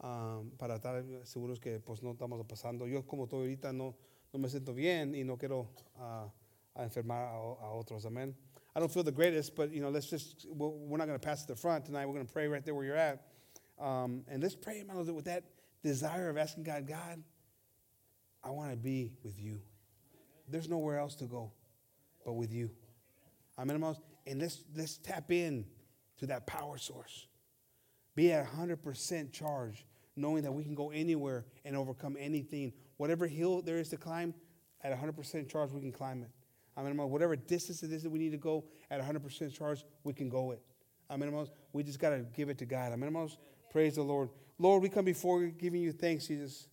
um, 0.00 0.50
para 0.56 0.76
estar 0.76 1.04
seguros 1.24 1.58
que 1.58 1.80
pues 1.80 2.02
no 2.04 2.12
estamos 2.12 2.44
pasando. 2.46 2.86
Yo 2.86 3.04
como 3.04 3.24
estoy 3.24 3.40
ahorita 3.40 3.72
no, 3.72 3.96
no 4.32 4.38
me 4.38 4.48
siento 4.48 4.74
bien 4.74 5.14
y 5.16 5.24
no 5.24 5.36
quiero 5.36 5.68
uh, 5.96 6.28
a 6.74 6.84
enfermar 6.84 7.24
a, 7.24 7.34
a 7.34 7.72
otros. 7.72 8.04
Amén. 8.06 8.36
I 8.76 8.80
don't 8.80 8.92
feel 8.92 9.02
the 9.02 9.10
greatest, 9.10 9.56
but 9.56 9.72
you 9.72 9.80
know, 9.80 9.90
let's 9.90 10.08
just, 10.08 10.46
we're 10.52 10.98
not 10.98 11.08
going 11.08 11.18
to 11.18 11.26
pass 11.26 11.42
to 11.42 11.48
the 11.48 11.56
front 11.56 11.86
tonight. 11.86 12.06
We're 12.06 12.14
going 12.14 12.26
to 12.26 12.32
pray 12.32 12.46
right 12.46 12.64
there 12.64 12.76
where 12.76 12.84
you're 12.84 12.94
at. 12.94 13.26
Um, 13.80 14.24
and 14.28 14.42
let's 14.42 14.56
pray, 14.56 14.82
with 14.84 15.24
that 15.26 15.44
desire 15.82 16.28
of 16.28 16.36
asking 16.36 16.64
God, 16.64 16.86
God, 16.86 17.22
I 18.42 18.50
want 18.50 18.70
to 18.70 18.76
be 18.76 19.12
with 19.22 19.38
you. 19.38 19.60
There's 20.48 20.68
nowhere 20.68 20.98
else 20.98 21.14
to 21.16 21.26
go 21.26 21.52
but 22.24 22.34
with 22.34 22.52
you. 22.52 22.70
Amen, 23.58 23.82
And 24.26 24.40
let's, 24.40 24.64
let's 24.76 24.98
tap 24.98 25.30
in 25.32 25.64
to 26.18 26.26
that 26.26 26.46
power 26.46 26.78
source. 26.78 27.26
Be 28.14 28.32
at 28.32 28.46
100% 28.46 29.32
charge, 29.32 29.84
knowing 30.16 30.42
that 30.42 30.52
we 30.52 30.64
can 30.64 30.74
go 30.74 30.90
anywhere 30.90 31.44
and 31.64 31.76
overcome 31.76 32.16
anything. 32.18 32.72
Whatever 32.96 33.26
hill 33.26 33.62
there 33.62 33.78
is 33.78 33.88
to 33.90 33.96
climb, 33.96 34.34
at 34.82 34.96
100% 34.96 35.48
charge, 35.48 35.70
we 35.72 35.80
can 35.80 35.92
climb 35.92 36.22
it. 36.22 36.30
Amen, 36.76 36.96
Whatever 36.96 37.34
distance 37.34 37.82
it 37.82 37.92
is 37.92 38.04
that 38.04 38.10
we 38.10 38.18
need 38.18 38.30
to 38.30 38.38
go 38.38 38.64
at 38.90 39.00
100% 39.00 39.52
charge, 39.52 39.84
we 40.04 40.12
can 40.12 40.28
go 40.28 40.52
it. 40.52 40.62
Amen, 41.10 41.46
We 41.72 41.82
just 41.82 41.98
got 41.98 42.10
to 42.10 42.18
give 42.36 42.48
it 42.50 42.58
to 42.58 42.66
God. 42.66 42.92
Amen, 42.92 43.28
Praise 43.70 43.96
the 43.96 44.02
Lord. 44.02 44.30
Lord, 44.58 44.82
we 44.82 44.88
come 44.88 45.04
before 45.04 45.42
you 45.42 45.50
giving 45.50 45.80
you 45.80 45.92
thanks, 45.92 46.26
Jesus 46.26 46.68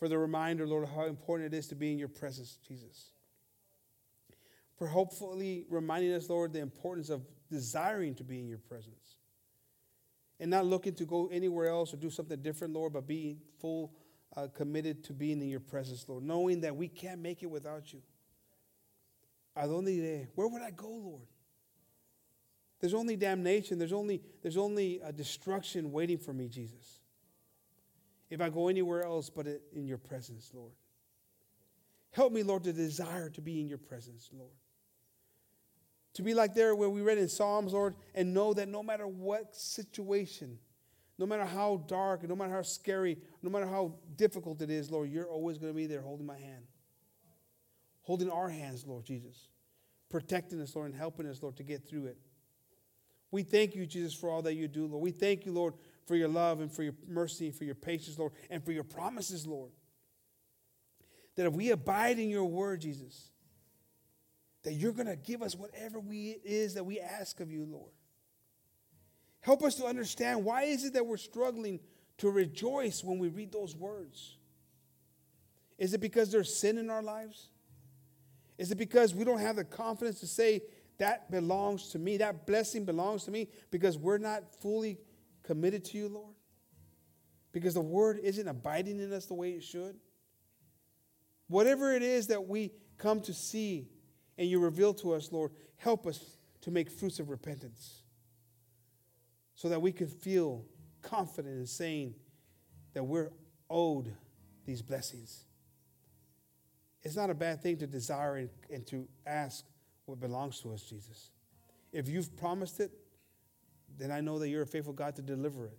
for 0.00 0.08
the 0.08 0.18
reminder, 0.18 0.66
Lord, 0.66 0.88
how 0.88 1.04
important 1.04 1.52
it 1.52 1.56
is 1.56 1.68
to 1.68 1.74
be 1.74 1.92
in 1.92 1.98
your 1.98 2.08
presence, 2.08 2.56
Jesus. 2.66 3.10
For 4.78 4.86
hopefully 4.86 5.66
reminding 5.68 6.14
us, 6.14 6.30
Lord, 6.30 6.54
the 6.54 6.60
importance 6.60 7.10
of 7.10 7.20
desiring 7.50 8.14
to 8.14 8.24
be 8.24 8.40
in 8.40 8.48
your 8.48 8.58
presence 8.58 9.18
and 10.40 10.50
not 10.50 10.64
looking 10.64 10.94
to 10.94 11.04
go 11.04 11.28
anywhere 11.30 11.68
else 11.68 11.92
or 11.92 11.98
do 11.98 12.08
something 12.08 12.40
different, 12.40 12.72
Lord, 12.72 12.94
but 12.94 13.06
being 13.06 13.42
full 13.58 13.92
uh, 14.34 14.46
committed 14.54 15.04
to 15.04 15.12
being 15.12 15.42
in 15.42 15.50
your 15.50 15.60
presence, 15.60 16.06
Lord, 16.08 16.24
knowing 16.24 16.62
that 16.62 16.74
we 16.74 16.88
can't 16.88 17.20
make 17.20 17.42
it 17.42 17.50
without 17.50 17.92
you. 17.92 18.00
¿A 19.54 19.66
dónde 19.66 19.88
iré? 19.88 20.28
Where 20.34 20.48
would 20.48 20.62
I 20.62 20.70
go, 20.70 20.88
Lord? 20.88 21.26
There's 22.80 22.94
only 22.94 23.16
damnation. 23.16 23.78
There's 23.78 23.92
only, 23.92 24.22
there's 24.42 24.56
only 24.56 25.00
a 25.04 25.12
destruction 25.12 25.92
waiting 25.92 26.18
for 26.18 26.32
me, 26.32 26.48
Jesus 26.48 27.00
if 28.30 28.40
I 28.40 28.48
go 28.48 28.68
anywhere 28.68 29.02
else 29.02 29.28
but 29.28 29.46
in 29.74 29.86
your 29.86 29.98
presence, 29.98 30.50
Lord. 30.54 30.72
Help 32.12 32.32
me, 32.32 32.42
Lord, 32.42 32.64
to 32.64 32.72
desire 32.72 33.28
to 33.30 33.40
be 33.40 33.60
in 33.60 33.68
your 33.68 33.78
presence, 33.78 34.30
Lord. 34.32 34.52
To 36.14 36.22
be 36.22 36.34
like 36.34 36.54
there 36.54 36.74
where 36.74 36.90
we 36.90 37.02
read 37.02 37.18
in 37.18 37.28
Psalms, 37.28 37.72
Lord, 37.72 37.94
and 38.14 38.32
know 38.34 38.54
that 38.54 38.68
no 38.68 38.82
matter 38.82 39.06
what 39.06 39.54
situation, 39.54 40.58
no 41.18 41.26
matter 41.26 41.44
how 41.44 41.84
dark, 41.86 42.26
no 42.28 42.34
matter 42.34 42.52
how 42.52 42.62
scary, 42.62 43.18
no 43.42 43.50
matter 43.50 43.66
how 43.66 43.94
difficult 44.16 44.60
it 44.62 44.70
is, 44.70 44.90
Lord, 44.90 45.10
you're 45.10 45.28
always 45.28 45.58
going 45.58 45.72
to 45.72 45.76
be 45.76 45.86
there 45.86 46.00
holding 46.00 46.26
my 46.26 46.38
hand. 46.38 46.64
Holding 48.02 48.30
our 48.30 48.48
hands, 48.48 48.86
Lord 48.86 49.04
Jesus. 49.04 49.48
Protecting 50.08 50.60
us, 50.60 50.74
Lord, 50.74 50.90
and 50.90 50.98
helping 50.98 51.26
us, 51.26 51.42
Lord, 51.42 51.56
to 51.58 51.62
get 51.62 51.86
through 51.86 52.06
it. 52.06 52.18
We 53.30 53.42
thank 53.42 53.74
you, 53.74 53.86
Jesus, 53.86 54.12
for 54.12 54.28
all 54.30 54.42
that 54.42 54.54
you 54.54 54.66
do, 54.68 54.86
Lord. 54.86 55.02
We 55.02 55.12
thank 55.12 55.46
you, 55.46 55.52
Lord, 55.52 55.74
for 56.06 56.16
your 56.16 56.28
love 56.28 56.60
and 56.60 56.70
for 56.70 56.82
your 56.82 56.94
mercy 57.06 57.46
and 57.46 57.54
for 57.54 57.64
your 57.64 57.76
patience, 57.76 58.18
Lord, 58.18 58.32
and 58.50 58.64
for 58.64 58.72
your 58.72 58.84
promises, 58.84 59.46
Lord. 59.46 59.70
That 61.36 61.46
if 61.46 61.52
we 61.52 61.70
abide 61.70 62.18
in 62.18 62.28
your 62.28 62.44
word, 62.44 62.80
Jesus, 62.80 63.30
that 64.64 64.72
you're 64.72 64.92
going 64.92 65.06
to 65.06 65.16
give 65.16 65.42
us 65.42 65.54
whatever 65.54 66.00
we 66.00 66.30
it 66.30 66.42
is 66.44 66.74
that 66.74 66.84
we 66.84 66.98
ask 67.00 67.40
of 67.40 67.50
you, 67.50 67.64
Lord. 67.64 67.92
Help 69.40 69.62
us 69.62 69.76
to 69.76 69.86
understand 69.86 70.44
why 70.44 70.64
is 70.64 70.84
it 70.84 70.92
that 70.94 71.06
we're 71.06 71.16
struggling 71.16 71.80
to 72.18 72.28
rejoice 72.30 73.02
when 73.02 73.18
we 73.18 73.28
read 73.28 73.52
those 73.52 73.74
words? 73.74 74.36
Is 75.78 75.94
it 75.94 76.00
because 76.00 76.30
there's 76.30 76.54
sin 76.54 76.76
in 76.76 76.90
our 76.90 77.02
lives? 77.02 77.48
Is 78.58 78.70
it 78.70 78.76
because 78.76 79.14
we 79.14 79.24
don't 79.24 79.38
have 79.38 79.56
the 79.56 79.64
confidence 79.64 80.20
to 80.20 80.26
say 80.26 80.60
that 81.00 81.30
belongs 81.30 81.88
to 81.88 81.98
me, 81.98 82.18
that 82.18 82.46
blessing 82.46 82.84
belongs 82.84 83.24
to 83.24 83.30
me 83.30 83.48
because 83.70 83.98
we're 83.98 84.18
not 84.18 84.54
fully 84.60 84.98
committed 85.42 85.84
to 85.86 85.98
you, 85.98 86.08
Lord? 86.08 86.34
Because 87.52 87.74
the 87.74 87.80
word 87.80 88.20
isn't 88.22 88.46
abiding 88.46 89.00
in 89.00 89.12
us 89.12 89.26
the 89.26 89.34
way 89.34 89.50
it 89.50 89.64
should? 89.64 89.96
Whatever 91.48 91.92
it 91.94 92.02
is 92.02 92.28
that 92.28 92.46
we 92.46 92.70
come 92.98 93.20
to 93.22 93.34
see 93.34 93.88
and 94.38 94.48
you 94.48 94.60
reveal 94.60 94.94
to 94.94 95.14
us, 95.14 95.32
Lord, 95.32 95.52
help 95.76 96.06
us 96.06 96.36
to 96.60 96.70
make 96.70 96.90
fruits 96.90 97.18
of 97.18 97.30
repentance 97.30 98.02
so 99.54 99.68
that 99.70 99.82
we 99.82 99.92
can 99.92 100.06
feel 100.06 100.64
confident 101.02 101.58
in 101.58 101.66
saying 101.66 102.14
that 102.92 103.02
we're 103.02 103.30
owed 103.68 104.14
these 104.66 104.82
blessings. 104.82 105.44
It's 107.02 107.16
not 107.16 107.30
a 107.30 107.34
bad 107.34 107.62
thing 107.62 107.78
to 107.78 107.86
desire 107.86 108.48
and, 108.70 108.86
to 108.88 109.08
ask 109.26 109.64
what 110.10 110.20
belongs 110.20 110.60
to 110.60 110.72
us, 110.72 110.82
Jesus. 110.82 111.30
If 111.92 112.08
you've 112.08 112.36
promised 112.36 112.80
it, 112.80 112.90
then 113.98 114.10
I 114.10 114.20
know 114.20 114.38
that 114.38 114.48
you're 114.48 114.62
a 114.62 114.66
faithful 114.66 114.92
God 114.92 115.16
to 115.16 115.22
deliver 115.22 115.66
it. 115.66 115.78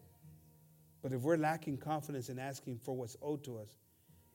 But 1.02 1.14
if 1.14 1.22
we're 1.22 1.38
lacking 1.38 1.78
confidence 1.78 2.30
in 2.30 2.40
asking 2.40 2.78
for 2.78 2.96
what's 2.96 3.18
owed 3.22 3.44
to 3.46 3.58
us, 3.60 3.78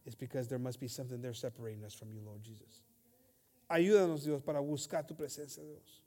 it's 0.04 0.14
because 0.14 0.48
there 0.48 0.58
must 0.58 0.80
be 0.80 0.88
something 0.88 1.20
there 1.20 1.34
separating 1.34 1.84
us 1.84 1.94
from 1.94 2.12
you, 2.12 2.20
Lord 2.24 2.42
Jesus. 2.42 2.82
Ayúdanos, 3.70 4.24
Dios, 4.24 4.42
para 4.42 4.60
buscar 4.60 5.06
tu 5.06 5.14
presencia, 5.14 5.62
Dios. 5.64 6.02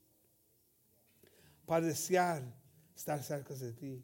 Para 1.68 1.82
desear 1.86 2.42
estar 2.96 3.22
cerca 3.22 3.54
de 3.60 3.72
ti. 3.74 4.04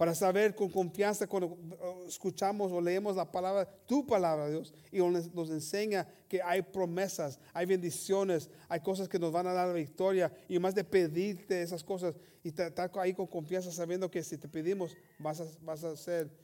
Para 0.00 0.14
saber 0.14 0.54
con 0.54 0.70
confianza 0.70 1.26
cuando 1.26 1.48
uh, 1.48 2.06
escuchamos 2.08 2.72
o 2.72 2.80
leemos 2.80 3.16
la 3.16 3.30
palabra, 3.30 3.68
tu 3.84 4.06
palabra, 4.06 4.48
Dios, 4.48 4.72
y 4.90 4.96
nos, 4.96 5.50
enseña 5.50 6.08
que 6.26 6.40
hay 6.40 6.62
promesas, 6.62 7.38
hay 7.52 7.66
bendiciones, 7.66 8.48
hay 8.70 8.80
cosas 8.80 9.10
que 9.10 9.18
nos 9.18 9.30
van 9.30 9.46
a 9.46 9.52
dar 9.52 9.68
la 9.68 9.74
victoria, 9.74 10.32
y 10.48 10.58
más 10.58 10.74
de 10.74 10.84
pedirte 10.84 11.60
esas 11.60 11.84
cosas 11.84 12.14
y 12.42 12.48
estar 12.48 12.90
ahí 12.94 13.12
con 13.12 13.26
confianza 13.26 13.70
sabiendo 13.70 14.10
que 14.10 14.22
si 14.22 14.38
te 14.38 14.48
pedimos 14.48 14.96
vas 15.18 15.42
a, 15.42 15.44
vas 15.60 15.84
a 15.84 15.90
hacer, 15.90 16.34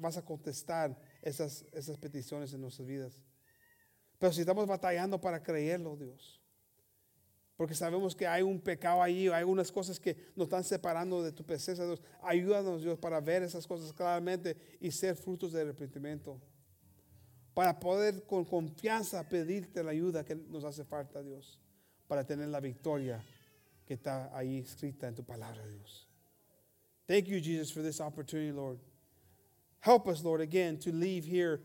vas 0.00 0.16
a 0.16 0.24
contestar 0.24 0.98
esas, 1.20 1.66
esas 1.74 1.98
peticiones 1.98 2.54
en 2.54 2.62
nuestras 2.62 2.88
vidas. 2.88 3.20
Pero 4.18 4.32
si 4.32 4.40
estamos 4.40 4.66
batallando 4.66 5.20
para 5.20 5.42
creerlo, 5.42 5.98
Dios, 5.98 6.41
porque 7.62 7.76
sabemos 7.76 8.16
que 8.16 8.26
hay 8.26 8.42
un 8.42 8.58
pecado 8.58 9.00
ahí, 9.00 9.28
hay 9.28 9.44
unas 9.44 9.70
cosas 9.70 10.00
que 10.00 10.16
nos 10.34 10.46
están 10.46 10.64
separando 10.64 11.22
de 11.22 11.30
tu 11.30 11.46
presencia, 11.46 11.84
Dios. 11.84 12.02
Ayúdanos, 12.20 12.82
Dios, 12.82 12.98
para 12.98 13.20
ver 13.20 13.44
esas 13.44 13.68
cosas 13.68 13.92
claramente 13.92 14.56
y 14.80 14.90
ser 14.90 15.14
frutos 15.14 15.52
de 15.52 15.60
arrepentimiento. 15.60 16.40
Para 17.54 17.78
poder 17.78 18.26
con 18.26 18.44
confianza 18.44 19.28
pedirte 19.28 19.84
la 19.84 19.92
ayuda 19.92 20.24
que 20.24 20.34
nos 20.34 20.64
hace 20.64 20.84
falta, 20.84 21.22
Dios, 21.22 21.60
para 22.08 22.26
tener 22.26 22.48
la 22.48 22.58
victoria 22.58 23.24
que 23.86 23.94
está 23.94 24.36
ahí 24.36 24.58
escrita 24.58 25.06
en 25.06 25.14
tu 25.14 25.22
palabra, 25.22 25.64
Dios. 25.68 26.08
Thank 27.06 27.26
you, 27.26 27.38
Jesus, 27.38 27.70
for 27.70 27.84
this 27.84 28.00
opportunity, 28.00 28.50
Lord. 28.50 28.80
Help 29.78 30.08
us, 30.08 30.24
Lord, 30.24 30.40
again, 30.40 30.80
to 30.80 30.90
leave 30.90 31.24
here 31.24 31.60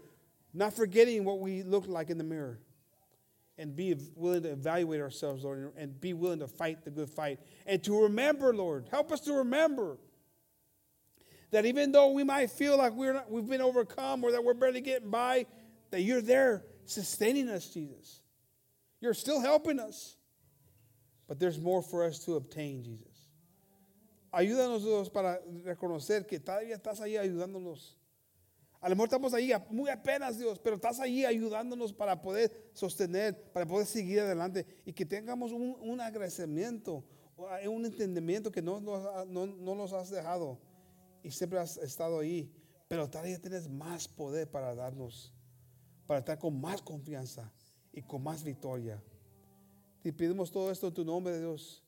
not 0.54 0.74
forgetting 0.74 1.24
what 1.24 1.40
we 1.40 1.64
look 1.64 1.88
like 1.88 2.12
in 2.12 2.20
the 2.20 2.24
mirror 2.24 2.60
and 3.58 3.76
be 3.76 3.96
willing 4.16 4.44
to 4.44 4.52
evaluate 4.52 5.02
ourselves, 5.02 5.44
Lord, 5.44 5.74
and 5.78 6.00
be 6.00 6.14
willing 6.14 6.40
to 6.40 6.48
fight 6.48 6.84
the 6.84 6.92
good 6.92 7.10
fight. 7.10 7.40
And 7.66 7.84
to 7.84 8.04
remember, 8.04 8.54
Lord, 8.54 8.88
help 8.92 9.12
us 9.12 9.22
to 9.22 9.34
remember 9.34 9.98
that 11.52 11.66
even 11.66 11.92
though 11.92 12.12
we 12.12 12.24
might 12.24 12.52
feel 12.52 12.78
like 12.78 12.94
we're 12.94 13.14
not, 13.14 13.32
we've 13.32 13.48
been 13.48 13.62
overcome 13.62 14.24
or 14.24 14.32
that 14.32 14.44
we're 14.44 14.54
barely 14.54 14.82
getting 14.82 15.10
by, 15.10 15.46
that 15.92 16.02
you're 16.02 16.22
there 16.22 16.64
sustaining 16.86 17.50
us, 17.50 17.68
Jesus. 17.70 18.22
You're 19.00 19.14
still 19.14 19.40
helping 19.40 19.80
us. 19.80 20.16
But 21.28 21.40
there's 21.40 21.60
more 21.60 21.82
for 21.82 22.04
us 22.04 22.20
to 22.26 22.36
obtain, 22.36 22.84
Jesus. 22.84 23.28
Ayúdanos 24.34 24.84
Dios 24.84 25.10
para 25.10 25.40
reconocer 25.66 26.28
que 26.28 26.40
todavía 26.40 26.76
estás 26.76 27.02
ahí 27.02 27.18
ayudándonos. 27.18 27.96
A 28.88 28.90
lo 28.90 28.96
mejor 28.96 29.08
estamos 29.08 29.34
ahí 29.34 29.52
muy 29.70 29.90
apenas, 29.90 30.38
Dios, 30.38 30.60
pero 30.60 30.78
estás 30.78 31.02
ahí 31.02 31.26
ayudándonos 31.26 31.92
para 31.92 32.22
poder 32.22 32.70
sostener, 32.72 33.52
para 33.52 33.66
poder 33.66 33.86
seguir 33.86 34.22
adelante 34.22 34.66
y 34.86 34.94
que 34.94 35.06
tengamos 35.06 35.52
un, 35.52 36.00
agradecimiento, 36.00 37.04
un 37.70 37.86
entendimiento 37.86 38.50
que 38.50 38.62
no, 38.62 38.80
nos 38.80 39.92
has 39.92 40.10
dejado 40.10 40.58
y 41.22 41.32
siempre 41.32 41.60
has 41.60 41.76
estado 41.76 42.20
ahí, 42.20 42.50
pero 42.88 43.10
todavía 43.10 43.42
tienes 43.42 43.68
más 43.68 44.08
poder 44.08 44.50
para 44.50 44.74
darnos, 44.74 45.34
para 46.06 46.20
estar 46.20 46.40
con 46.40 46.58
más 46.58 46.82
confianza 46.82 47.52
y 47.92 48.02
con 48.02 48.24
más 48.24 48.42
victoria. 48.42 49.04
Te 50.02 50.14
pedimos 50.14 50.50
todo 50.50 50.72
esto 50.72 50.88
en 50.88 50.94
tu 50.94 51.04
nombre, 51.04 51.38
Dios, 51.38 51.84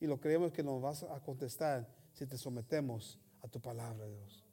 y 0.00 0.08
lo 0.08 0.18
creemos 0.18 0.50
que 0.50 0.64
nos 0.64 0.82
vas 0.82 1.04
a 1.04 1.20
contestar 1.20 1.88
si 2.12 2.26
te 2.26 2.36
sometemos 2.36 3.20
a 3.40 3.46
tu 3.46 3.60
palabra, 3.60 4.04
Dios. 4.08 4.49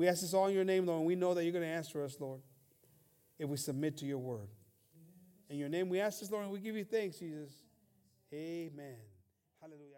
We 0.00 0.08
ask 0.08 0.22
this 0.22 0.32
all 0.32 0.46
in 0.46 0.54
your 0.54 0.64
name, 0.64 0.86
Lord, 0.86 1.00
and 1.00 1.06
we 1.06 1.14
know 1.14 1.34
that 1.34 1.44
you're 1.44 1.52
going 1.52 1.62
to 1.62 1.68
answer 1.68 2.02
us, 2.02 2.16
Lord, 2.18 2.40
if 3.38 3.46
we 3.50 3.58
submit 3.58 3.98
to 3.98 4.06
your 4.06 4.16
word. 4.16 4.48
In 5.50 5.58
your 5.58 5.68
name 5.68 5.90
we 5.90 6.00
ask 6.00 6.20
this, 6.20 6.30
Lord, 6.30 6.44
and 6.44 6.52
we 6.54 6.58
give 6.58 6.74
you 6.74 6.84
thanks, 6.84 7.18
Jesus. 7.18 7.52
Amen. 8.32 8.96
Hallelujah. 9.60 9.89